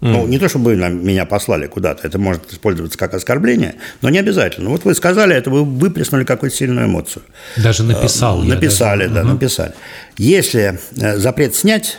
Ну, 0.00 0.26
не 0.26 0.38
то, 0.38 0.48
чтобы 0.48 0.74
вы 0.74 0.76
меня 0.76 1.24
послали 1.24 1.66
куда-то, 1.66 2.06
это 2.06 2.18
может 2.18 2.52
использоваться 2.52 2.98
как 2.98 3.14
оскорбление, 3.14 3.76
но 4.02 4.10
не 4.10 4.18
обязательно. 4.18 4.68
Вот 4.70 4.84
вы 4.84 4.94
сказали 4.94 5.34
это, 5.34 5.50
вы 5.50 5.64
выплеснули 5.64 6.24
какую-то 6.24 6.54
сильную 6.54 6.86
эмоцию. 6.86 7.22
Даже 7.56 7.82
написал. 7.82 8.42
я 8.42 8.54
Написали, 8.54 9.06
даже. 9.06 9.14
да, 9.14 9.24
написали. 9.24 9.72
Если 10.18 10.78
э, 10.96 11.16
запрет 11.16 11.54
снять, 11.54 11.96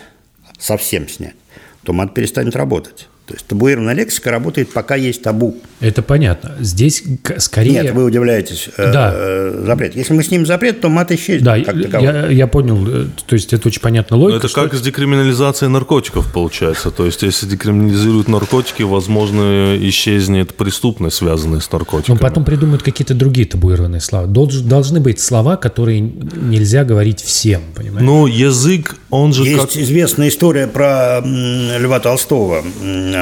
совсем 0.59 1.09
снять, 1.09 1.35
то 1.83 1.93
мат 1.93 2.13
перестанет 2.13 2.55
работать. 2.55 3.07
То 3.27 3.33
есть 3.33 3.45
табуированная 3.45 3.93
лексика 3.93 4.31
работает, 4.31 4.71
пока 4.71 4.95
есть 4.95 5.21
табу. 5.21 5.57
Это 5.81 6.01
понятно. 6.01 6.55
Здесь 6.61 7.03
скорее... 7.39 7.71
Нет, 7.83 7.93
вы 7.93 8.05
удивляетесь. 8.05 8.69
э, 8.77 8.91
Да. 8.93 9.11
э, 9.13 9.63
запрет. 9.65 9.97
Если 9.97 10.13
мы 10.13 10.23
снимем 10.23 10.45
запрет, 10.45 10.79
то 10.79 10.87
мат 10.87 11.11
исчезнет. 11.11 11.43
Да, 11.43 11.57
я, 11.57 12.27
я 12.27 12.47
понял. 12.47 12.87
э, 12.87 13.05
То 13.27 13.33
есть 13.35 13.51
это 13.51 13.67
очень 13.67 13.81
понятная 13.81 14.17
логика. 14.17 14.37
это 14.39 14.47
что- 14.47 14.63
как 14.63 14.73
с 14.75 14.81
декриминализацией 14.81 15.69
наркотиков 15.69 16.31
получается. 16.31 16.89
То 16.89 17.05
есть, 17.05 17.21
если 17.21 17.45
декриминализируют 17.47 18.29
наркотики, 18.29 18.83
возможно, 18.83 19.75
исчезнет 19.89 20.55
преступность, 20.55 21.17
связанная 21.17 21.59
с 21.59 21.69
Ну, 21.69 21.79
наркотиками. 21.79 22.17
потом 22.17 22.45
придумают 22.45 22.81
какие-то 22.81 23.13
другие 23.13 23.45
табуированные 23.45 23.99
слова. 23.99 24.25
Долж- 24.25 24.61
должны 24.61 25.01
быть 25.01 25.19
слова, 25.19 25.57
которые 25.57 25.99
нельзя 25.99 26.85
говорить 26.85 27.19
всем, 27.21 27.61
понимаешь? 27.75 28.05
Ну, 28.05 28.25
язык, 28.25 28.95
он 29.09 29.33
же 29.33 29.43
Есть 29.43 29.73
как... 29.73 29.75
известная 29.75 30.29
история 30.29 30.67
про 30.67 31.19
Льва 31.25 31.99
Толстого. 31.99 32.63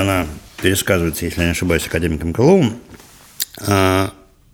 Она 0.01 0.27
пересказывается, 0.61 1.25
если 1.25 1.41
я 1.41 1.47
не 1.47 1.51
ошибаюсь, 1.51 1.85
академиком 1.85 2.33
Крыловым. 2.33 2.77
А, 3.67 4.11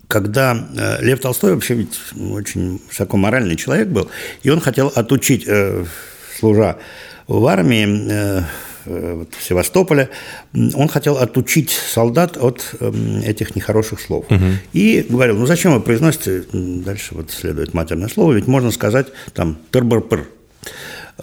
Когда 0.08 0.68
э, 0.76 1.02
Лев 1.04 1.20
Толстой 1.20 1.54
вообще 1.54 1.74
ведь 1.74 1.98
очень 2.16 2.80
высокоморальный 2.88 3.56
человек 3.56 3.88
был, 3.88 4.10
и 4.42 4.50
он 4.50 4.60
хотел 4.60 4.88
отучить, 4.88 5.44
э, 5.46 5.84
служа 6.38 6.78
в 7.26 7.46
армии, 7.46 8.10
э, 8.10 8.42
в 8.84 9.26
Севастополе, 9.40 10.10
он 10.52 10.88
хотел 10.88 11.16
отучить 11.16 11.70
солдат 11.70 12.36
от 12.36 12.74
эм, 12.80 13.20
этих 13.20 13.54
нехороших 13.54 14.00
слов. 14.00 14.26
Угу. 14.28 14.44
И 14.72 15.06
говорил, 15.08 15.38
ну 15.38 15.46
зачем 15.46 15.72
вы 15.72 15.80
произносите, 15.80 16.44
дальше 16.52 17.14
вот 17.14 17.30
следует 17.30 17.74
матерное 17.74 18.08
слово, 18.08 18.32
ведь 18.32 18.48
можно 18.48 18.72
сказать 18.72 19.06
там 19.34 19.56
«тыр-быр-пыр» 19.70 20.26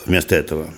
вместо 0.05 0.35
этого. 0.35 0.69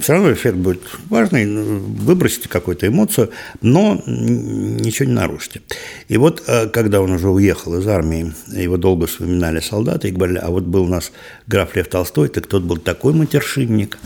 Все 0.00 0.12
равно 0.12 0.32
эффект 0.32 0.56
будет 0.56 0.82
важный, 1.08 1.44
ну, 1.44 1.78
выбросите 1.78 2.48
какую-то 2.48 2.86
эмоцию, 2.86 3.30
но 3.62 4.02
ничего 4.06 5.08
не 5.08 5.14
нарушите. 5.14 5.62
И 6.08 6.16
вот, 6.16 6.42
э, 6.46 6.68
когда 6.68 7.00
он 7.00 7.12
уже 7.12 7.28
уехал 7.28 7.78
из 7.78 7.86
армии, 7.86 8.32
его 8.48 8.76
долго 8.76 9.06
вспоминали 9.06 9.60
солдаты 9.60 10.08
и 10.08 10.12
говорили, 10.12 10.38
а 10.38 10.50
вот 10.50 10.64
был 10.64 10.84
у 10.84 10.88
нас 10.88 11.12
граф 11.46 11.74
Лев 11.76 11.88
Толстой, 11.88 12.28
так 12.28 12.46
тот 12.46 12.62
был 12.62 12.76
такой 12.76 13.14
матершинник, 13.14 13.98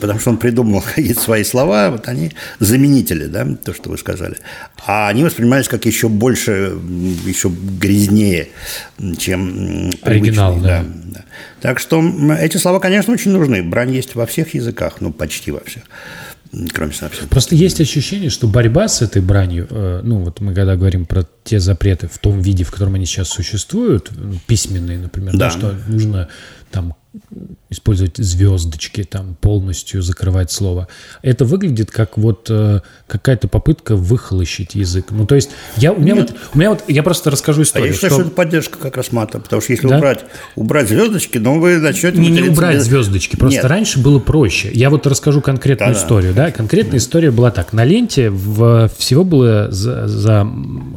потому 0.00 0.20
что 0.20 0.30
он 0.30 0.36
придумал 0.36 0.82
свои 1.16 1.44
слова, 1.44 1.90
вот 1.90 2.08
они 2.08 2.32
заменители, 2.58 3.26
да, 3.26 3.46
то, 3.64 3.74
что 3.74 3.90
вы 3.90 3.98
сказали. 3.98 4.36
А 4.86 5.08
они 5.08 5.24
воспринимались 5.24 5.68
как 5.68 5.86
еще 5.86 6.08
больше, 6.08 6.78
еще 7.24 7.50
грязнее, 7.50 8.48
чем 9.18 9.90
Оригинал, 10.02 10.56
да. 10.60 10.84
да. 11.04 11.24
Так 11.60 11.78
что 11.78 12.02
эти 12.38 12.56
слова, 12.56 12.80
конечно, 12.80 13.12
очень 13.12 13.32
нужны. 13.32 13.62
Брань 13.62 13.92
есть 13.92 14.14
во 14.14 14.26
всех 14.26 14.54
языках, 14.54 14.96
ну, 15.00 15.12
почти 15.12 15.50
во 15.50 15.60
всех 15.60 15.82
кроме 16.72 16.92
совсем. 16.92 17.28
Просто 17.28 17.54
есть 17.54 17.80
ощущение, 17.80 18.30
что 18.30 18.48
борьба 18.48 18.88
с 18.88 19.02
этой 19.02 19.22
бранью, 19.22 19.66
э, 19.70 20.00
ну 20.02 20.18
вот 20.18 20.40
мы 20.40 20.54
когда 20.54 20.76
говорим 20.76 21.06
про 21.06 21.24
те 21.44 21.60
запреты 21.60 22.08
в 22.08 22.18
том 22.18 22.40
виде, 22.40 22.64
в 22.64 22.70
котором 22.70 22.94
они 22.94 23.06
сейчас 23.06 23.28
существуют, 23.28 24.10
письменные, 24.46 24.98
например, 24.98 25.32
да. 25.32 25.38
Да, 25.46 25.50
что 25.50 25.74
нужно 25.86 26.28
там 26.70 26.96
использовать 27.70 28.16
звездочки, 28.16 29.04
там 29.04 29.36
полностью 29.40 30.02
закрывать 30.02 30.50
слово. 30.50 30.88
Это 31.22 31.44
выглядит 31.44 31.92
как 31.92 32.18
вот 32.18 32.48
э, 32.50 32.80
какая-то 33.06 33.46
попытка 33.46 33.94
выхолощить 33.94 34.74
язык. 34.74 35.06
Ну, 35.10 35.24
то 35.24 35.36
есть, 35.36 35.50
я, 35.76 35.92
у, 35.92 36.00
меня 36.00 36.16
вот, 36.16 36.34
у 36.52 36.58
меня 36.58 36.70
вот, 36.70 36.82
я 36.88 37.04
просто 37.04 37.30
расскажу 37.30 37.62
историю. 37.62 37.86
А 37.86 37.88
я 37.88 37.94
считаю, 37.94 38.10
что, 38.10 38.20
что 38.22 38.26
это 38.26 38.36
поддержка 38.36 38.78
как 38.78 38.96
раз 38.96 39.12
мата, 39.12 39.38
потому 39.38 39.62
что 39.62 39.72
если 39.72 39.86
да? 39.86 39.98
убрать, 39.98 40.24
убрать 40.56 40.88
звездочки, 40.88 41.38
ну, 41.38 41.60
вы 41.60 41.78
начнете... 41.78 42.18
Не, 42.18 42.28
не 42.28 42.48
убрать 42.48 42.76
без... 42.76 42.86
звездочки, 42.86 43.36
просто 43.36 43.62
Нет. 43.62 43.66
раньше 43.66 44.00
было 44.00 44.18
проще. 44.18 44.70
Я 44.72 44.90
вот 44.90 45.06
расскажу 45.06 45.40
конкретную 45.40 45.94
да, 45.94 46.00
историю, 46.00 46.34
да. 46.34 46.46
да? 46.46 46.52
Конкретная 46.52 46.92
да. 46.92 46.98
история 46.98 47.30
была 47.30 47.52
так. 47.52 47.72
На 47.72 47.84
ленте 47.84 48.30
в, 48.30 48.90
всего 48.98 49.22
было, 49.22 49.70
за, 49.70 50.08
за, 50.08 50.44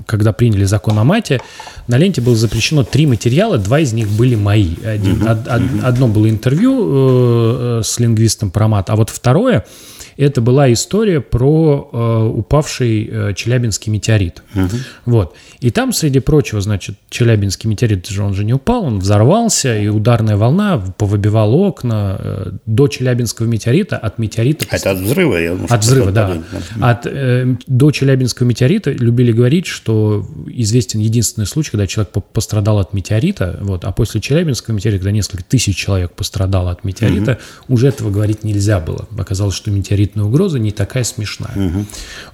когда 0.08 0.34
приняли 0.34 0.64
закон 0.64 0.98
о 0.98 1.04
мате, 1.04 1.40
на 1.88 2.00
ленте 2.00 2.22
было 2.22 2.36
запрещено 2.36 2.84
три 2.84 3.06
материала, 3.06 3.60
два 3.60 3.80
из 3.80 3.94
них 3.94 4.08
были 4.08 4.34
мои. 4.34 4.72
Один, 4.84 5.22
угу. 5.22 5.30
од, 5.30 5.48
од, 5.48 5.62
одно 5.84 6.08
было 6.08 6.28
интервью 6.28 6.62
э, 6.72 7.80
э, 7.80 7.84
с 7.84 7.99
лингвистом 7.99 8.51
про 8.51 8.68
мат, 8.68 8.89
а 8.89 8.95
вот 8.95 9.09
второе– 9.09 9.66
это 10.18 10.41
была 10.41 10.72
история 10.72 11.22
про 11.22 11.89
э, 11.91 12.38
упавший 12.38 13.09
э, 13.11 13.34
Челябинский 13.36 13.91
метеорит. 13.91 14.43
Угу. 14.55 14.78
Вот. 15.05 15.36
И 15.59 15.72
там, 15.72 15.93
среди 15.93 16.20
прочего, 16.20 16.61
значит, 16.61 16.95
Челябинский 17.09 17.70
метеорит 17.70 18.07
же 18.07 18.24
он 18.24 18.34
же 18.34 18.43
не 18.43 18.53
упал, 18.53 18.84
он 18.84 18.99
взорвался, 18.99 19.78
и 19.78 19.88
ударная 19.88 20.38
волна 20.38 20.84
повыбивала 20.97 21.55
окна. 21.55 22.18
Э, 22.20 22.51
до 22.66 22.88
Челябинского 22.88 23.47
метеорита 23.47 23.97
от 23.97 24.20
метеорита... 24.20 24.66
Это 24.70 24.91
от 24.91 24.97
взрыва? 24.99 25.38
Я 25.38 25.51
думаю, 25.51 25.68
от 25.70 25.82
взрыва, 25.82 26.11
да. 26.11 26.38
От, 26.82 27.05
э, 27.05 27.55
до 27.68 27.91
Челябинского 27.91 28.47
метеорита 28.47 28.91
любили 28.91 29.32
говорить, 29.32 29.66
что 29.66 30.26
известен 30.47 30.99
единственный 30.99 31.45
случай, 31.45 31.72
когда 31.72 31.88
человек 31.88 32.14
пострадал 32.34 32.80
от 32.80 32.93
метеорита, 32.93 33.57
вот, 33.61 33.86
а 33.86 33.91
после 33.91 34.22
Челябинского 34.22 34.76
метеорита, 34.76 34.99
когда 34.99 35.11
несколько 35.11 35.43
тысяч 35.43 35.76
человек 35.76 36.11
пострадало 36.11 36.72
от 36.72 36.84
метеорита, 36.84 37.39
угу. 37.68 37.76
уже 37.76 37.88
этого 37.88 38.09
говорить 38.09 38.43
нельзя 38.43 38.80
было. 38.80 39.07
Оказалось, 39.18 39.55
что 39.55 39.72
метеорит 39.72 40.03
габаритная 40.04 40.26
угроза 40.26 40.60
не 40.60 40.72
такая 40.72 41.04
смешная. 41.04 41.51
Угу. 41.56 41.86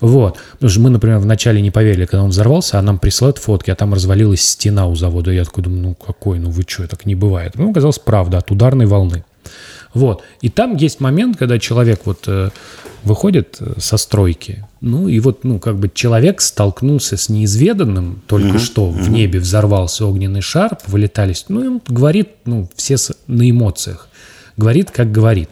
Вот. 0.01 0.37
Потому 0.53 0.69
что 0.69 0.79
мы, 0.81 0.89
например, 0.89 1.19
вначале 1.19 1.61
не 1.61 1.71
поверили, 1.71 2.05
когда 2.05 2.23
он 2.23 2.29
взорвался, 2.29 2.79
а 2.79 2.81
нам 2.81 2.99
присылают 2.99 3.37
фотки, 3.37 3.71
а 3.71 3.75
там 3.75 3.93
развалилась 3.93 4.41
стена 4.41 4.87
у 4.87 4.95
завода. 4.95 5.31
Я 5.31 5.45
такой 5.45 5.63
думаю, 5.63 5.81
ну 5.81 5.95
какой, 5.95 6.39
ну 6.39 6.49
вы 6.49 6.63
что, 6.67 6.87
так 6.87 7.05
не 7.05 7.15
бывает. 7.15 7.53
Ну, 7.55 7.71
оказалось, 7.71 7.99
правда, 7.99 8.37
от 8.39 8.51
ударной 8.51 8.85
волны. 8.85 9.23
Вот. 9.93 10.23
И 10.41 10.49
там 10.49 10.75
есть 10.75 10.99
момент, 10.99 11.37
когда 11.37 11.57
человек 11.57 12.01
вот 12.05 12.25
э, 12.27 12.49
выходит 13.03 13.57
э, 13.59 13.73
со 13.79 13.97
стройки, 13.97 14.65
ну 14.81 15.07
и 15.07 15.19
вот, 15.19 15.43
ну, 15.43 15.59
как 15.59 15.77
бы 15.77 15.89
человек 15.91 16.41
столкнулся 16.41 17.17
с 17.17 17.29
неизведанным, 17.29 18.21
только 18.27 18.49
угу, 18.49 18.59
что 18.59 18.89
в 18.89 19.09
небе 19.09 19.39
взорвался 19.39 20.05
огненный 20.05 20.41
шар, 20.41 20.77
вылетались, 20.85 21.45
ну, 21.49 21.63
и 21.63 21.67
он 21.67 21.81
говорит, 21.87 22.29
ну, 22.45 22.69
все 22.75 22.97
на 23.25 23.49
эмоциях, 23.49 24.09
говорит, 24.57 24.91
как 24.91 25.11
говорит. 25.11 25.49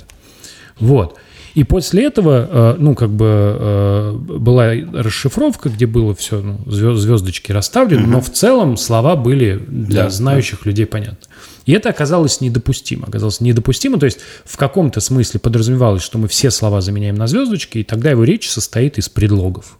Вот. 0.79 1.17
И 1.57 1.63
после 1.63 2.05
этого, 2.05 2.47
э, 2.47 2.75
ну, 2.77 2.93
как 2.93 3.09
бы 3.09 3.25
э, 3.25 4.11
была 4.11 4.73
расшифровка, 4.93 5.69
где 5.69 5.87
было 5.87 6.13
все, 6.13 6.39
ну, 6.39 6.59
звездочки 6.67 7.51
расставлены, 7.51 8.03
угу. 8.03 8.11
но 8.11 8.21
в 8.21 8.29
целом 8.29 8.77
слова 8.77 9.15
были 9.15 9.59
для 9.67 10.03
да, 10.03 10.09
знающих 10.11 10.59
да. 10.63 10.69
людей 10.69 10.85
понятны. 10.85 11.17
И 11.65 11.71
это 11.71 11.89
оказалось 11.89 12.41
недопустимо. 12.41 13.07
Оказалось 13.07 13.41
недопустимо, 13.41 13.97
то 13.97 14.05
есть 14.05 14.19
в 14.45 14.55
каком-то 14.55 14.99
смысле 14.99 15.39
подразумевалось, 15.39 16.03
что 16.03 16.19
мы 16.19 16.27
все 16.27 16.51
слова 16.51 16.79
заменяем 16.79 17.15
на 17.15 17.25
звездочки, 17.25 17.79
и 17.79 17.83
тогда 17.83 18.11
его 18.11 18.23
речь 18.23 18.47
состоит 18.47 18.99
из 18.99 19.09
предлогов. 19.09 19.79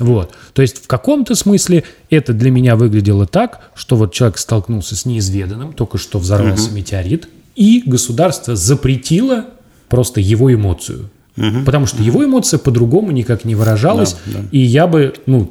Вот. 0.00 0.34
То 0.52 0.62
есть 0.62 0.82
в 0.82 0.88
каком-то 0.88 1.36
смысле 1.36 1.84
это 2.10 2.32
для 2.32 2.50
меня 2.50 2.74
выглядело 2.74 3.26
так, 3.26 3.70
что 3.76 3.94
вот 3.94 4.12
человек 4.12 4.36
столкнулся 4.36 4.96
с 4.96 5.06
неизведанным, 5.06 5.74
только 5.74 5.96
что 5.96 6.18
взорвался 6.18 6.70
угу. 6.70 6.74
метеорит, 6.74 7.28
и 7.54 7.84
государство 7.86 8.56
запретило 8.56 9.44
просто 9.88 10.20
его 10.20 10.52
эмоцию. 10.52 11.10
Угу. 11.36 11.64
Потому 11.64 11.86
что 11.86 12.02
его 12.02 12.24
эмоция 12.24 12.58
по-другому 12.58 13.10
никак 13.10 13.44
не 13.44 13.54
выражалась. 13.54 14.16
Да, 14.26 14.38
да. 14.40 14.48
И 14.52 14.58
я 14.58 14.86
бы, 14.86 15.14
ну, 15.26 15.50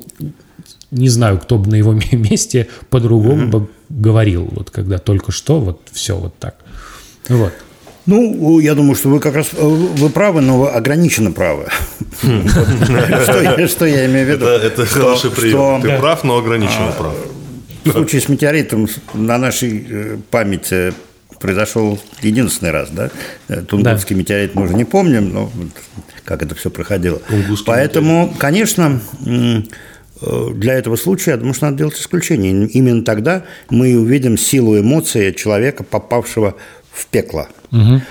не 0.92 1.10
знаю, 1.10 1.40
кто 1.40 1.58
бы 1.58 1.70
на 1.70 1.76
его 1.76 1.94
месте 2.12 2.68
по-другому 2.90 3.48
угу. 3.48 3.60
бы 3.60 3.68
говорил, 3.90 4.50
вот 4.52 4.70
когда 4.70 4.98
только 4.98 5.32
что, 5.32 5.60
вот 5.60 5.82
все 5.92 6.16
вот 6.16 6.38
так. 6.40 6.56
Вот. 7.30 7.54
Ну, 8.06 8.60
я 8.60 8.76
думаю, 8.76 8.96
что 8.96 9.10
вы 9.10 9.20
как 9.22 9.36
раз 9.36 9.48
э, 9.54 9.66
вы 9.66 10.10
правы, 10.10 10.42
но 10.42 10.60
вы 10.60 10.70
ограниченно 10.70 11.32
правы. 11.32 11.68
Хм. 12.22 12.48
Что 13.68 13.86
я 13.86 14.06
имею 14.08 14.26
в 14.26 14.30
виду? 14.30 14.46
Это 14.46 14.86
хороший 14.86 15.32
прием. 15.32 15.82
Ты 15.82 15.98
прав, 15.98 16.24
но 16.26 16.38
ограниченно 16.38 16.90
а, 16.90 16.92
прав. 16.92 17.14
В 17.86 17.92
случае 17.92 18.22
с 18.22 18.28
метеоритом 18.28 18.88
на 19.14 19.38
нашей 19.38 19.88
э, 19.90 20.18
памяти 20.30 20.94
произошел 21.44 22.00
единственный 22.22 22.72
раз, 22.72 22.90
да? 22.90 23.10
Тунгусский 23.68 24.16
да. 24.16 24.20
метеорит 24.22 24.56
мы 24.56 24.64
уже 24.64 24.76
не 24.76 24.86
помним, 24.86 25.34
но 25.34 25.52
как 26.24 26.42
это 26.42 26.56
все 26.56 26.70
проходило. 26.70 27.20
Тунгусский 27.20 27.66
Поэтому, 27.68 28.22
метеорит. 28.22 28.40
конечно, 28.40 29.02
э, 29.26 30.50
для 30.56 30.76
этого 30.76 30.96
случая, 30.96 31.32
я 31.32 31.38
думаю, 31.38 31.54
что 31.54 31.66
надо 31.66 31.80
делать 31.80 32.00
исключение. 32.00 32.66
Именно 32.68 33.04
тогда 33.04 33.44
мы 33.70 34.00
увидим 34.00 34.38
силу 34.38 34.80
эмоций 34.80 35.34
человека, 35.34 35.84
попавшего 35.84 36.56
в 36.94 37.08
пекло. 37.08 37.50
Угу. 37.74 38.02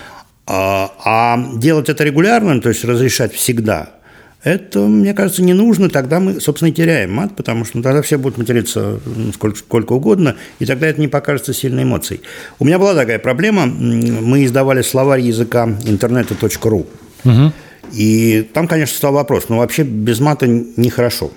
А, 0.49 0.93
а 1.03 1.57
делать 1.57 1.89
это 1.89 2.05
регулярно, 2.05 2.61
то 2.61 2.69
есть 2.69 2.85
разрешать 2.85 3.33
всегда– 3.33 3.93
это, 4.45 4.81
мне 4.81 5.15
кажется, 5.15 5.43
не 5.43 5.53
нужно, 5.53 5.89
тогда 5.89 6.19
мы, 6.19 6.41
собственно, 6.41 6.71
и 6.71 6.73
теряем 6.73 7.13
мат, 7.13 7.37
потому 7.37 7.65
что 7.65 7.77
ну, 7.77 7.83
тогда 7.83 8.03
все 8.03 8.19
будут 8.19 8.39
материться 8.39 9.01
сколько, 9.35 9.59
сколько 9.59 9.93
угодно, 9.93 10.37
и 10.59 10.67
тогда 10.67 10.89
это 10.89 11.01
не 11.01 11.09
покажется 11.09 11.55
сильной 11.55 11.85
эмоцией. 11.85 12.23
У 12.59 12.65
меня 12.65 12.79
была 12.79 12.95
такая 12.95 13.19
проблема, 13.19 13.67
мы 13.67 14.45
издавали 14.45 14.83
словарь 14.83 15.21
языка 15.21 15.69
интернета.ру, 15.85 16.87
угу. 17.25 17.53
и 17.93 18.49
там, 18.53 18.67
конечно, 18.67 18.97
стал 18.97 19.13
вопрос, 19.13 19.49
но 19.49 19.59
вообще 19.59 19.85
без 19.85 20.19
мата 20.19 20.47
нехорошо 20.47 21.31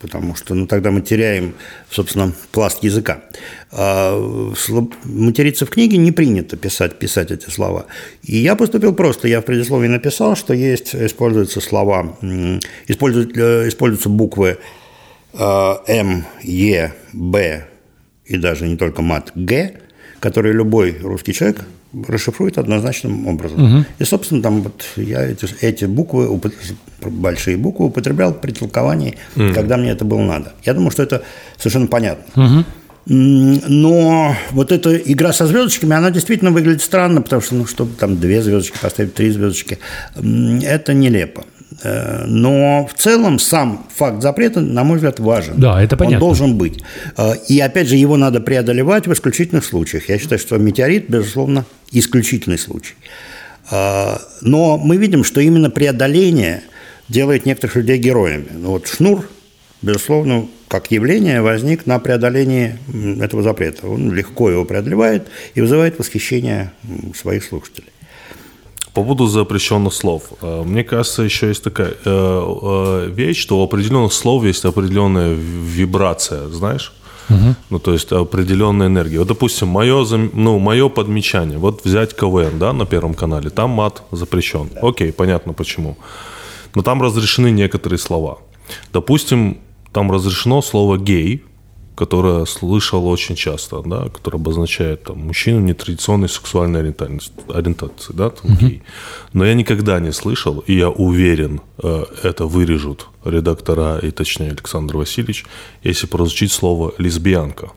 потому 0.00 0.34
что 0.34 0.54
ну, 0.54 0.66
тогда 0.66 0.90
мы 0.90 1.02
теряем, 1.02 1.54
собственно, 1.90 2.32
пласт 2.52 2.82
языка. 2.82 3.22
А 3.70 4.18
материться 5.04 5.66
в 5.66 5.70
книге 5.70 5.98
не 5.98 6.12
принято 6.12 6.56
писать, 6.56 6.98
писать 6.98 7.30
эти 7.30 7.50
слова. 7.50 7.86
И 8.22 8.38
я 8.38 8.56
поступил 8.56 8.94
просто. 8.94 9.28
Я 9.28 9.40
в 9.40 9.44
предисловии 9.44 9.88
написал, 9.88 10.36
что 10.36 10.54
есть, 10.54 10.94
используются 10.94 11.60
слова, 11.60 12.16
используют, 12.88 13.36
э, 13.36 13.68
используются 13.68 14.08
буквы 14.08 14.58
э, 15.34 15.74
М, 15.86 16.24
Е, 16.42 16.94
Б 17.12 17.66
и 18.24 18.36
даже 18.36 18.66
не 18.66 18.76
только 18.76 19.02
мат, 19.02 19.32
Г, 19.34 19.74
которые 20.20 20.54
любой 20.54 20.96
русский 21.02 21.32
человек 21.32 21.64
расшифрует 22.08 22.58
однозначным 22.58 23.26
образом. 23.26 23.78
Угу. 23.78 23.84
И, 23.98 24.04
собственно, 24.04 24.42
там 24.42 24.62
вот 24.62 24.84
я 24.96 25.22
эти, 25.26 25.48
эти 25.60 25.84
буквы, 25.86 26.40
большие 27.00 27.56
буквы 27.56 27.86
употреблял 27.86 28.32
при 28.32 28.52
толковании, 28.52 29.16
угу. 29.36 29.52
когда 29.54 29.76
мне 29.76 29.90
это 29.90 30.04
было 30.04 30.22
надо. 30.22 30.52
Я 30.64 30.74
думаю, 30.74 30.90
что 30.90 31.02
это 31.02 31.22
совершенно 31.56 31.86
понятно. 31.86 32.44
Угу. 32.44 32.64
Но 33.06 34.36
вот 34.50 34.70
эта 34.70 34.96
игра 34.96 35.32
со 35.32 35.46
звездочками, 35.46 35.96
она 35.96 36.10
действительно 36.10 36.50
выглядит 36.50 36.82
странно, 36.82 37.22
потому 37.22 37.42
что, 37.42 37.54
ну, 37.56 37.66
чтобы 37.66 37.92
там 37.96 38.20
две 38.20 38.42
звездочки 38.42 38.78
поставить, 38.80 39.14
три 39.14 39.30
звездочки, 39.30 39.78
это 40.14 40.94
нелепо. 40.94 41.44
Э, 41.82 42.24
но 42.26 42.86
в 42.86 42.98
целом 42.98 43.38
сам 43.38 43.86
факт 43.94 44.22
запрета, 44.22 44.60
на 44.60 44.84
мой 44.84 44.96
взгляд, 44.96 45.18
важен. 45.20 45.54
Да, 45.58 45.82
это 45.82 45.96
понятно. 45.96 46.18
Он 46.18 46.20
должен 46.20 46.58
быть. 46.58 46.82
Э, 47.16 47.32
и 47.48 47.58
опять 47.60 47.88
же, 47.88 47.96
его 47.96 48.16
надо 48.16 48.40
преодолевать 48.40 49.06
в 49.06 49.12
исключительных 49.12 49.64
случаях. 49.64 50.08
Я 50.08 50.18
считаю, 50.18 50.38
что 50.38 50.56
метеорит, 50.58 51.08
безусловно, 51.08 51.64
исключительный 51.90 52.58
случай. 52.58 52.94
А, 53.70 54.20
но 54.40 54.76
мы 54.78 54.96
видим, 54.96 55.24
что 55.24 55.40
именно 55.40 55.70
преодоление 55.70 56.62
делает 57.08 57.46
некоторых 57.46 57.76
людей 57.76 57.98
героями. 57.98 58.46
Ну 58.52 58.70
вот 58.70 58.88
шнур, 58.88 59.28
безусловно, 59.80 60.48
как 60.68 60.90
явление 60.90 61.40
возник 61.40 61.86
на 61.86 61.98
преодолении 61.98 62.78
этого 63.22 63.42
запрета. 63.42 63.86
Он 63.86 64.12
легко 64.12 64.50
его 64.50 64.64
преодолевает 64.64 65.28
и 65.54 65.60
вызывает 65.60 65.98
восхищение 65.98 66.72
своих 67.14 67.44
слушателей. 67.44 67.88
По 68.92 69.02
поводу 69.02 69.26
запрещенных 69.26 69.94
слов. 69.94 70.22
Э, 70.42 70.62
мне 70.64 70.82
кажется, 70.84 71.22
еще 71.22 71.48
есть 71.48 71.62
такая 71.62 71.90
э, 71.90 71.94
э, 72.04 73.10
вещь, 73.10 73.38
что 73.38 73.60
у 73.60 73.64
определенных 73.64 74.12
слов 74.12 74.44
есть 74.44 74.64
определенная 74.64 75.34
вибрация, 75.34 76.48
знаешь? 76.48 76.92
Угу. 77.28 77.54
Ну, 77.70 77.78
то 77.78 77.92
есть 77.92 78.12
определенная 78.12 78.88
энергия. 78.88 79.18
Вот, 79.18 79.28
допустим, 79.28 79.68
мое, 79.68 80.04
ну, 80.32 80.58
мое 80.58 80.88
подмечание. 80.88 81.58
Вот 81.58 81.84
взять 81.84 82.14
КВН, 82.16 82.58
да, 82.58 82.72
на 82.72 82.86
Первом 82.86 83.14
канале. 83.14 83.50
Там 83.50 83.70
мат 83.70 84.02
запрещен. 84.10 84.68
Да. 84.74 84.80
Окей, 84.88 85.12
понятно 85.12 85.52
почему. 85.52 85.96
Но 86.74 86.82
там 86.82 87.00
разрешены 87.02 87.50
некоторые 87.50 87.98
слова. 87.98 88.38
Допустим, 88.92 89.58
там 89.92 90.10
разрешено 90.10 90.62
слово 90.62 90.98
«гей», 90.98 91.44
которое 92.00 92.46
слышал 92.46 93.06
очень 93.06 93.36
часто, 93.36 93.82
да, 93.82 94.08
которое 94.08 94.38
обозначает 94.38 95.02
там, 95.04 95.18
мужчину 95.18 95.60
нетрадиционной 95.60 96.30
сексуальной 96.30 96.80
ориентации, 96.80 98.14
да, 98.14 98.30
там, 98.30 98.52
угу. 98.52 98.58
гей. 98.58 98.82
Но 99.34 99.44
я 99.44 99.52
никогда 99.52 100.00
не 100.00 100.10
слышал, 100.10 100.60
и 100.60 100.72
я 100.78 100.88
уверен, 100.88 101.60
э, 101.82 102.04
это 102.22 102.46
вырежут 102.46 103.06
редактора, 103.22 103.98
и 103.98 104.10
точнее 104.12 104.52
Александр 104.52 104.96
Васильевич, 104.96 105.44
если 105.82 106.06
прозвучит 106.06 106.52
слово 106.52 106.94
«лесбиянка». 106.96 107.72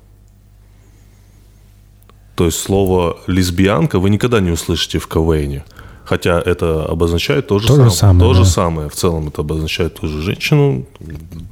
То 2.36 2.46
есть 2.46 2.62
слово 2.62 3.18
«лесбиянка» 3.28 4.00
вы 4.00 4.10
никогда 4.10 4.40
не 4.40 4.52
услышите 4.52 5.00
в 5.00 5.08
КВНе. 5.08 5.66
Хотя 6.06 6.39
это 6.39 6.86
обозначает 6.86 7.47
то 7.47 7.60
же, 7.60 7.68
то 7.68 7.74
самое. 7.74 7.89
Же 7.89 7.95
самое, 7.95 8.20
то 8.20 8.34
да. 8.34 8.43
же 8.43 8.49
самое. 8.49 8.89
В 8.89 8.95
целом 8.95 9.28
это 9.30 9.41
обозначает 9.41 9.95
ту 9.95 10.08
же 10.08 10.22
женщину. 10.22 10.86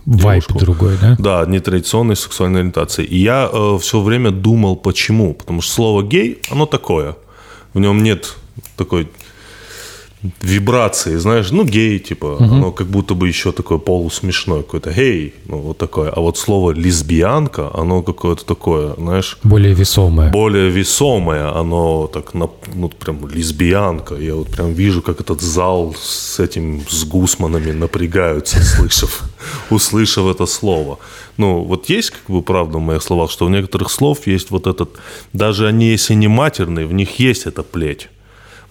Вайп 0.05 0.51
другой, 0.53 0.97
да? 1.01 1.15
Да, 1.17 1.45
нетрадиционной 1.45 2.15
сексуальной 2.15 2.59
ориентации. 2.59 3.05
И 3.05 3.17
я 3.17 3.49
э, 3.51 3.77
все 3.79 4.01
время 4.01 4.31
думал, 4.31 4.75
почему. 4.75 5.33
Потому 5.33 5.61
что 5.61 5.73
слово 5.73 6.03
гей, 6.03 6.41
оно 6.49 6.65
такое. 6.65 7.15
В 7.73 7.79
нем 7.79 8.03
нет 8.03 8.35
такой 8.75 9.07
вибрации, 10.41 11.17
знаешь, 11.17 11.51
ну, 11.51 11.63
гей, 11.63 11.99
типа, 11.99 12.25
угу. 12.25 12.43
оно 12.43 12.71
как 12.71 12.87
будто 12.87 13.13
бы 13.13 13.27
еще 13.27 13.51
такое 13.51 13.77
полусмешное 13.77 14.61
какое-то, 14.61 14.91
гей, 14.91 15.33
ну, 15.45 15.57
вот 15.57 15.77
такое. 15.77 16.09
А 16.09 16.19
вот 16.19 16.37
слово 16.37 16.71
лесбиянка, 16.71 17.71
оно 17.73 18.03
какое-то 18.03 18.45
такое, 18.45 18.93
знаешь... 18.97 19.37
Более 19.43 19.73
весомое. 19.73 20.29
Более 20.31 20.69
весомое, 20.69 21.51
оно 21.55 22.07
так, 22.07 22.33
ну, 22.33 22.49
прям 22.99 23.27
лесбиянка. 23.27 24.15
Я 24.15 24.35
вот 24.35 24.47
прям 24.47 24.73
вижу, 24.73 25.01
как 25.01 25.21
этот 25.21 25.41
зал 25.41 25.95
с 25.99 26.39
этим, 26.39 26.81
с 26.87 27.03
гусманами 27.03 27.71
напрягаются, 27.71 28.63
слышав, 28.63 29.23
услышав 29.69 30.27
это 30.27 30.45
слово. 30.45 30.99
Ну, 31.37 31.63
вот 31.63 31.89
есть, 31.89 32.11
как 32.11 32.23
бы, 32.27 32.41
правда 32.43 32.77
в 32.77 32.81
моих 32.81 33.01
словах, 33.01 33.31
что 33.31 33.45
у 33.45 33.49
некоторых 33.49 33.89
слов 33.89 34.27
есть 34.27 34.51
вот 34.51 34.67
этот, 34.67 34.89
даже 35.33 35.67
они, 35.67 35.89
если 35.89 36.13
не 36.13 36.27
матерные, 36.27 36.85
в 36.85 36.93
них 36.93 37.19
есть 37.19 37.47
эта 37.47 37.63
плеть. 37.63 38.09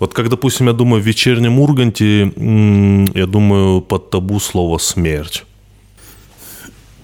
Вот 0.00 0.14
как, 0.14 0.30
допустим, 0.30 0.66
я 0.66 0.72
думаю, 0.72 1.02
в 1.02 1.06
вечернем 1.06 1.60
Урганте, 1.60 2.32
я 3.14 3.26
думаю, 3.26 3.82
под 3.82 4.10
табу 4.10 4.40
слово 4.40 4.78
«смерть». 4.78 5.44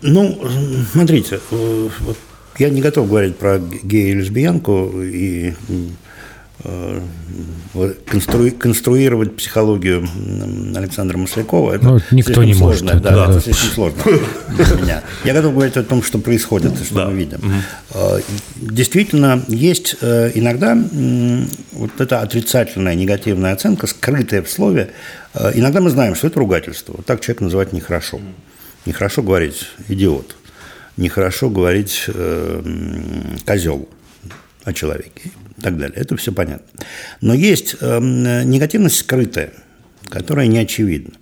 Ну, 0.03 0.41
смотрите, 0.93 1.41
э, 1.51 1.89
я 2.59 2.71
не 2.71 2.81
готов 2.81 3.09
говорить 3.09 3.37
про 3.37 3.59
гея 3.59 4.13
и 4.13 4.15
лесбиянку 4.15 4.93
и 5.03 5.53
конструи, 8.07 8.51
конструировать 8.51 9.37
психологию 9.37 10.07
Александра 10.75 11.19
Маслякова, 11.19 11.75
это 11.75 11.85
ну, 11.85 12.01
никто 12.11 12.43
не 12.45 12.55
сложно, 12.55 12.93
может. 12.95 13.03
Да, 13.03 13.27
да, 13.27 13.31
это 13.31 13.41
слишком 13.41 13.71
сложно 13.71 14.03
для 14.49 14.83
меня. 14.83 15.03
Я 15.25 15.35
готов 15.35 15.55
говорить 15.55 15.77
о 15.77 15.83
том, 15.83 16.03
что 16.03 16.19
происходит, 16.19 16.73
что 16.85 16.95
да. 16.95 17.07
мы 17.07 17.17
видим. 17.17 17.39
Угу. 17.39 18.23
Действительно, 18.61 19.43
есть 19.49 19.97
э, 20.01 20.33
иногда 20.35 20.77
вот 21.73 21.91
эта 21.99 22.21
отрицательная, 22.21 22.95
негативная 22.95 23.53
оценка, 23.53 23.87
скрытая 23.87 24.43
в 24.43 24.51
слове. 24.51 24.91
Иногда 25.55 25.81
мы 25.81 25.91
знаем, 25.91 26.15
что 26.15 26.29
это 26.29 26.39
ругательство. 26.39 26.95
Вот 26.97 27.07
так 27.07 27.21
человек 27.21 27.43
называть 27.43 27.73
нехорошо. 27.73 28.21
Нехорошо 28.87 29.23
говорить 29.23 29.69
«идиот». 29.89 30.37
Нехорошо 30.97 31.51
говорить 31.51 32.05
э, 32.07 32.63
«козел» 33.45 33.89
о 34.65 34.73
человеке 34.73 35.31
и 35.46 35.46
так 35.67 35.79
далее. 35.79 35.97
Это 35.97 36.17
все 36.17 36.31
понятно. 36.31 36.67
Но 37.21 37.35
есть 37.35 37.75
э, 37.81 37.99
негативность 38.45 38.99
скрытая, 38.99 39.53
которая 40.09 40.47
не 40.47 40.59
очевидна. 40.59 41.15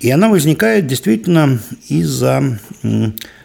И 0.00 0.10
она 0.10 0.30
возникает 0.30 0.86
действительно 0.86 1.58
из-за 1.88 2.58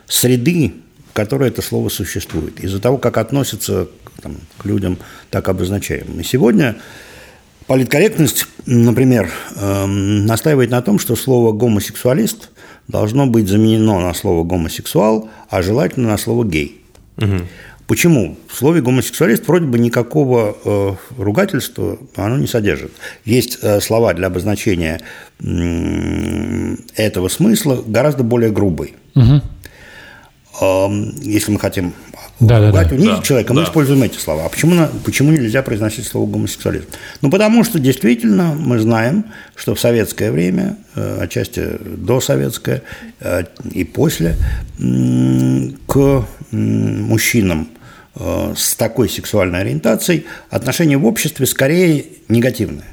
среды, 0.08 0.74
в 1.10 1.14
которой 1.14 1.50
это 1.50 1.62
слово 1.62 1.90
существует, 1.90 2.62
из-за 2.62 2.80
того, 2.80 2.98
как 2.98 3.18
относятся 3.18 3.90
там, 4.22 4.38
к 4.58 4.66
людям 4.66 4.98
так 5.30 5.50
обозначаемым. 5.50 6.22
И 6.22 6.24
сегодня 6.24 6.78
политкорректность, 7.68 8.46
например, 8.66 9.30
э, 9.58 9.86
настаивает 9.86 10.70
на 10.70 10.82
том, 10.82 10.98
что 10.98 11.18
слово 11.18 11.52
«гомосексуалист» 11.52 12.52
должно 12.88 13.28
быть 13.28 13.50
заменено 13.50 14.00
на 14.00 14.14
слово 14.14 14.46
«гомосексуал», 14.46 15.30
а 15.50 15.62
желательно 15.62 16.08
на 16.08 16.18
слово 16.18 16.46
«гей». 16.46 16.82
Угу. 17.18 17.36
Почему? 17.92 18.38
В 18.48 18.56
слове 18.56 18.80
гомосексуалист 18.80 19.46
вроде 19.50 19.66
бы 19.66 19.78
никакого 19.78 20.56
э, 20.64 20.96
ругательства 21.18 21.98
оно 22.16 22.38
не 22.38 22.48
содержит. 22.48 22.94
Есть 23.26 23.58
э, 23.62 23.82
слова 23.82 24.14
для 24.14 24.28
обозначения 24.28 25.02
э, 25.42 26.76
этого 26.96 27.28
смысла 27.28 27.84
гораздо 27.86 28.24
более 28.24 28.50
грубые. 28.50 28.94
Угу. 29.16 29.42
Э, 30.62 30.88
если 31.22 31.52
мы 31.52 31.60
хотим 31.60 31.94
да, 32.40 32.66
ругать, 32.66 32.88
да, 32.88 32.96
унизить 32.96 33.18
да, 33.18 33.22
человека, 33.24 33.54
да. 33.54 33.60
мы 33.60 33.66
используем 33.66 34.04
эти 34.04 34.18
слова. 34.18 34.46
А 34.46 34.48
почему, 34.50 34.88
почему 35.04 35.32
нельзя 35.34 35.62
произносить 35.62 36.08
слово 36.08 36.32
гомосексуалист? 36.32 36.98
Ну, 37.20 37.30
потому 37.30 37.66
что 37.66 37.78
действительно 37.78 38.56
мы 38.58 38.80
знаем, 38.80 39.26
что 39.54 39.76
в 39.76 39.80
советское 39.82 40.32
время, 40.32 40.78
э, 40.96 41.24
отчасти 41.24 41.68
досоветское 41.82 42.84
э, 43.20 43.44
и 43.70 43.84
после, 43.84 44.38
к 44.80 46.26
мужчинам– 46.52 47.68
с 48.14 48.76
такой 48.76 49.08
сексуальной 49.08 49.62
ориентацией 49.62 50.26
отношение 50.50 50.98
в 50.98 51.06
обществе 51.06 51.46
скорее 51.46 52.06
негативное. 52.28 52.86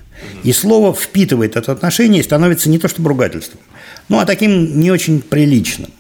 И 0.45 0.53
слово 0.53 0.93
впитывает 0.93 1.57
это 1.57 1.73
отношение 1.73 2.21
и 2.21 2.25
становится 2.25 2.69
не 2.71 2.79
то 2.79 2.89
чтобы 2.89 3.09
ругательством, 3.09 3.61
ну, 4.09 4.19
а 4.19 4.27
таким 4.27 4.81
не 4.81 4.91
очень 4.91 5.21
приличным. 5.21 5.91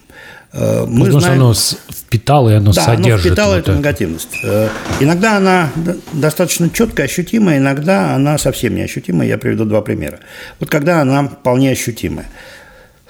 Э, 0.53 0.87
мы 0.87 1.07
Потому 1.07 1.21
знаем, 1.21 1.55
что 1.55 1.77
оно 1.77 1.93
впитало, 1.93 2.51
и 2.51 2.55
оно 2.55 2.73
да, 2.73 2.85
содержит. 2.85 3.13
оно 3.13 3.19
впитало 3.19 3.55
вот 3.55 3.59
эту 3.59 3.71
это. 3.71 3.79
негативность. 3.79 4.39
Э, 4.43 4.69
иногда 5.01 5.37
она 5.37 5.71
достаточно 6.13 6.71
четко 6.71 7.03
ощутимая, 7.03 7.59
иногда 7.59 8.15
она 8.15 8.39
совсем 8.39 8.75
не 8.75 8.83
ощутимая. 8.83 9.29
Я 9.29 9.39
приведу 9.39 9.65
два 9.65 9.83
примера. 9.83 10.21
Вот 10.59 10.71
когда 10.71 11.01
она 11.03 11.29
вполне 11.29 11.71
ощутимая. 11.71 12.27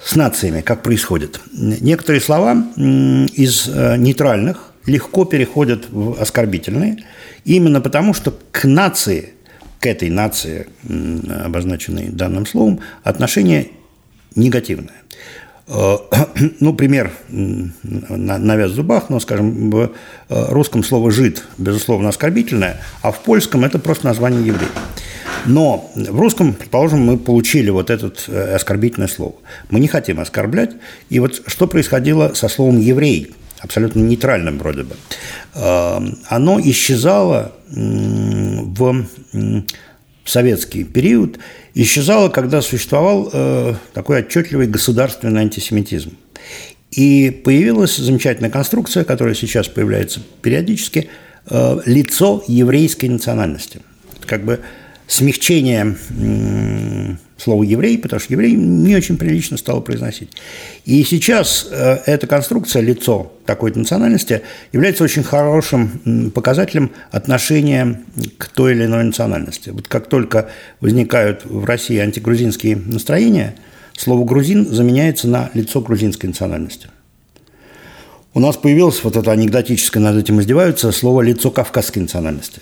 С 0.01 0.15
нациями, 0.15 0.61
как 0.61 0.81
происходит. 0.81 1.41
Некоторые 1.51 2.21
слова 2.21 2.55
из 2.77 3.67
нейтральных 3.67 4.68
легко 4.89 5.25
переходят 5.25 5.89
в 5.89 6.21
оскорбительные, 6.21 7.03
именно 7.45 7.81
потому 7.81 8.13
что 8.13 8.37
к 8.51 8.65
нации, 8.65 9.33
к 9.79 9.85
этой 9.85 10.09
нации, 10.09 10.67
обозначенной 11.45 12.09
данным 12.09 12.45
словом, 12.45 12.81
отношение 13.03 13.67
негативное. 14.35 14.95
Э, 15.67 15.97
ну, 16.59 16.73
пример 16.73 17.11
навяз 17.29 18.71
в 18.71 18.75
зубах, 18.75 19.09
но, 19.09 19.19
скажем, 19.19 19.69
в 19.69 19.91
э, 20.29 20.45
русском 20.49 20.83
слово 20.83 21.11
«жид» 21.11 21.43
безусловно 21.57 22.09
оскорбительное, 22.09 22.81
а 23.01 23.11
в 23.11 23.19
польском 23.19 23.63
это 23.63 23.79
просто 23.79 24.07
название 24.07 24.45
еврей. 24.45 24.69
Но 25.45 25.89
в 25.95 26.19
русском, 26.19 26.53
предположим, 26.53 27.01
мы 27.01 27.17
получили 27.17 27.69
вот 27.69 27.89
это 27.89 28.11
э, 28.27 28.55
оскорбительное 28.55 29.07
слово. 29.07 29.35
Мы 29.69 29.79
не 29.79 29.87
хотим 29.87 30.19
оскорблять. 30.19 30.71
И 31.09 31.19
вот 31.19 31.41
что 31.47 31.67
происходило 31.67 32.33
со 32.33 32.49
словом 32.49 32.79
«еврей», 32.79 33.31
абсолютно 33.59 33.99
нейтральным 33.99 34.57
вроде 34.57 34.83
бы, 34.83 34.95
эм, 35.55 36.17
оно 36.27 36.59
исчезало 36.61 37.53
в 37.71 39.05
советский 40.25 40.83
период, 40.83 41.39
исчезало, 41.73 42.29
когда 42.29 42.61
существовал 42.61 43.29
э, 43.31 43.75
такой 43.93 44.19
отчетливый 44.19 44.67
государственный 44.67 45.41
антисемитизм. 45.41 46.13
И 46.91 47.29
появилась 47.29 47.97
замечательная 47.97 48.49
конструкция, 48.49 49.03
которая 49.03 49.35
сейчас 49.35 49.67
появляется 49.67 50.21
периодически, 50.41 51.09
э, 51.49 51.79
лицо 51.85 52.43
еврейской 52.47 53.07
национальности. 53.07 53.81
Как 54.25 54.43
бы 54.43 54.59
смягчение 55.07 55.97
слово 57.39 57.63
«еврей», 57.63 57.97
потому 57.97 58.19
что 58.19 58.33
«еврей» 58.33 58.53
не 58.53 58.95
очень 58.95 59.17
прилично 59.17 59.57
стало 59.57 59.81
произносить. 59.81 60.29
И 60.85 61.03
сейчас 61.03 61.67
э, 61.71 61.99
эта 62.05 62.27
конструкция, 62.27 62.81
лицо 62.81 63.31
такой-то 63.45 63.79
национальности, 63.79 64.41
является 64.71 65.03
очень 65.03 65.23
хорошим 65.23 66.31
показателем 66.33 66.91
отношения 67.11 68.01
к 68.37 68.49
той 68.49 68.73
или 68.73 68.85
иной 68.85 69.03
национальности. 69.03 69.69
Вот 69.69 69.87
как 69.87 70.07
только 70.07 70.49
возникают 70.81 71.45
в 71.45 71.63
России 71.65 71.97
антигрузинские 71.97 72.75
настроения, 72.75 73.55
слово 73.97 74.25
«грузин» 74.25 74.67
заменяется 74.69 75.27
на 75.27 75.49
лицо 75.53 75.81
грузинской 75.81 76.29
национальности. 76.29 76.87
У 78.33 78.39
нас 78.39 78.57
появилось 78.57 79.03
вот 79.03 79.15
это 79.15 79.31
анекдотическое, 79.31 80.01
над 80.01 80.15
этим 80.15 80.39
издеваются, 80.39 80.91
слово 80.91 81.21
«лицо 81.21 81.49
кавказской 81.49 81.99
национальности» 81.99 82.61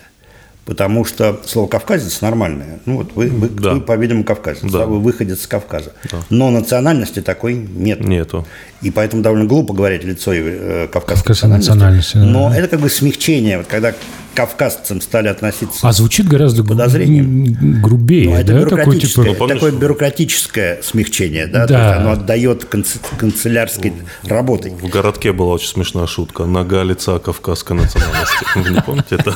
потому 0.67 1.05
что 1.05 1.39
слово 1.45 1.67
«кавказец» 1.67 2.19
нормальное. 2.19 2.79
Ну 2.85 2.97
вот 2.97 3.13
вы, 3.15 3.29
вы, 3.29 3.47
да. 3.47 3.73
вы 3.73 3.81
по-видимому, 3.81 4.25
кавказец, 4.25 4.69
да. 4.69 4.85
вы 4.85 4.99
выходец 4.99 5.41
с 5.41 5.47
Кавказа. 5.47 5.93
Да. 6.11 6.17
Но 6.29 6.51
национальности 6.51 7.21
такой 7.21 7.55
нет. 7.55 8.01
Нету. 8.01 8.45
И 8.81 8.91
поэтому 8.91 9.23
довольно 9.23 9.45
глупо 9.45 9.73
говорить 9.73 10.03
лицо 10.03 10.33
э, 10.33 10.87
кавказской 10.91 11.29
национальности. 11.29 11.69
национальности 11.71 12.17
да. 12.17 12.25
Но 12.25 12.53
это 12.53 12.67
как 12.67 12.81
бы 12.81 12.89
смягчение, 12.89 13.59
вот 13.59 13.67
когда 13.67 13.93
кавказцам 14.37 15.01
стали 15.01 15.29
относиться 15.29 15.79
А 15.81 15.91
звучит 15.91 16.27
гораздо 16.27 16.63
подозрением. 16.63 17.81
грубее, 17.81 18.29
ну, 18.29 18.35
это 18.35 18.53
да? 18.53 18.77
Такое, 18.77 18.99
типа... 18.99 19.23
ну, 19.23 19.47
такое 19.47 19.71
бюрократическое 19.71 20.79
смягчение, 20.83 21.47
да? 21.47 21.65
да. 21.65 21.97
оно 21.97 22.11
отдает 22.11 22.65
канц... 22.65 22.97
канцелярской 23.17 23.93
работой. 24.25 24.69
В 24.69 24.87
городке 24.89 25.31
была 25.31 25.55
очень 25.55 25.69
смешная 25.69 26.05
шутка. 26.05 26.45
Нога 26.45 26.83
лица 26.83 27.17
кавказской 27.17 27.73
национальности. 27.73 28.45
Вы 28.55 28.69
не 28.69 28.81
помните 28.81 29.15
это? 29.15 29.33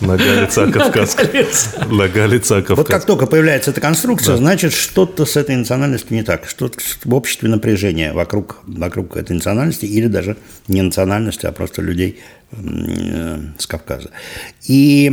Нога 0.00 0.42
лица 0.42 0.66
кавказской. 0.72 1.46
Нога 1.88 2.26
лица 2.26 2.56
кавказской. 2.62 2.76
Вот 2.78 2.88
как 2.88 3.04
только 3.04 3.26
появляется 3.26 3.70
эта 3.70 3.80
конструкция, 3.80 4.36
значит, 4.36 4.72
что-то 4.72 5.24
с 5.24 5.36
этой 5.36 5.54
национальностью 5.54 6.16
не 6.16 6.24
так. 6.24 6.48
Что-то 6.48 6.78
в 7.04 7.14
обществе 7.14 7.48
напряжение 7.48 8.12
вокруг, 8.12 8.56
вокруг 8.66 9.16
этой 9.16 9.34
национальности 9.34 9.84
или 9.84 10.08
даже 10.08 10.36
не 10.66 10.82
национальности, 10.82 11.46
а 11.46 11.52
просто 11.52 11.80
людей 11.80 12.18
с 12.52 13.66
Кавказа. 13.66 14.10
И 14.66 15.10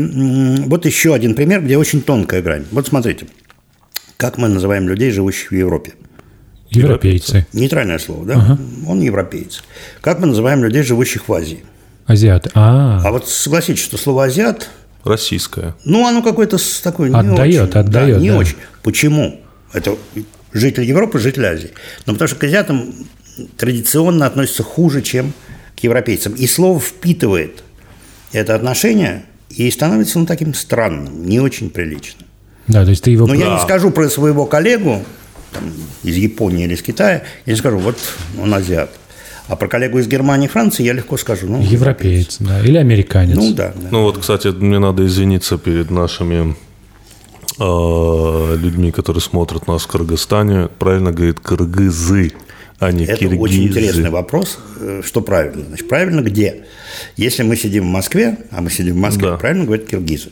вот 0.67 0.85
еще 0.85 1.13
один 1.13 1.35
пример, 1.35 1.61
где 1.61 1.77
очень 1.77 2.01
тонкая 2.01 2.41
грань. 2.41 2.65
Вот 2.71 2.87
смотрите, 2.87 3.27
как 4.17 4.37
мы 4.37 4.47
называем 4.47 4.87
людей, 4.87 5.11
живущих 5.11 5.51
в 5.51 5.55
Европе. 5.55 5.93
Европейцы. 6.69 7.45
Нейтральное 7.53 7.99
слово, 7.99 8.25
да? 8.25 8.33
Ага. 8.35 8.59
Он 8.87 9.01
европеец. 9.01 9.63
Как 10.01 10.19
мы 10.19 10.27
называем 10.27 10.63
людей, 10.63 10.83
живущих 10.83 11.27
в 11.27 11.33
Азии? 11.33 11.63
Азиаты. 12.05 12.49
А, 12.53 13.01
а 13.03 13.11
вот 13.11 13.29
согласитесь, 13.29 13.83
что 13.83 13.97
слово 13.97 14.25
азиат 14.25 14.69
российское. 15.03 15.75
Ну, 15.85 16.07
оно 16.07 16.21
какое-то 16.21 16.57
такое 16.81 17.09
не 17.09 17.15
отдает, 17.15 17.69
очень. 17.69 17.79
Отдает, 17.79 18.15
да, 18.15 18.21
не 18.21 18.29
да. 18.29 18.37
очень. 18.37 18.55
Почему? 18.81 19.39
Это 19.71 19.97
житель 20.51 20.83
Европы, 20.83 21.19
житель 21.19 21.45
Азии. 21.45 21.71
Но 22.05 22.13
потому 22.13 22.27
что 22.27 22.37
к 22.37 22.43
азиатам 22.43 22.93
традиционно 23.57 24.25
относятся 24.25 24.63
хуже, 24.63 25.01
чем 25.01 25.33
европейцам. 25.81 26.33
И 26.33 26.47
слово 26.47 26.79
впитывает 26.79 27.63
это 28.31 28.55
отношение 28.55 29.25
и 29.49 29.69
становится 29.69 30.19
ну, 30.19 30.25
таким 30.25 30.53
странным, 30.53 31.25
не 31.25 31.39
очень 31.39 31.69
приличным. 31.69 32.27
Да, 32.67 32.83
то 32.83 32.89
есть 32.89 33.03
ты 33.03 33.11
его... 33.11 33.27
Но 33.27 33.33
я 33.33 33.53
не 33.53 33.59
скажу 33.59 33.91
про 33.91 34.09
своего 34.09 34.45
коллегу 34.45 35.03
там, 35.51 35.71
из 36.03 36.15
Японии 36.15 36.65
или 36.65 36.73
из 36.73 36.81
Китая, 36.81 37.23
я 37.45 37.53
не 37.53 37.57
скажу, 37.57 37.77
вот 37.77 37.97
он 38.41 38.53
азиат. 38.53 38.89
А 39.47 39.55
про 39.57 39.67
коллегу 39.67 39.99
из 39.99 40.07
Германии 40.07 40.45
и 40.45 40.49
Франции 40.49 40.83
я 40.83 40.93
легко 40.93 41.17
скажу. 41.17 41.47
Ну, 41.47 41.61
европеец, 41.61 41.73
европеец. 41.73 42.37
да, 42.39 42.61
или 42.61 42.77
американец. 42.77 43.35
Ну 43.35 43.53
да, 43.53 43.73
да. 43.75 43.87
Ну 43.91 44.03
вот, 44.03 44.17
кстати, 44.17 44.47
мне 44.47 44.79
надо 44.79 45.05
извиниться 45.05 45.57
перед 45.57 45.91
нашими 45.91 46.55
э, 47.59 48.55
людьми, 48.57 48.91
которые 48.91 49.21
смотрят 49.21 49.67
нас 49.67 49.83
в 49.83 49.87
Кыргызстане. 49.87 50.69
Правильно 50.79 51.11
говорит 51.11 51.41
кыргызы 51.41 52.31
а 52.85 52.91
не 52.91 53.05
Это 53.05 53.17
киргизы. 53.17 53.41
очень 53.41 53.63
интересный 53.67 54.09
вопрос. 54.09 54.59
Э, 54.79 55.01
что 55.03 55.21
правильно? 55.21 55.63
Значит, 55.65 55.87
правильно 55.87 56.21
где? 56.21 56.65
Если 57.15 57.43
мы 57.43 57.55
сидим 57.55 57.83
в 57.83 57.91
Москве, 57.91 58.37
а 58.51 58.61
мы 58.61 58.69
сидим 58.69 58.95
в 58.95 58.99
Москве, 58.99 59.29
да. 59.29 59.37
правильно 59.37 59.65
говорят 59.65 59.87
киргизы. 59.87 60.31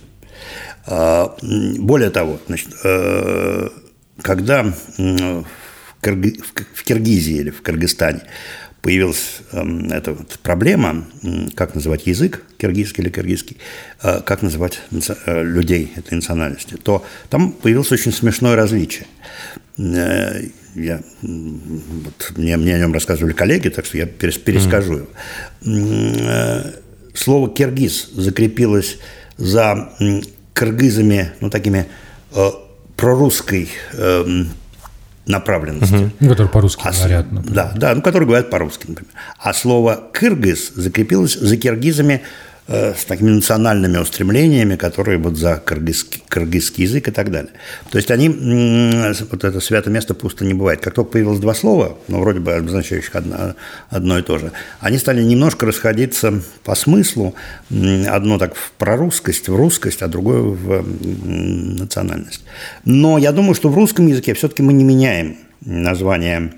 А, 0.86 1.36
более 1.78 2.10
того, 2.10 2.40
значит, 2.48 2.70
э, 2.84 3.70
когда 4.22 4.74
в 6.02 6.84
Киргизии 6.84 7.36
или 7.36 7.50
в 7.52 7.62
Кыргызстане 7.62 8.22
появилась 8.82 9.42
эм, 9.52 9.92
эта 9.92 10.14
вот 10.14 10.40
проблема, 10.42 11.06
как 11.56 11.76
называть 11.76 12.08
язык, 12.08 12.44
киргизский 12.58 13.04
или 13.04 13.12
киргизский, 13.12 13.58
э, 14.02 14.22
как 14.22 14.42
называть 14.42 14.82
людей 15.26 15.94
этой 15.96 16.16
национальности, 16.16 16.76
то 16.76 17.06
там 17.30 17.52
появилось 17.52 17.92
очень 17.92 18.12
смешное 18.12 18.56
различие 18.56 19.08
я, 20.76 21.02
вот, 21.22 22.34
мне, 22.38 22.58
мне 22.58 22.76
о 22.76 22.80
нем 22.80 22.94
рассказывали 22.94 23.34
коллеги, 23.34 23.70
так 23.70 23.86
что 23.86 23.98
я 23.98 24.06
перескажу. 24.06 25.08
Mm. 25.62 26.80
Слово 27.14 27.50
«киргиз» 27.50 28.10
закрепилось 28.14 28.98
за 29.38 29.94
кыргызами, 30.54 31.32
ну, 31.42 31.50
такими 31.50 31.88
э, 32.34 32.50
прорусской 32.96 33.70
э, 33.94 34.46
направленности. 35.26 35.94
Угу. 35.94 36.12
Ну, 36.20 36.30
которые 36.30 36.50
по-русски 36.50 36.82
а, 36.86 36.92
говорят, 36.92 37.32
например. 37.32 37.56
Да, 37.56 37.72
да, 37.76 37.96
ну, 37.96 38.02
которые 38.02 38.28
говорят 38.28 38.50
по-русски, 38.50 38.86
например. 38.88 39.12
А 39.38 39.54
слово 39.54 40.10
«кыргыз» 40.14 40.72
закрепилось 40.76 41.38
за 41.38 41.58
киргизами 41.58 42.22
с 42.72 43.04
такими 43.06 43.32
национальными 43.32 43.98
устремлениями, 43.98 44.78
которые 44.78 45.18
вот 45.18 45.36
за 45.36 45.58
кыргызский, 45.58 46.24
кыргызский 46.28 46.86
язык 46.86 47.10
и 47.10 47.12
так 47.12 47.30
далее. 47.30 47.52
То 47.90 47.98
есть 47.98 48.10
они, 48.12 48.30
вот 48.30 49.44
это 49.44 49.60
святое 49.60 49.94
место 49.94 50.14
пусто 50.14 50.46
не 50.46 50.54
бывает. 50.54 50.80
Как 50.80 50.94
только 50.94 51.12
появилось 51.12 51.40
два 51.40 51.54
слова, 51.54 51.98
ну, 52.08 52.22
вроде 52.22 52.40
бы 52.40 52.54
обозначающих 52.54 53.14
одно, 53.16 53.56
одно 53.90 54.20
и 54.20 54.22
то 54.22 54.38
же, 54.38 54.54
они 54.80 54.98
стали 55.00 55.22
немножко 55.22 55.66
расходиться 55.66 56.42
по 56.64 56.76
смыслу. 56.76 57.36
Одно 57.70 58.38
так 58.38 58.56
в 58.56 58.72
прорусскость, 58.78 59.50
в 59.50 59.56
русскость, 59.56 60.02
а 60.02 60.08
другое 60.08 60.42
в 60.42 60.86
национальность. 61.28 62.46
Но 62.86 63.18
я 63.18 63.34
думаю, 63.34 63.54
что 63.54 63.70
в 63.70 63.76
русском 63.76 64.08
языке 64.08 64.34
все-таки 64.34 64.64
мы 64.64 64.72
не 64.72 64.86
меняем 64.86 65.38
название 65.66 66.54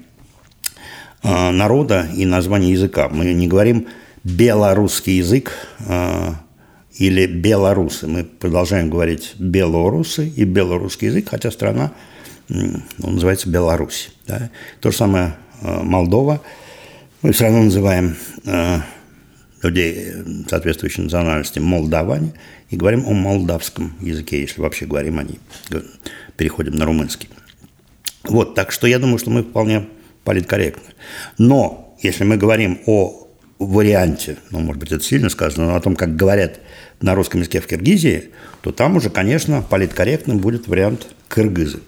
э, 1.24 1.49
народа 1.49 2.07
и 2.16 2.26
название 2.26 2.72
языка. 2.72 3.09
Мы 3.09 3.34
не 3.34 3.47
говорим 3.47 3.88
белорусский 4.24 5.17
язык 5.17 5.51
э, 5.80 6.34
или 6.97 7.26
белорусы. 7.26 8.07
Мы 8.07 8.24
продолжаем 8.24 8.89
говорить 8.89 9.34
белорусы 9.38 10.28
и 10.28 10.43
белорусский 10.43 11.07
язык, 11.07 11.30
хотя 11.30 11.51
страна 11.51 11.91
он 12.49 12.84
называется 13.15 13.49
Беларусь. 13.49 14.11
Да? 14.28 14.49
То 14.80 14.91
же 14.91 14.97
самое 14.97 15.36
э, 15.61 15.82
Молдова. 15.84 16.41
Мы 17.21 17.32
все 17.32 17.45
равно 17.45 17.63
называем 17.63 18.15
э, 18.45 18.80
людей 19.61 20.11
соответствующей 20.49 21.01
национальности 21.01 21.59
молдаване 21.59 22.34
и 22.69 22.76
говорим 22.76 23.05
о 23.07 23.13
молдавском 23.13 23.95
языке, 24.01 24.41
если 24.41 24.61
вообще 24.61 24.86
говорим 24.86 25.19
о 25.19 25.24
ней. 25.24 25.39
Переходим 26.36 26.74
на 26.76 26.86
румынский. 26.86 27.30
Вот, 28.24 28.55
так 28.55 28.71
что 28.71 28.88
я 28.88 28.99
думаю, 28.99 29.19
что 29.19 29.30
мы 29.30 29.43
вполне 29.43 29.88
политкорректны. 30.24 30.93
Но 31.38 31.95
если 32.01 32.24
мы 32.24 32.38
говорим 32.38 32.80
о 32.86 33.22
варианте, 33.66 34.38
ну, 34.51 34.59
может 34.59 34.80
быть, 34.80 34.91
это 34.91 35.03
сильно 35.03 35.30
сказано, 35.30 35.68
но 35.68 35.76
о 35.76 35.82
том, 35.82 35.95
как 35.95 36.16
говорят 36.16 36.59
на 37.01 37.16
русском 37.16 37.41
языке 37.41 37.61
в 37.61 37.68
Киргизии, 37.68 38.30
то 38.61 38.72
там 38.72 38.95
уже, 38.95 39.09
конечно, 39.09 39.61
политкорректным 39.61 40.39
будет 40.39 40.68
вариант 40.68 41.07
кыргызы. 41.28 41.80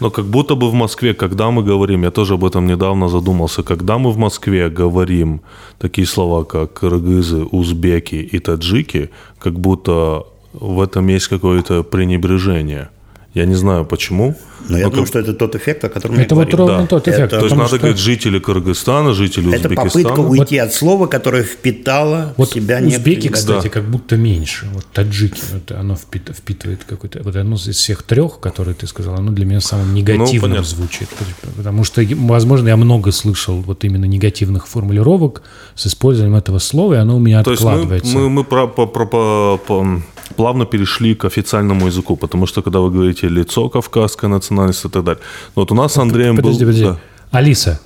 Но 0.00 0.10
как 0.10 0.24
будто 0.24 0.54
бы 0.54 0.70
в 0.70 0.74
Москве, 0.74 1.12
когда 1.12 1.50
мы 1.50 1.62
говорим, 1.62 2.04
я 2.04 2.10
тоже 2.10 2.34
об 2.34 2.44
этом 2.44 2.66
недавно 2.66 3.08
задумался, 3.08 3.62
когда 3.62 3.98
мы 3.98 4.10
в 4.10 4.16
Москве 4.16 4.70
говорим 4.70 5.42
такие 5.78 6.06
слова, 6.06 6.44
как 6.44 6.72
кыргызы, 6.72 7.44
узбеки 7.44 8.14
и 8.14 8.38
таджики, 8.38 9.10
как 9.38 9.60
будто 9.60 10.24
в 10.54 10.80
этом 10.80 11.06
есть 11.08 11.28
какое-то 11.28 11.82
пренебрежение– 11.82 12.88
я 13.34 13.46
не 13.46 13.54
знаю 13.54 13.84
почему. 13.84 14.34
Но 14.68 14.78
я 14.78 14.88
думаю, 14.88 15.06
что 15.06 15.18
это 15.18 15.32
тот 15.32 15.54
эффект, 15.54 15.84
о 15.84 15.88
котором 15.88 16.14
это 16.16 16.34
я 16.34 16.36
вот 16.36 16.48
говорил. 16.48 16.58
ровно 16.58 16.82
да. 16.82 16.86
тот 16.86 17.08
эффект. 17.08 17.32
Это, 17.32 17.38
то 17.38 17.44
есть 17.44 17.56
надо 17.56 17.68
что... 17.68 17.78
говорить 17.78 17.98
жители 17.98 18.38
Кыргызстана, 18.38 19.14
жители 19.14 19.48
это 19.54 19.68
Узбекистана. 19.68 20.00
Это 20.00 20.08
попытка 20.08 20.20
уйти 20.20 20.60
вот, 20.60 20.66
от 20.66 20.74
слова, 20.74 21.06
которое 21.06 21.42
впитало 21.42 22.34
вот 22.36 22.50
в 22.50 22.54
себя 22.54 22.80
Узбеки, 22.80 23.28
кстати, 23.28 23.64
да. 23.64 23.68
как 23.70 23.84
будто 23.84 24.16
меньше. 24.16 24.68
Вот 24.72 24.86
таджики, 24.92 25.40
вот 25.52 25.72
оно 25.72 25.96
впит, 25.96 26.30
впитывает 26.36 26.84
какой-то... 26.84 27.22
Вот 27.22 27.36
одно 27.36 27.56
из 27.56 27.76
всех 27.76 28.02
трех, 28.02 28.40
которые 28.40 28.74
ты 28.74 28.86
сказал, 28.86 29.14
оно 29.14 29.32
для 29.32 29.44
меня 29.44 29.60
самым 29.60 29.94
негативным 29.94 30.58
ну, 30.58 30.62
звучит. 30.62 31.08
Потому 31.56 31.84
что, 31.84 32.02
возможно, 32.16 32.68
я 32.68 32.76
много 32.76 33.12
слышал 33.12 33.60
вот 33.60 33.84
именно 33.84 34.04
негативных 34.04 34.66
формулировок 34.66 35.42
с 35.74 35.86
использованием 35.86 36.36
этого 36.36 36.58
слова, 36.58 36.94
и 36.94 36.96
оно 36.96 37.16
у 37.16 37.20
меня 37.20 37.42
то 37.42 37.52
откладывается. 37.52 38.06
Есть 38.06 38.14
мы, 38.14 38.22
мы, 38.22 38.30
мы 38.30 38.44
про, 38.44 38.66
про, 38.66 38.86
про, 38.86 39.58
про, 39.58 40.02
плавно 40.36 40.66
перешли 40.66 41.14
к 41.14 41.24
официальному 41.24 41.86
языку, 41.86 42.16
потому 42.16 42.46
что 42.46 42.62
когда 42.62 42.80
вы 42.80 42.90
говорите 42.90 43.28
лицо 43.28 43.68
кавказской 43.68 44.28
национальности 44.50 44.86
и 44.86 44.90
так 44.90 45.04
далее. 45.04 45.22
Но 45.54 45.62
вот 45.62 45.72
у 45.72 45.74
нас 45.74 45.92
с 45.92 45.98
Андреем 45.98 46.36
подожди, 46.36 46.64
был... 46.64 46.72
Подожди, 46.72 46.84
да. 46.84 47.38
Алиса, 47.38 47.80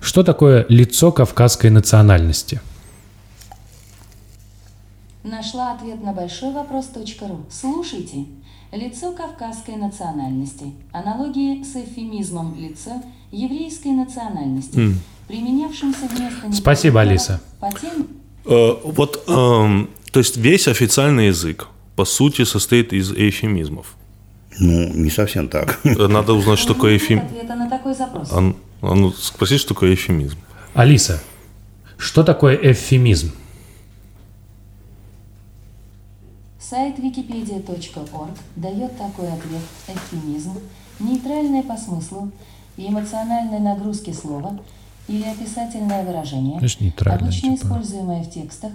что 0.00 0.22
такое 0.22 0.66
лицо 0.68 1.12
кавказской 1.12 1.70
национальности? 1.70 2.60
Нашла 5.24 5.72
ответ 5.72 6.02
на 6.02 6.12
большой 6.12 6.52
вопрос.ру. 6.52 7.46
Слушайте. 7.50 8.26
Лицо 8.72 9.12
кавказской 9.12 9.76
национальности. 9.76 10.72
Аналогии 10.92 11.62
с 11.62 11.76
эвфемизмом 11.76 12.56
лицо 12.58 13.02
еврейской 13.30 13.92
национальности, 13.92 14.94
применявшимся 15.28 16.08
вместо 16.10 16.52
Спасибо, 16.52 17.02
Алиса. 17.02 17.40
по 17.60 17.70
тем 17.70 18.06
Э, 18.44 18.74
вот, 18.82 19.22
эм, 19.28 19.90
то 20.10 20.18
есть 20.18 20.36
весь 20.36 20.68
официальный 20.68 21.28
язык, 21.28 21.68
по 21.96 22.04
сути, 22.04 22.44
состоит 22.44 22.92
из 22.92 23.12
эйфемизмов. 23.12 23.94
Ну, 24.58 24.88
не 24.92 25.10
совсем 25.10 25.48
так. 25.48 25.80
Э, 25.84 26.06
Надо 26.06 26.32
узнать, 26.34 26.58
что 26.58 26.74
такое 26.74 26.92
Нет 26.92 27.02
эйфемизм. 27.02 27.26
ответа 27.26 27.54
на 27.54 27.70
такой 27.70 27.94
запрос. 27.94 28.28
А, 28.32 28.54
а 28.82 28.94
ну, 28.94 29.10
спроси, 29.12 29.58
что 29.58 29.74
такое 29.74 29.90
эйфемизм. 29.90 30.38
Алиса, 30.74 31.22
что 31.98 32.22
такое 32.22 32.56
эвфемизм? 32.56 33.32
Сайт 36.58 36.98
wikipedia.org 36.98 38.38
дает 38.56 38.96
такой 38.96 39.28
ответ 39.28 39.60
«эвфемизм», 39.88 40.58
нейтральное 41.00 41.62
по 41.62 41.76
смыслу 41.76 42.30
и 42.76 42.88
эмоциональной 42.88 43.58
нагрузке 43.58 44.14
слова 44.14 44.58
или 45.08 45.24
описательное 45.24 46.04
выражение, 46.04 46.58
Значит, 46.58 46.80
нейтральное, 46.80 47.24
обычно 47.28 47.56
типа. 47.56 47.66
используемое 47.66 48.22
в 48.22 48.30
текстах. 48.30 48.70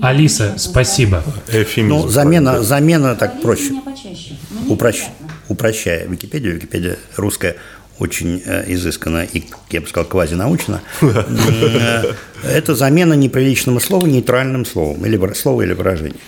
Алиса, 0.00 0.54
спасибо. 0.58 1.22
Эйфемизм. 1.48 1.94
Ну, 1.96 2.08
замена, 2.08 2.62
замена 2.62 3.14
так 3.16 3.40
проще. 3.40 3.74
Почаще. 3.84 4.34
Упрощ- 4.68 5.08
упрощая 5.48 6.06
Википедию, 6.06 6.54
Википедия 6.54 6.96
русская 7.16 7.56
очень 7.98 8.42
э, 8.44 8.64
изысканно 8.72 9.24
и, 9.24 9.44
я 9.70 9.80
бы 9.80 9.86
сказал, 9.86 10.08
квазинаучно. 10.08 10.80
Э, 11.00 12.12
Это 12.44 12.74
замена 12.74 13.14
неприличного 13.14 13.78
слова 13.78 14.06
нейтральным 14.06 14.64
словом, 14.64 15.04
или 15.06 15.32
слова 15.34 15.62
или 15.62 15.72
выражение. 15.72 16.18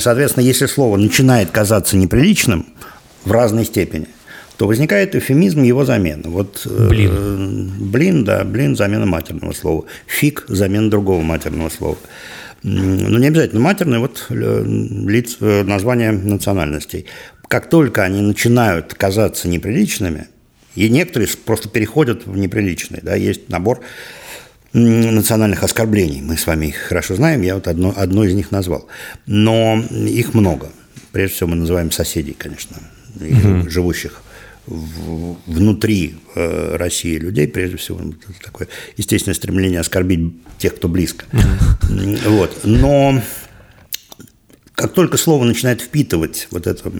Соответственно, 0.00 0.44
если 0.44 0.66
слово 0.66 0.96
начинает 0.96 1.50
казаться 1.50 1.96
неприличным 1.96 2.66
в 3.24 3.30
разной 3.32 3.64
степени, 3.64 4.06
то 4.58 4.66
возникает 4.66 5.14
эвфемизм 5.14 5.62
его 5.62 5.84
замены. 5.84 6.24
Вот, 6.24 6.66
э, 6.68 6.88
Блин. 6.88 7.10
э, 7.12 7.68
блин, 7.80 8.24
да, 8.24 8.42
блин– 8.44 8.74
замена 8.76 9.06
матерного 9.06 9.52
слова. 9.52 9.84
Фиг– 10.06 10.46
замена 10.48 10.90
другого 10.90 11.22
матерного 11.22 11.68
слова. 11.68 11.96
Но 12.64 13.18
не 13.20 13.28
обязательно 13.28 13.60
матерное, 13.60 14.00
вот 14.00 14.26
э, 14.30 14.64
лиц, 14.66 15.36
э, 15.40 15.62
названия 15.62 16.10
национальностей. 16.10 17.06
Как 17.46 17.70
только 17.70 18.02
они 18.02 18.20
начинают 18.20 18.94
казаться 18.94 19.46
неприличными, 19.46 20.26
и 20.74 20.88
некоторые 20.88 21.28
просто 21.44 21.68
переходят 21.68 22.26
в 22.26 22.36
неприличные, 22.36 23.00
да, 23.00 23.14
есть 23.14 23.48
набор 23.48 23.80
национальных 24.72 25.62
оскорблений. 25.62 26.20
Мы 26.20 26.36
с 26.36 26.48
вами 26.48 26.66
их 26.66 26.76
хорошо 26.78 27.14
знаем, 27.14 27.42
я 27.42 27.54
вот 27.54 27.68
одно, 27.68 27.94
одно 27.96 28.24
из 28.24 28.34
них 28.34 28.50
назвал. 28.50 28.88
Но 29.24 29.80
их 29.92 30.34
много. 30.34 30.70
Прежде 31.12 31.36
всего 31.36 31.50
мы 31.50 31.56
называем 31.56 31.92
соседей, 31.92 32.34
конечно, 32.36 32.76
и 33.20 33.68
живущих 33.68 34.22
внутри 34.68 36.16
э, 36.34 36.76
России 36.76 37.16
людей, 37.16 37.48
прежде 37.48 37.76
всего, 37.76 38.00
такое 38.44 38.68
естественное 38.96 39.34
стремление 39.34 39.80
оскорбить 39.80 40.34
тех, 40.58 40.76
кто 40.76 40.88
близко. 40.88 41.24
Вот. 42.26 42.60
Но 42.64 43.22
как 44.74 44.92
только 44.92 45.16
слово 45.16 45.44
начинает 45.44 45.80
впитывать 45.80 46.48
вот 46.50 46.66
это, 46.66 46.90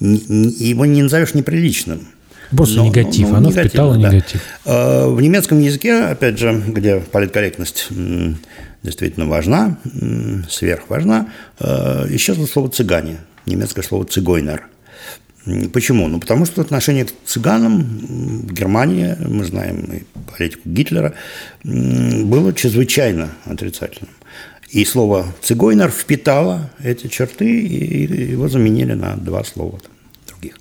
его 0.00 0.86
не 0.86 1.02
назовешь 1.02 1.34
неприличным. 1.34 2.08
Просто 2.50 2.80
негатив, 2.82 3.28
оно 3.28 3.48
негативно, 3.48 3.68
впитало 3.68 3.94
негатив. 3.94 4.40
Э, 4.64 5.08
В 5.08 5.20
немецком 5.20 5.60
языке, 5.60 5.94
опять 5.94 6.38
же, 6.38 6.62
где 6.66 7.00
политкорректность 7.00 7.88
действительно 8.82 9.26
важна, 9.26 9.78
сверхважна, 10.48 11.32
э, 11.58 12.06
исчезло 12.10 12.46
слово 12.46 12.68
«цыгане», 12.68 13.18
немецкое 13.46 13.82
слово 13.82 14.04
«цигойнер». 14.04 14.68
Почему? 15.72 16.08
Ну, 16.08 16.20
потому 16.20 16.46
что 16.46 16.62
отношение 16.62 17.04
к 17.04 17.12
цыганам 17.26 17.82
в 18.48 18.52
Германии, 18.52 19.14
мы 19.20 19.44
знаем 19.44 19.84
и 19.92 20.02
политику 20.32 20.62
Гитлера, 20.64 21.12
было 21.62 22.52
чрезвычайно 22.54 23.28
отрицательным. 23.44 24.10
И 24.70 24.84
слово 24.84 25.26
«цигойнер» 25.42 25.90
впитало 25.90 26.70
эти 26.82 27.06
черты, 27.08 27.60
и 27.60 28.32
его 28.32 28.48
заменили 28.48 28.94
на 28.94 29.16
два 29.16 29.44
слова 29.44 29.78
там, 29.78 29.92
других. 30.28 30.54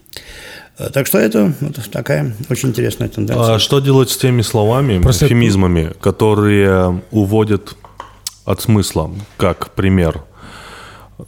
Э, 0.78 0.90
Так 0.94 1.08
что 1.08 1.18
это 1.18 1.54
вот 1.62 1.80
такая 1.92 2.36
очень 2.50 2.70
интересная 2.70 3.08
тенденция. 3.08 3.56
А 3.56 3.60
что 3.60 3.80
делать 3.80 4.10
с 4.10 4.18
теми 4.18 4.42
словами, 4.44 5.02
Просто- 5.02 5.26
эвфемизмами, 5.26 5.94
которые 6.02 7.02
уводят 7.12 7.76
от 8.46 8.62
смысла, 8.62 9.10
как 9.38 9.74
пример? 9.76 10.24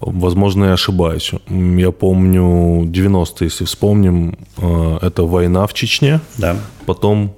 Возможно, 0.06 0.66
я 0.66 0.74
ошибаюсь. 0.74 1.32
Я 1.49 1.91
помню 1.91 2.84
90-е, 2.86 3.45
если 3.47 3.66
вспомним, 3.66 4.38
э, 4.58 4.97
это 5.01 5.24
война 5.24 5.66
в 5.66 5.74
Чечне, 5.74 6.20
Да, 6.38 6.56
потом 6.86 7.34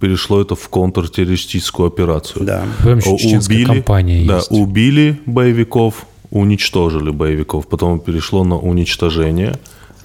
перешло 0.00 0.40
это 0.40 0.54
в 0.54 0.68
контртеррористическую 0.68 1.86
операцию. 1.86 2.44
да. 2.44 2.64
Потом 2.78 2.98
еще 2.98 3.16
чеченская 3.18 3.64
компания 3.64 4.24
да, 4.26 4.36
есть. 4.36 4.50
убили 4.50 5.20
боевиков, 5.26 6.06
уничтожили 6.30 7.10
боевиков, 7.10 7.66
потом 7.68 8.00
перешло 8.00 8.44
на 8.44 8.56
уничтожение, 8.58 9.54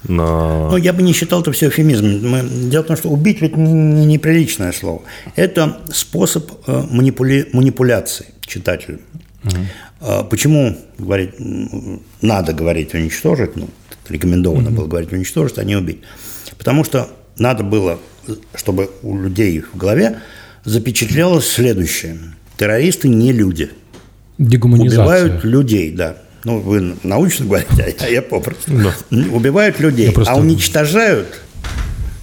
на... 0.07 0.69
Ну, 0.69 0.77
я 0.77 0.93
бы 0.93 1.01
не 1.01 1.13
считал 1.13 1.41
это 1.41 1.51
все 1.51 1.69
эфемизмом. 1.69 2.29
Мы- 2.29 2.69
Дело 2.69 2.83
в 2.83 2.87
том, 2.87 2.97
что 2.97 3.09
убить 3.09 3.41
ведь 3.41 3.57
не- 3.57 3.73
не 3.73 4.05
неприличное 4.05 4.71
слово. 4.71 5.01
Это 5.35 5.77
способ 5.91 6.51
э, 6.67 6.83
манипули- 6.91 7.47
манипуляции 7.53 8.27
читателем. 8.45 8.99
А 9.45 9.94
Почему 10.29 10.77
говорить, 10.97 11.31
надо 12.21 12.53
говорить 12.53 12.93
уничтожить, 12.93 13.55
ну, 13.55 13.69
рекомендовано 14.09 14.69
было 14.71 14.87
говорить 14.87 15.11
уничтожить, 15.11 15.57
а 15.57 15.63
не 15.63 15.75
убить? 15.75 16.01
Потому 16.57 16.83
что 16.83 17.09
надо 17.37 17.63
было, 17.63 17.99
чтобы 18.53 18.89
у 19.01 19.17
людей 19.19 19.61
в 19.73 19.77
голове 19.77 20.19
запечатлелось 20.63 21.47
следующее. 21.47 22.17
Террористы 22.57 23.07
не 23.07 23.31
люди. 23.31 23.69
Дегуманизация. 24.37 25.23
Убивают 25.25 25.43
людей, 25.43 25.91
да. 25.91 26.17
Ну, 26.43 26.59
вы 26.59 26.95
научно 27.03 27.45
говорите, 27.45 27.95
а 27.99 28.07
я 28.07 28.21
попросту. 28.21 28.71
Убивают 29.31 29.79
людей, 29.79 30.11
просто- 30.11 30.33
а 30.33 30.37
уничтожают 30.37 31.41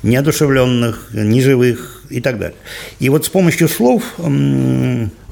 неодушевленных, 0.03 1.11
неживых 1.13 2.05
и 2.11 2.21
так 2.21 2.39
далее. 2.39 2.57
И 3.01 3.09
вот 3.09 3.25
с 3.25 3.29
помощью 3.29 3.69
слов, 3.69 4.03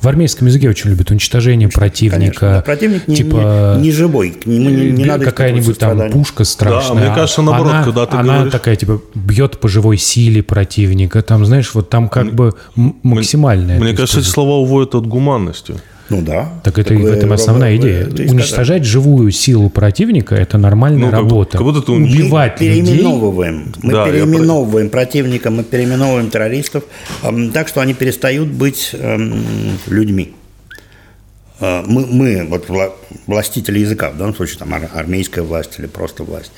В 0.01 0.09
армейском 0.09 0.47
языке 0.47 0.69
очень 0.71 0.91
любят 0.91 1.11
уничтожение 1.11 1.69
конечно, 1.69 1.79
противника. 1.81 2.41
да, 2.41 2.63
противник 2.63 3.07
не, 3.07 3.17
типа, 3.17 3.75
не- 3.77 3.83
не 3.89 3.93
живой, 3.93 4.31
к 4.31 4.47
нему 4.47 4.71
не, 4.71 4.91
не 4.93 5.03
бе- 5.03 5.09
надо 5.09 5.25
какая-нибудь 5.27 5.79
там 5.79 5.91
страдания. 5.91 6.13
пушка 6.13 6.45
страшная. 6.45 7.05
мне 7.07 7.15
кажется, 7.15 7.43
наоборот, 7.43 7.73
она, 7.73 7.85
когда 7.85 8.07
ты 8.07 8.17
она 8.17 8.35
говоришь- 8.37 8.53
такая 8.53 8.77
типа 8.77 9.03
бьет 9.15 9.59
по 9.61 9.69
живой 9.69 9.99
силе 9.99 10.43
противника. 10.43 11.21
Там, 11.23 11.45
знаешь, 11.45 11.75
вот 11.75 11.91
там 11.91 12.09
как 12.09 12.33
бы 12.33 12.55
м- 12.77 12.97
максимальная. 13.03 13.79
Мне 13.79 13.93
кажется, 13.93 14.21
эти 14.21 14.27
слова 14.29 14.57
уводят 14.57 14.95
от 14.95 15.07
гуманности. 15.07 15.75
Ну 16.11 16.23
да. 16.23 16.49
Так 16.65 16.79
это 16.79 16.93
и 16.95 16.97
в 16.99 17.07
этом 17.07 17.33
основная 17.33 17.77
идея. 17.77 18.05
сказали. 18.05 18.29
Уничтожать 18.29 18.85
живую 18.85 19.31
силу 19.31 19.71
противника– 19.71 20.35
это 20.37 20.59
нормальная 20.59 21.07
Ну, 21.07 21.11
как 21.11 21.21
работа. 21.21 21.59
будто 21.59 21.81
ты 21.83 21.93
унич- 21.93 22.13
Убивать 22.15 22.61
людей. 22.61 22.83
переименовываем. 22.83 23.73
Мы 23.83 23.93
Да, 23.93 24.07
я 24.07 24.13
переименовываем 24.13 24.91
противника, 24.91 25.51
мы 25.51 25.63
переименовываем 25.63 26.29
террористов 26.31 26.85
так, 27.55 27.69
что 27.69 27.81
они 27.81 27.95
перестают 27.95 28.49
быть 28.49 28.91
эм, 28.93 29.43
людьми. 29.87 30.33
Э, 31.61 31.83
Мы, 31.87 32.07
мы, 32.07 32.47
вот 32.49 32.67
вла- 32.69 32.93
властители 33.27 33.79
языка, 33.81 34.11
в 34.11 34.17
данном 34.17 34.35
случае 34.35 34.59
там 34.59 34.73
ар- 34.75 34.91
армейская 34.95 35.45
власть 35.45 35.79
или 35.79 35.87
просто 35.87 36.25
власть, 36.25 36.53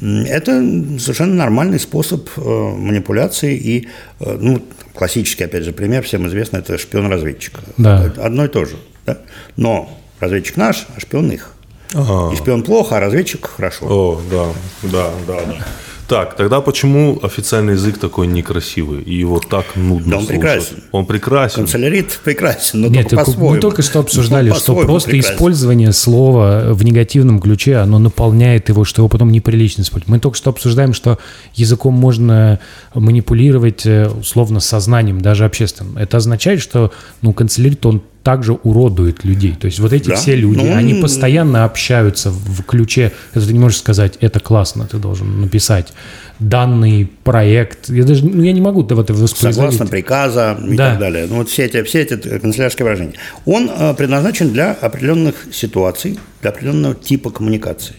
это 0.00 0.50
совершенно 0.98 1.34
нормальный 1.34 1.78
способ 1.78 2.28
э, 2.36 2.40
манипуляции 2.40 3.56
и, 3.56 3.88
э, 4.20 4.36
ну, 4.40 4.62
классический, 4.94 5.44
опять 5.44 5.64
же, 5.64 5.72
пример, 5.72 6.02
всем 6.02 6.26
известный, 6.26 6.60
это 6.60 6.76
шпион-разведчик. 6.78 7.60
Да. 7.76 8.12
Одно 8.18 8.44
и 8.44 8.48
то 8.48 8.64
же. 8.64 8.76
да? 9.06 9.18
Но 9.56 9.88
разведчик 10.20 10.56
наш, 10.56 10.86
а 10.96 11.00
шпион 11.00 11.30
их. 11.30 11.52
Ага. 11.94 12.32
И 12.34 12.36
шпион 12.36 12.62
плохо, 12.62 12.96
а 12.96 13.00
разведчик 13.00 13.46
хорошо. 13.46 13.86
О, 13.88 14.20
да, 14.30 14.46
да, 14.90 15.10
да, 15.26 15.44
да. 15.46 15.66
Так, 16.10 16.34
тогда 16.34 16.60
почему 16.60 17.20
официальный 17.22 17.74
язык 17.74 17.98
такой 17.98 18.26
некрасивый 18.26 19.00
и 19.00 19.14
его 19.14 19.38
так 19.38 19.76
нудно 19.76 20.10
Да 20.10 20.16
он 20.16 20.24
слушать? 20.24 20.40
прекрасен. 20.40 20.76
Он 20.90 21.06
прекрасен. 21.06 21.56
Канцелярит 21.58 22.18
прекрасен, 22.24 22.80
но 22.80 22.88
Нет, 22.88 23.10
только 23.10 23.24
по-своему. 23.24 23.50
мы 23.50 23.58
только 23.60 23.82
что 23.82 24.00
обсуждали, 24.00 24.50
Он 24.50 24.56
что 24.56 24.74
просто 24.74 25.10
прекрасен. 25.10 25.36
использование 25.36 25.92
слова 25.92 26.74
в 26.74 26.82
негативном 26.84 27.38
ключе, 27.40 27.76
оно 27.76 28.00
наполняет 28.00 28.68
его, 28.70 28.82
что 28.84 29.02
его 29.02 29.08
потом 29.08 29.30
неприлично 29.30 29.82
использовать. 29.82 30.08
Мы 30.08 30.18
только 30.18 30.36
что 30.36 30.50
обсуждаем, 30.50 30.94
что 30.94 31.20
языком 31.54 31.94
можно 31.94 32.58
манипулировать 32.92 33.86
э, 33.86 34.08
условно 34.08 34.58
сознанием, 34.58 35.20
даже 35.20 35.44
общественным. 35.44 35.96
Это 35.96 36.16
означает, 36.16 36.60
что 36.60 36.90
ну, 37.22 37.32
канцелярит, 37.32 37.86
он 37.86 38.02
также 38.22 38.52
уродует 38.52 39.24
людей. 39.24 39.54
То 39.58 39.66
есть 39.66 39.78
вот 39.80 39.92
эти 39.92 40.10
Да. 40.10 40.16
все 40.16 40.36
люди, 40.36 40.58
Ну, 40.58 40.74
они 40.74 40.94
постоянно 40.94 41.64
общаются 41.64 42.30
в 42.30 42.62
ключе, 42.64 43.12
когда 43.32 43.46
ты 43.46 43.52
не 43.54 43.58
можешь 43.58 43.78
сказать, 43.78 44.18
это 44.20 44.40
классно, 44.40 44.86
ты 44.86 44.98
должен 44.98 45.40
написать 45.40 45.92
данный 46.38 47.10
проект. 47.24 47.88
Я 47.88 48.04
даже 48.04 48.24
ну, 48.26 48.42
я 48.42 48.52
не 48.52 48.60
могу 48.60 48.82
вот 48.82 48.92
это 48.92 49.12
воспроизводить. 49.14 49.54
Согласно 49.56 49.86
приказа 49.86 50.58
и 50.68 50.76
Да. 50.76 50.90
так 50.90 50.98
далее. 50.98 51.26
Ну, 51.28 51.36
вот 51.36 51.48
все 51.48 51.64
эти, 51.64 51.82
все 51.82 52.00
эти 52.02 52.16
канцелярские 52.38 52.84
выражения. 52.84 53.14
Он 53.46 53.70
э, 53.70 53.94
предназначен 53.94 54.50
для 54.52 54.72
определенных 54.72 55.34
ситуаций, 55.52 56.18
для 56.42 56.50
определенного 56.50 56.94
типа 56.94 57.30
коммуникации. 57.30 57.94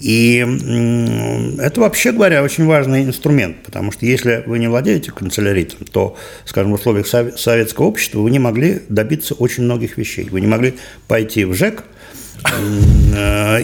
И 0.00 0.38
это, 1.58 1.80
вообще 1.80 2.12
говоря, 2.12 2.42
очень 2.42 2.64
важный 2.64 3.04
инструмент, 3.04 3.62
потому 3.62 3.92
что 3.92 4.06
если 4.06 4.42
вы 4.46 4.58
не 4.58 4.68
владеете 4.68 5.12
канцеляритом, 5.12 5.86
то, 5.86 6.16
скажем, 6.46 6.72
в 6.72 6.74
условиях 6.74 7.06
советского 7.06 7.86
общества 7.86 8.20
вы 8.20 8.30
не 8.30 8.38
могли 8.38 8.82
добиться 8.88 9.34
очень 9.34 9.64
многих 9.64 9.98
вещей. 9.98 10.28
Вы 10.30 10.40
не 10.40 10.46
могли 10.46 10.74
пойти 11.06 11.44
в 11.44 11.54
ЖЭК– 11.54 11.84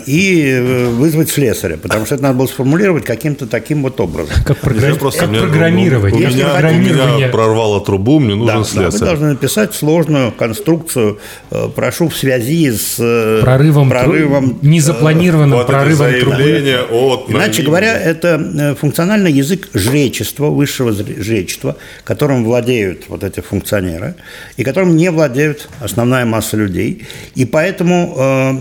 и 0.06 0.90
вызвать 0.92 1.30
слесаря, 1.30 1.76
потому 1.76 2.06
что 2.06 2.16
это 2.16 2.24
надо 2.24 2.38
было 2.38 2.46
сформулировать 2.46 3.04
каким-то 3.04 3.46
таким 3.46 3.82
вот 3.82 4.00
образом. 4.00 4.34
Как, 4.44 4.58
программ... 4.58 4.96
просто, 4.96 5.20
как 5.20 5.30
мне, 5.30 5.40
программировать. 5.40 6.12
У, 6.12 6.16
у, 6.16 6.20
меня, 6.20 6.48
программирование... 6.48 7.16
меня 7.16 7.28
прорвало 7.28 7.80
трубу, 7.80 8.18
мне 8.18 8.34
нужен 8.34 8.58
да, 8.58 8.64
слесарь. 8.64 8.90
Да, 8.92 8.98
вы 8.98 9.06
должны 9.06 9.28
написать 9.30 9.74
сложную 9.74 10.32
конструкцию, 10.32 11.18
э, 11.50 11.68
прошу 11.74 12.08
в 12.08 12.16
связи 12.16 12.70
с 12.70 12.96
э, 12.98 13.40
прорывом, 13.42 13.90
прорывом 13.90 14.50
тру... 14.56 14.68
незапланированным 14.68 15.58
вот 15.58 15.66
прорывом 15.66 16.12
трубы. 16.20 16.86
От 16.90 17.30
Иначе 17.30 17.62
говоря, 17.62 17.98
это 17.98 18.76
функциональный 18.80 19.32
язык 19.32 19.68
жречества, 19.74 20.46
высшего 20.46 20.92
жречества, 20.92 21.76
которым 22.04 22.44
владеют 22.44 23.04
вот 23.08 23.24
эти 23.24 23.40
функционеры, 23.40 24.14
и 24.56 24.64
которым 24.64 24.96
не 24.96 25.10
владеют 25.10 25.68
основная 25.80 26.24
масса 26.24 26.56
людей. 26.56 27.06
И 27.34 27.44
поэтому 27.44 28.56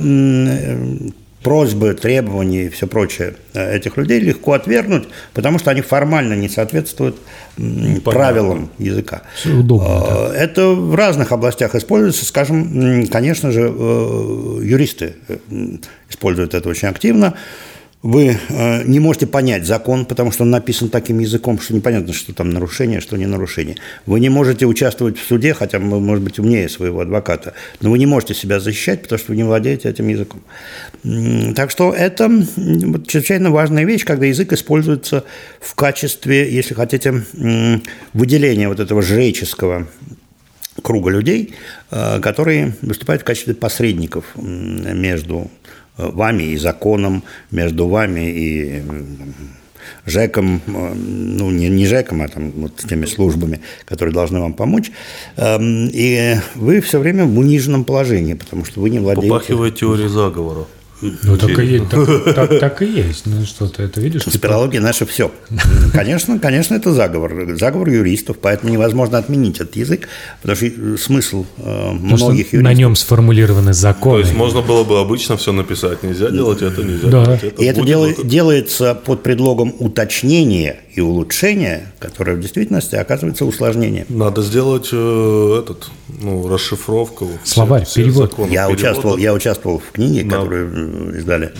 просьбы, 1.45 1.93
требования 1.93 2.65
и 2.65 2.69
все 2.69 2.87
прочее 2.87 3.35
э, 3.53 3.75
этих 3.75 3.97
людей 3.97 4.19
легко 4.19 4.53
отвергнуть, 4.53 5.03
потому 5.33 5.59
что 5.59 5.69
они 5.69 5.81
формально 5.81 6.33
не 6.33 6.49
соответствуют 6.49 7.17
Понятно. 7.55 8.11
правилам 8.11 8.69
языка. 8.79 9.21
Все 9.35 9.51
удобно. 9.51 9.87
А, 9.87 10.33
это 10.33 10.69
в 10.69 10.95
разных 10.95 11.31
областях 11.31 11.75
используется. 11.75 12.25
Скажем, 12.25 13.05
конечно 13.11 13.51
же, 13.51 13.61
э, 13.61 14.59
юристы 14.63 15.17
э, 15.27 15.37
используют 16.09 16.55
это 16.55 16.67
очень 16.67 16.87
активно 16.87 17.35
вы 18.05 18.37
э, 18.49 18.83
не 18.83 18.99
можете 18.99 19.25
понять 19.25 19.65
закон, 19.65 20.05
потому 20.05 20.31
что 20.31 20.43
он 20.43 20.51
написан 20.51 20.89
таким 20.89 21.17
языком, 21.17 21.59
что 21.59 21.73
непонятно, 21.73 22.13
что 22.13 22.33
там 22.35 22.51
нарушение, 22.51 23.01
что 23.01 23.17
не 23.17 23.25
нарушение. 23.25 23.77
Вы 24.05 24.19
не 24.19 24.29
можете 24.29 24.67
участвовать 24.67 25.17
в 25.17 25.25
суде, 25.25 25.55
хотя 25.55 25.79
вы, 25.79 25.99
может 25.99 26.23
быть, 26.23 26.37
умнее 26.37 26.69
своего 26.69 26.99
адвоката, 26.99 27.55
но 27.81 27.89
вы 27.89 27.97
не 27.97 28.05
можете 28.05 28.35
себя 28.35 28.59
защищать, 28.59 29.01
потому 29.01 29.17
что 29.17 29.31
вы 29.31 29.37
не 29.37 29.43
владеете 29.43 29.89
этим 29.89 30.07
языком. 30.07 30.43
Так 31.55 31.71
что 31.71 31.93
это 31.93 32.29
чрезвычайно 33.07 33.49
важная 33.49 33.85
вещь, 33.85 34.05
когда 34.05 34.27
язык 34.27 34.53
используется 34.53 35.23
в 35.59 35.73
качестве, 35.73 36.53
если 36.53 36.75
хотите, 36.75 37.23
выделения 38.13 38.67
вот 38.67 38.79
этого 38.79 39.01
жреческого 39.01 39.87
круга 40.83 41.09
людей, 41.09 41.55
э, 41.89 42.19
которые 42.19 42.75
выступают 42.83 43.23
в 43.23 43.25
качестве 43.25 43.55
посредников 43.55 44.25
между 44.35 45.49
вами 45.97 46.43
и 46.43 46.57
законом, 46.57 47.23
между 47.51 47.87
вами 47.87 48.31
и 48.31 48.83
ЖЭКом, 50.05 50.61
э, 50.67 50.93
ну, 50.93 51.51
не, 51.51 51.69
не 51.69 51.87
ЖЭКом, 51.87 52.21
а 52.21 52.27
там 52.27 52.51
вот 52.51 52.75
теми 52.75 53.05
службами, 53.05 53.61
которые 53.85 54.13
должны 54.13 54.39
вам 54.39 54.53
помочь. 54.53 54.91
Эм, 55.37 55.89
и 55.91 56.35
вы 56.55 56.81
все 56.81 56.99
время 56.99 57.25
в 57.25 57.37
униженном 57.37 57.83
положении, 57.83 58.33
потому 58.33 58.65
что 58.65 58.81
вы 58.81 58.89
не 58.89 58.99
владеете... 58.99 59.29
Попахивает 59.29 59.75
теорией 59.77 60.09
заговора. 60.09 60.65
Ну, 61.23 61.37
так 61.37 61.59
и, 61.59 61.65
есть, 61.65 61.89
так, 61.89 62.35
так, 62.35 62.59
так 62.59 62.81
и 62.81 62.85
есть. 62.85 63.25
Ну, 63.25 63.45
что 63.45 63.67
ты 63.67 63.83
это 63.83 63.99
видишь? 64.01 64.23
Конспирология 64.23 64.79
типа... 64.79 64.87
наше 64.87 65.05
все. 65.05 65.31
Конечно, 65.93 66.39
конечно, 66.39 66.75
это 66.75 66.93
заговор. 66.93 67.55
Заговор 67.57 67.89
юристов, 67.89 68.37
поэтому 68.41 68.71
невозможно 68.71 69.17
отменить 69.17 69.59
этот 69.59 69.75
язык, 69.75 70.07
потому 70.41 70.57
что 70.57 70.97
смысл 70.97 71.45
э, 71.57 71.91
многих 71.91 72.53
юристов... 72.53 72.61
на 72.61 72.73
нем 72.73 72.95
сформулированы 72.95 73.73
законы. 73.73 74.23
То 74.23 74.27
есть 74.27 74.37
можно 74.37 74.61
было 74.61 74.83
бы 74.83 74.99
обычно 74.99 75.37
все 75.37 75.51
написать. 75.51 76.03
Нельзя 76.03 76.29
делать 76.29 76.61
это, 76.61 76.83
нельзя 76.83 77.09
да. 77.09 77.25
делать 77.25 77.43
это. 77.43 77.61
И 77.61 77.65
это 77.65 77.81
дел... 77.81 78.23
делается 78.23 78.95
под 78.95 79.23
предлогом 79.23 79.73
уточнения 79.79 80.77
и 80.95 81.01
улучшения, 81.01 81.91
которое 81.99 82.37
в 82.37 82.39
действительности 82.39 82.95
оказывается 82.95 83.45
усложнением. 83.45 84.05
Надо 84.07 84.41
сделать 84.41 84.89
э, 84.93 85.59
этот, 85.61 85.89
ну, 86.07 86.47
расшифровку. 86.47 87.29
Словарь, 87.43 87.85
всех, 87.85 88.05
перевод. 88.05 88.29
Законов, 88.31 88.51
я, 88.51 88.67
перевод. 88.67 88.79
Участвовал, 88.79 89.17
я 89.17 89.33
участвовал 89.33 89.79
в 89.79 89.91
книге, 89.91 90.23
да. 90.23 90.37
которую 90.37 91.17
издали 91.17 91.51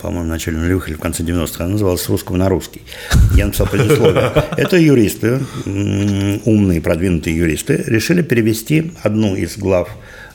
по-моему, 0.00 0.24
в 0.24 0.28
начале 0.28 0.56
нулевых 0.56 0.88
или 0.88 0.96
в 0.96 1.00
конце 1.00 1.22
90-х, 1.22 1.62
она 1.62 1.72
называлась 1.74 2.00
«С 2.00 2.08
русского 2.08 2.36
на 2.36 2.48
русский». 2.48 2.82
Я 3.34 3.46
написал 3.46 3.66
предисловие. 3.66 4.32
Это 4.56 4.78
юристы, 4.78 5.40
умные, 5.64 6.80
продвинутые 6.80 7.36
юристы, 7.36 7.84
решили 7.86 8.22
перевести 8.22 8.92
одну 9.02 9.36
из 9.36 9.58
глав 9.58 9.90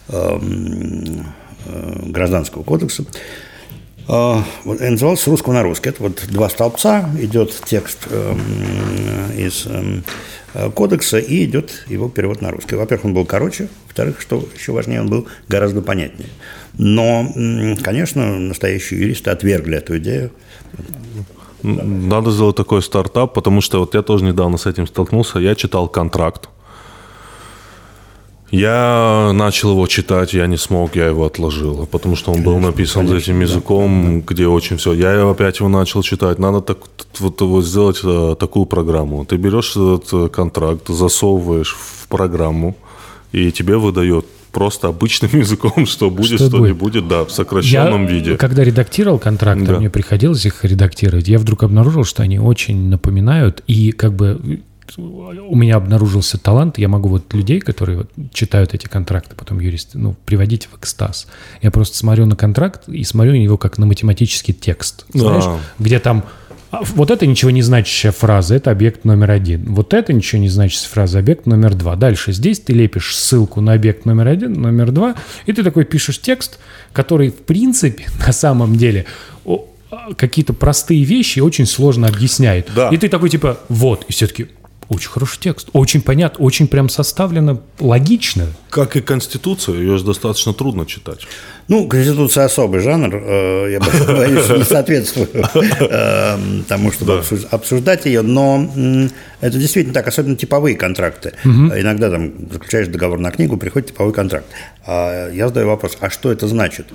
эм, 0.08 1.26
э, 1.66 2.02
Гражданского 2.06 2.62
кодекса 2.62 3.04
называлось 4.08 5.20
«С 5.20 5.26
русского 5.26 5.52
на 5.52 5.62
русский». 5.62 5.90
Это 5.90 6.02
вот 6.02 6.24
два 6.28 6.48
столбца, 6.48 7.08
идет 7.18 7.52
текст 7.64 8.08
эм, 8.10 8.40
из 9.36 9.66
эм, 9.66 10.04
кодекса 10.74 11.18
и 11.18 11.44
идет 11.44 11.84
его 11.88 12.08
перевод 12.08 12.42
на 12.42 12.50
русский. 12.50 12.74
Во-первых, 12.76 13.04
он 13.06 13.14
был 13.14 13.24
короче, 13.24 13.68
во-вторых, 13.86 14.20
что 14.20 14.46
еще 14.54 14.72
важнее, 14.72 15.00
он 15.00 15.08
был 15.08 15.26
гораздо 15.48 15.82
понятнее. 15.82 16.28
Но, 16.78 17.26
конечно, 17.82 18.38
настоящие 18.38 19.00
юристы 19.00 19.30
отвергли 19.30 19.78
эту 19.78 19.98
идею. 19.98 20.30
Надо 21.62 22.30
сделать 22.30 22.56
такой 22.56 22.82
стартап, 22.82 23.34
потому 23.34 23.60
что 23.60 23.78
вот 23.78 23.94
я 23.94 24.02
тоже 24.02 24.24
недавно 24.24 24.58
с 24.58 24.66
этим 24.66 24.86
столкнулся. 24.86 25.38
Я 25.38 25.54
читал 25.54 25.88
контракт 25.88 26.48
я 28.52 29.32
начал 29.32 29.70
его 29.70 29.86
читать, 29.86 30.34
я 30.34 30.46
не 30.46 30.58
смог, 30.58 30.94
я 30.94 31.06
его 31.06 31.24
отложил, 31.24 31.86
потому 31.86 32.16
что 32.16 32.32
он 32.32 32.42
был 32.42 32.58
написан 32.58 33.06
конечно, 33.06 33.30
этим 33.32 33.40
языком, 33.40 34.20
да, 34.20 34.26
где 34.28 34.46
очень 34.46 34.76
все. 34.76 34.92
Я 34.92 35.28
опять 35.28 35.58
его 35.58 35.70
начал 35.70 36.02
читать. 36.02 36.38
Надо 36.38 36.60
так, 36.60 36.78
вот, 37.18 37.40
вот 37.40 37.64
сделать 37.64 38.00
э, 38.04 38.36
такую 38.38 38.66
программу. 38.66 39.24
Ты 39.24 39.36
берешь 39.36 39.70
этот 39.70 40.12
э, 40.12 40.28
контракт, 40.28 40.86
засовываешь 40.88 41.74
в 41.74 42.08
программу, 42.08 42.76
и 43.32 43.50
тебе 43.52 43.78
выдает 43.78 44.26
просто 44.52 44.88
обычным 44.88 45.30
языком, 45.40 45.86
что 45.86 46.10
будет, 46.10 46.38
что, 46.38 46.48
что 46.48 46.58
будет. 46.58 46.68
не 46.68 46.78
будет, 46.78 47.08
да, 47.08 47.24
в 47.24 47.32
сокращенном 47.32 48.04
я, 48.04 48.10
виде. 48.10 48.36
Когда 48.36 48.62
редактировал 48.62 49.18
контракт, 49.18 49.64
да. 49.64 49.78
мне 49.78 49.88
приходилось 49.88 50.44
их 50.44 50.62
редактировать, 50.62 51.26
я 51.26 51.38
вдруг 51.38 51.62
обнаружил, 51.62 52.04
что 52.04 52.22
они 52.22 52.38
очень 52.38 52.90
напоминают 52.90 53.62
и 53.66 53.92
как 53.92 54.12
бы 54.12 54.60
у 54.98 55.56
меня 55.56 55.76
обнаружился 55.76 56.38
талант, 56.38 56.78
я 56.78 56.88
могу 56.88 57.08
вот 57.08 57.32
людей, 57.34 57.60
которые 57.60 57.98
вот 57.98 58.10
читают 58.32 58.74
эти 58.74 58.86
контракты, 58.86 59.34
потом 59.36 59.60
юристы, 59.60 59.98
ну, 59.98 60.14
приводить 60.24 60.68
в 60.70 60.78
экстаз. 60.78 61.26
Я 61.60 61.70
просто 61.70 61.96
смотрю 61.96 62.26
на 62.26 62.36
контракт 62.36 62.88
и 62.88 63.04
смотрю 63.04 63.32
на 63.32 63.38
него 63.38 63.58
как 63.58 63.78
на 63.78 63.86
математический 63.86 64.54
текст, 64.54 65.04
знаешь, 65.12 65.44
да. 65.44 65.58
где 65.78 65.98
там 65.98 66.24
а, 66.72 66.80
вот 66.84 67.10
это 67.10 67.26
ничего 67.26 67.50
не 67.50 67.60
значащая 67.60 68.12
фраза, 68.12 68.54
это 68.54 68.70
объект 68.70 69.04
номер 69.04 69.30
один. 69.30 69.66
Вот 69.66 69.92
это 69.92 70.14
ничего 70.14 70.40
не 70.40 70.48
значащая 70.48 70.88
фраза, 70.88 71.18
объект 71.18 71.44
номер 71.44 71.74
два. 71.74 71.96
Дальше 71.96 72.32
здесь 72.32 72.60
ты 72.60 72.72
лепишь 72.72 73.14
ссылку 73.14 73.60
на 73.60 73.74
объект 73.74 74.06
номер 74.06 74.28
один, 74.28 74.54
номер 74.54 74.90
два, 74.90 75.14
и 75.44 75.52
ты 75.52 75.62
такой 75.62 75.84
пишешь 75.84 76.18
текст, 76.18 76.58
который 76.94 77.28
в 77.28 77.42
принципе 77.42 78.06
на 78.26 78.32
самом 78.32 78.76
деле 78.76 79.04
а, 79.44 80.14
какие-то 80.14 80.54
простые 80.54 81.04
вещи 81.04 81.40
очень 81.40 81.66
сложно 81.66 82.08
объясняет. 82.08 82.70
Да. 82.74 82.88
И 82.88 82.96
ты 82.96 83.10
такой 83.10 83.28
типа, 83.28 83.60
вот, 83.68 84.06
и 84.08 84.12
все-таки, 84.12 84.48
очень 84.92 85.10
хороший 85.10 85.40
текст, 85.40 85.68
очень 85.72 86.02
понятно, 86.02 86.44
очень 86.44 86.68
прям 86.68 86.88
составлено 86.88 87.60
логично. 87.80 88.46
Как 88.70 88.96
и 88.96 89.00
Конституция, 89.00 89.76
ее 89.76 89.98
же 89.98 90.04
достаточно 90.04 90.52
трудно 90.52 90.86
читать. 90.86 91.20
Ну, 91.68 91.86
Конституция 91.86 92.44
особый 92.44 92.80
жанр, 92.80 93.14
э, 93.14 93.72
я 93.72 93.80
боюсь, 94.06 94.48
не 94.48 94.64
соответствую 94.64 95.28
э, 95.32 96.38
тому, 96.68 96.92
чтобы 96.92 97.22
обсуждать 97.50 98.06
ее, 98.06 98.22
но 98.22 98.68
это 99.40 99.58
действительно 99.58 99.94
так, 99.94 100.06
особенно 100.08 100.36
типовые 100.36 100.76
контракты. 100.76 101.32
Иногда 101.44 102.10
там 102.10 102.32
заключаешь 102.50 102.88
договор 102.88 103.18
на 103.18 103.30
книгу, 103.30 103.56
приходит 103.56 103.88
типовой 103.88 104.12
контракт. 104.12 104.46
А 104.86 105.30
я 105.30 105.48
задаю 105.48 105.68
вопрос, 105.68 105.96
а 106.00 106.10
что 106.10 106.32
это 106.32 106.48
значит? 106.48 106.86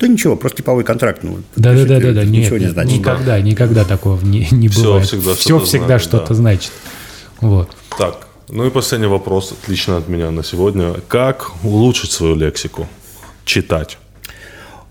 Да 0.00 0.08
ничего, 0.08 0.36
просто 0.36 0.58
типовой 0.58 0.84
контракт. 0.84 1.22
Ну, 1.22 1.38
да, 1.56 1.72
да, 1.72 1.84
да, 1.84 2.00
да, 2.00 2.12
да, 2.12 2.24
ничего 2.24 2.56
нет, 2.56 2.68
не 2.68 2.72
значит. 2.72 2.98
Никогда, 2.98 3.40
никогда 3.40 3.84
такого 3.84 4.20
не, 4.24 4.48
не 4.50 4.68
бывает. 4.68 5.06
Все 5.06 5.18
всегда, 5.18 5.34
Все 5.34 5.58
всегда 5.60 5.98
что-то 5.98 6.34
значит. 6.34 6.72
Вот. 7.40 7.68
Так, 7.98 8.28
ну 8.48 8.66
и 8.66 8.70
последний 8.70 9.06
вопрос, 9.06 9.52
отлично 9.52 9.96
от 9.96 10.08
меня 10.08 10.30
на 10.30 10.44
сегодня. 10.44 10.94
Как 11.08 11.52
улучшить 11.64 12.12
свою 12.12 12.34
лексику? 12.36 12.86
Читать. 13.44 13.98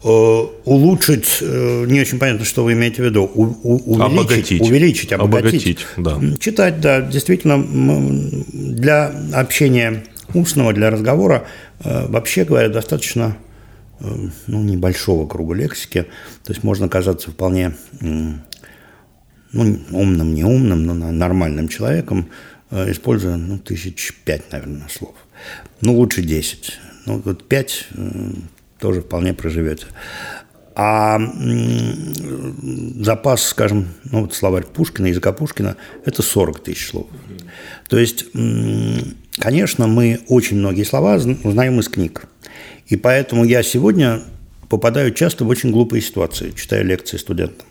Э, 0.03 0.47
улучшить, 0.65 1.37
э, 1.41 1.85
не 1.87 2.01
очень 2.01 2.19
понятно, 2.19 2.45
что 2.45 2.63
вы 2.63 2.73
имеете 2.73 3.01
в 3.01 3.05
виду. 3.05 3.23
У, 3.23 3.43
у, 3.63 3.93
увеличить, 3.93 4.01
обогатить. 4.01 4.61
Увеличить, 4.61 5.13
обогатить. 5.13 5.85
обогатить 5.95 6.31
да. 6.31 6.37
Читать, 6.39 6.81
да, 6.81 7.01
действительно, 7.01 7.63
для 8.51 9.13
общения 9.33 10.03
устного, 10.33 10.73
для 10.73 10.89
разговора, 10.89 11.45
э, 11.79 12.07
вообще 12.07 12.43
говоря, 12.43 12.69
достаточно 12.69 13.37
ну, 13.99 14.61
небольшого 14.61 15.25
круга 15.25 15.55
лексики. 15.55 16.07
То 16.43 16.51
есть 16.51 16.63
можно 16.63 16.89
казаться 16.89 17.31
вполне 17.31 17.73
ну, 19.53 19.79
умным, 19.91 20.33
не 20.33 20.43
умным, 20.43 20.85
но 20.85 20.93
нормальным 20.93 21.67
человеком, 21.67 22.27
э, 22.71 22.91
используя, 22.91 23.37
ну, 23.37 23.57
тысяч 23.59 24.13
пять, 24.25 24.51
наверное, 24.51 24.87
слов. 24.89 25.15
Ну, 25.81 25.95
лучше 25.95 26.21
десять. 26.21 26.79
Ну, 27.05 27.21
вот 27.23 27.47
пять 27.47 27.87
э, 27.95 28.31
тоже 28.79 29.01
вполне 29.01 29.33
проживете. 29.33 29.85
А 30.75 31.19
запас, 32.99 33.43
скажем, 33.43 33.89
ну 34.05 34.21
вот 34.21 34.33
словарь 34.33 34.65
Пушкина, 34.65 35.05
языка 35.05 35.31
Пушкина, 35.31 35.77
это 36.03 36.23
40 36.23 36.63
тысяч 36.63 36.89
слов. 36.89 37.07
То 37.87 37.99
есть, 37.99 38.25
конечно, 39.37 39.85
мы 39.85 40.21
очень 40.27 40.57
многие 40.57 40.83
слова 40.83 41.17
зн- 41.17 41.37
знаем 41.51 41.79
из 41.79 41.89
книг. 41.89 42.25
И 42.87 42.95
поэтому 42.95 43.45
я 43.45 43.61
сегодня 43.61 44.21
попадаю 44.67 45.13
часто 45.13 45.45
в 45.45 45.49
очень 45.49 45.69
глупые 45.71 46.01
ситуации, 46.01 46.51
читая 46.55 46.81
лекции 46.81 47.17
студентам. 47.17 47.67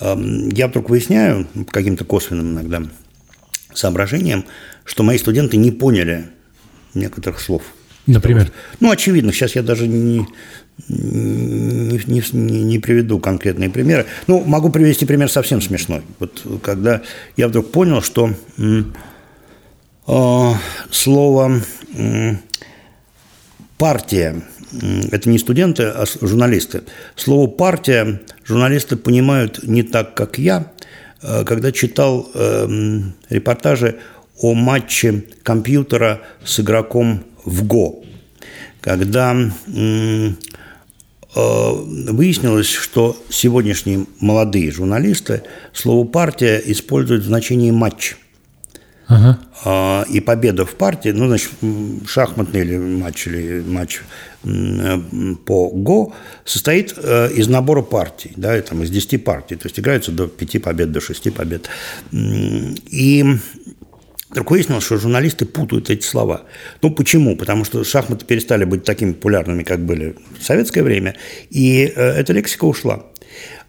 Эм, 0.00 0.48
Я 0.50 0.68
вдруг 0.68 0.90
выясняю, 0.90 1.46
по 1.66 1.72
каким-то 1.72 2.04
косвенным 2.04 2.52
иногда 2.54 2.82
соображениям, 3.74 4.44
что 4.84 5.02
мои 5.02 5.18
студенты 5.18 5.56
не 5.56 5.70
поняли 5.70 6.26
некоторых 6.94 7.40
слов. 7.40 7.62
Например? 8.06 8.50
Ну, 8.80 8.90
очевидно, 8.90 9.32
сейчас 9.32 9.54
я 9.54 9.62
даже 9.62 9.86
не, 9.86 10.26
не, 10.88 11.98
не- 12.32 12.62
не- 12.64 12.78
приведу 12.78 13.20
конкретные 13.20 13.70
примеры. 13.70 14.06
Ну, 14.26 14.42
могу 14.44 14.70
привести 14.70 15.04
пример 15.06 15.30
совсем 15.30 15.60
смешной. 15.60 16.02
Вот 16.18 16.42
когда 16.62 17.02
я 17.36 17.46
вдруг 17.46 17.70
понял, 17.70 18.02
что 18.02 18.34
э, 18.58 20.52
слово 20.90 21.60
м, 21.94 22.38
партия 23.78 24.42
это 25.12 25.28
не 25.28 25.38
студенты, 25.38 25.82
а 25.84 26.04
журналисты. 26.22 26.82
Слово 27.16 27.48
партия 27.48 28.20
журналисты 28.50 28.96
понимают 28.96 29.62
не 29.62 29.82
так, 29.82 30.14
как 30.14 30.38
я, 30.38 30.72
э, 31.22 31.44
когда 31.44 31.70
читал 31.70 32.28
эм, 32.34 33.14
репортажи 33.28 34.00
о 34.40 34.54
матче 34.54 35.24
компьютера 35.44 36.20
с 36.44 36.58
игроком 36.58 37.22
в 37.44 37.64
ГО. 37.64 38.02
Когда 38.80 39.36
э, 39.36 40.30
выяснилось, 41.34 42.70
что 42.70 43.16
сегодняшние 43.28 44.06
молодые 44.18 44.72
журналисты 44.72 45.42
слово 45.72 46.04
партия 46.04 46.60
используют 46.64 47.22
в 47.22 47.26
значении 47.26 47.70
матч. 47.70 48.16
Ага. 49.06 49.38
А, 49.64 50.04
И 50.08 50.20
победа 50.20 50.64
в 50.64 50.74
партии, 50.74 51.10
ну, 51.10 51.28
значит, 51.28 51.50
шахматный 52.06 52.62
или 52.62 52.78
матч, 52.78 53.26
или 53.28 53.60
матч 53.60 54.00
по 54.42 55.68
ГО 55.70 56.12
состоит 56.44 56.94
э, 56.96 57.32
из 57.32 57.48
набора 57.48 57.82
партий, 57.82 58.32
да, 58.36 58.60
там 58.62 58.82
из 58.82 58.90
10 58.90 59.22
партий, 59.22 59.56
то 59.56 59.66
есть 59.66 59.78
играются 59.78 60.12
до 60.12 60.28
5 60.28 60.62
побед, 60.62 60.92
до 60.92 61.00
6 61.00 61.32
побед. 61.34 61.68
И 62.12 63.24
Вдруг 64.30 64.52
выяснилось, 64.52 64.84
что 64.84 64.96
журналисты 64.96 65.44
путают 65.44 65.90
эти 65.90 66.04
слова. 66.04 66.42
Ну, 66.82 66.92
почему? 66.92 67.36
Потому 67.36 67.64
что 67.64 67.82
шахматы 67.82 68.24
перестали 68.24 68.64
быть 68.64 68.84
такими 68.84 69.12
популярными, 69.12 69.64
как 69.64 69.84
были 69.84 70.14
в 70.38 70.44
советское 70.44 70.84
время, 70.84 71.16
и 71.50 71.92
э, 71.94 72.00
эта 72.00 72.32
лексика 72.32 72.64
ушла. 72.64 73.06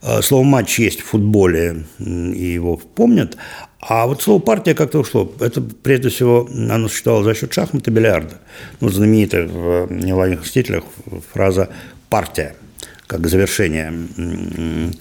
Э, 0.02 0.22
Слово 0.22 0.44
«матч» 0.44 0.80
есть 0.80 1.02
в 1.02 1.06
футболе, 1.06 1.86
и 2.00 2.46
его 2.54 2.78
помнят, 2.78 3.38
а 3.80 4.06
вот 4.06 4.22
слово 4.22 4.40
«партия» 4.40 4.76
как-то 4.76 5.00
ушло. 5.00 5.32
Это, 5.40 5.62
прежде 5.62 6.10
всего, 6.10 6.48
оно 6.52 6.88
существовало 6.88 7.24
за 7.24 7.34
счет 7.34 7.54
шахмат 7.54 7.88
и 7.88 7.92
бильярда. 7.92 8.40
Ну, 8.80 8.90
знаменитая 8.90 9.48
в 9.48 9.92
неоловых 9.92 10.46
стилях 10.46 10.84
фраза 11.34 11.70
«партия» 12.10 12.56
как 13.08 13.28
завершение 13.28 13.94
э, 14.18 14.92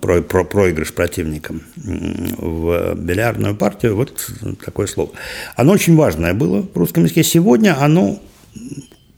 про, 0.00 0.22
про 0.22 0.44
проигрыш 0.44 0.94
противникам 0.94 1.62
в 1.76 2.94
бильярдную 2.94 3.56
партию, 3.56 3.96
вот 3.96 4.30
такое 4.64 4.86
слово. 4.86 5.10
Оно 5.56 5.72
очень 5.72 5.96
важное 5.96 6.34
было 6.34 6.62
в 6.62 6.76
русском 6.76 7.04
языке. 7.04 7.22
Сегодня 7.22 7.76
оно 7.78 8.20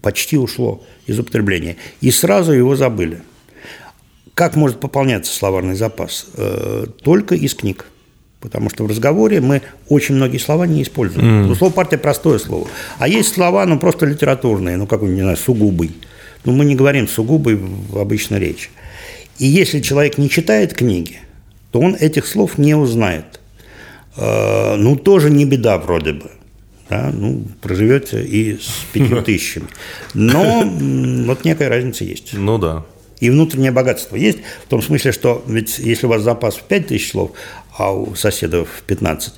почти 0.02 0.36
ушло 0.38 0.82
из 1.06 1.18
употребления. 1.18 1.76
И 2.00 2.10
сразу 2.10 2.52
его 2.52 2.76
забыли. 2.76 3.22
Как 4.36 4.54
может 4.54 4.80
пополняться 4.80 5.32
словарный 5.34 5.74
запас? 5.76 6.26
Э, 6.34 6.84
Только 7.02 7.34
из 7.34 7.54
книг. 7.54 7.86
Потому 8.40 8.68
что 8.68 8.84
в 8.84 8.86
разговоре 8.86 9.40
мы 9.40 9.62
очень 9.88 10.14
многие 10.14 10.36
слова 10.36 10.66
не 10.66 10.82
используем. 10.82 11.46
Ну, 11.48 11.54
слово 11.54 11.72
партия 11.72 11.96
простое 11.96 12.38
слово. 12.38 12.68
А 12.98 13.08
есть 13.08 13.32
слова, 13.32 13.64
ну, 13.64 13.78
просто 13.78 14.04
литературные, 14.04 14.76
ну, 14.76 14.86
какой-нибудь, 14.86 15.16
не 15.16 15.22
знаю, 15.22 15.38
сугубый. 15.38 15.90
Ну, 16.44 16.52
мы 16.52 16.66
не 16.66 16.74
говорим 16.76 17.08
сугубый 17.08 17.56
в 17.56 17.96
обычной 17.98 18.38
речи. 18.38 18.68
И 19.38 19.46
если 19.46 19.80
человек 19.80 20.18
не 20.18 20.28
читает 20.28 20.74
книги, 20.74 21.18
то 21.72 21.80
он 21.80 21.94
этих 21.98 22.26
слов 22.26 22.58
не 22.58 22.74
узнает. 22.74 23.40
Э, 24.18 24.76
Ну, 24.76 24.96
тоже 24.96 25.30
не 25.30 25.46
беда 25.46 25.78
вроде 25.78 26.12
бы. 26.12 26.30
Да? 26.90 27.10
Ну, 27.10 27.42
проживете 27.62 28.22
и 28.22 28.58
с 28.58 28.84
пятью 28.92 29.22
тысячами. 29.24 29.66
Но 30.12 30.62
вот 31.26 31.46
некая 31.46 31.70
разница 31.70 32.04
есть. 32.04 32.34
Ну 32.34 32.58
да. 32.58 32.84
И 33.20 33.30
внутреннее 33.30 33.72
богатство 33.72 34.16
есть, 34.16 34.38
в 34.64 34.68
том 34.68 34.82
смысле, 34.82 35.12
что 35.12 35.42
ведь 35.46 35.78
если 35.78 36.06
у 36.06 36.10
вас 36.10 36.22
запас 36.22 36.56
в 36.56 36.62
5 36.62 36.88
тысяч 36.88 37.10
слов, 37.10 37.32
а 37.76 37.92
у 37.92 38.14
соседа 38.14 38.64
в 38.64 38.82
15, 38.86 39.34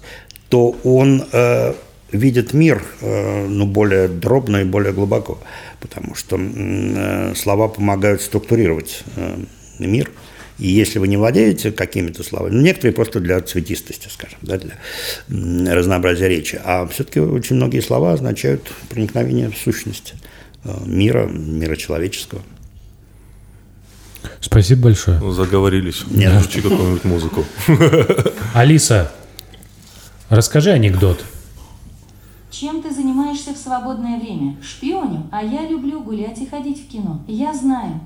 то 0.48 0.76
он 0.82 1.24
э, 1.32 1.74
видит 2.12 2.52
мир 2.52 2.82
э, 3.00 3.46
ну, 3.46 3.66
более 3.66 4.08
дробно 4.08 4.58
и 4.58 4.64
более 4.64 4.92
глубоко, 4.92 5.38
потому 5.80 6.14
что 6.14 6.38
э, 6.38 7.34
слова 7.36 7.68
помогают 7.68 8.22
структурировать 8.22 9.02
э, 9.16 9.38
мир. 9.78 10.10
И 10.58 10.66
если 10.66 10.98
вы 10.98 11.06
не 11.06 11.16
владеете 11.16 11.70
какими-то 11.70 12.24
словами, 12.24 12.54
ну, 12.54 12.62
некоторые 12.62 12.92
просто 12.92 13.20
для 13.20 13.40
цветистости, 13.40 14.08
скажем, 14.08 14.38
да, 14.42 14.58
для 14.58 15.74
разнообразия 15.74 16.28
речи, 16.28 16.60
а 16.64 16.86
все-таки 16.88 17.20
очень 17.20 17.56
многие 17.56 17.80
слова 17.80 18.12
означают 18.12 18.72
проникновение 18.88 19.50
в 19.50 19.56
сущность 19.56 20.14
э, 20.64 20.74
мира, 20.84 21.26
мира 21.26 21.76
человеческого. 21.76 22.42
Спасибо 24.40 24.84
большое. 24.84 25.18
Ну, 25.18 25.32
заговорились. 25.32 26.04
Нет. 26.10 26.32
Ну 26.32 26.40
Включи 26.40 26.60
какую-нибудь 26.60 27.04
музыку. 27.04 27.44
Алиса, 28.54 29.12
расскажи 30.28 30.70
анекдот. 30.70 31.24
Чем 32.50 32.82
ты 32.82 32.92
занимаешься 32.92 33.52
в 33.52 33.56
свободное 33.56 34.18
время? 34.18 34.56
Шпионю? 34.62 35.28
А 35.30 35.42
я 35.42 35.68
люблю 35.68 36.00
гулять 36.00 36.38
и 36.38 36.46
ходить 36.46 36.84
в 36.84 36.90
кино. 36.90 37.22
Я 37.28 37.52
знаю. 37.52 38.00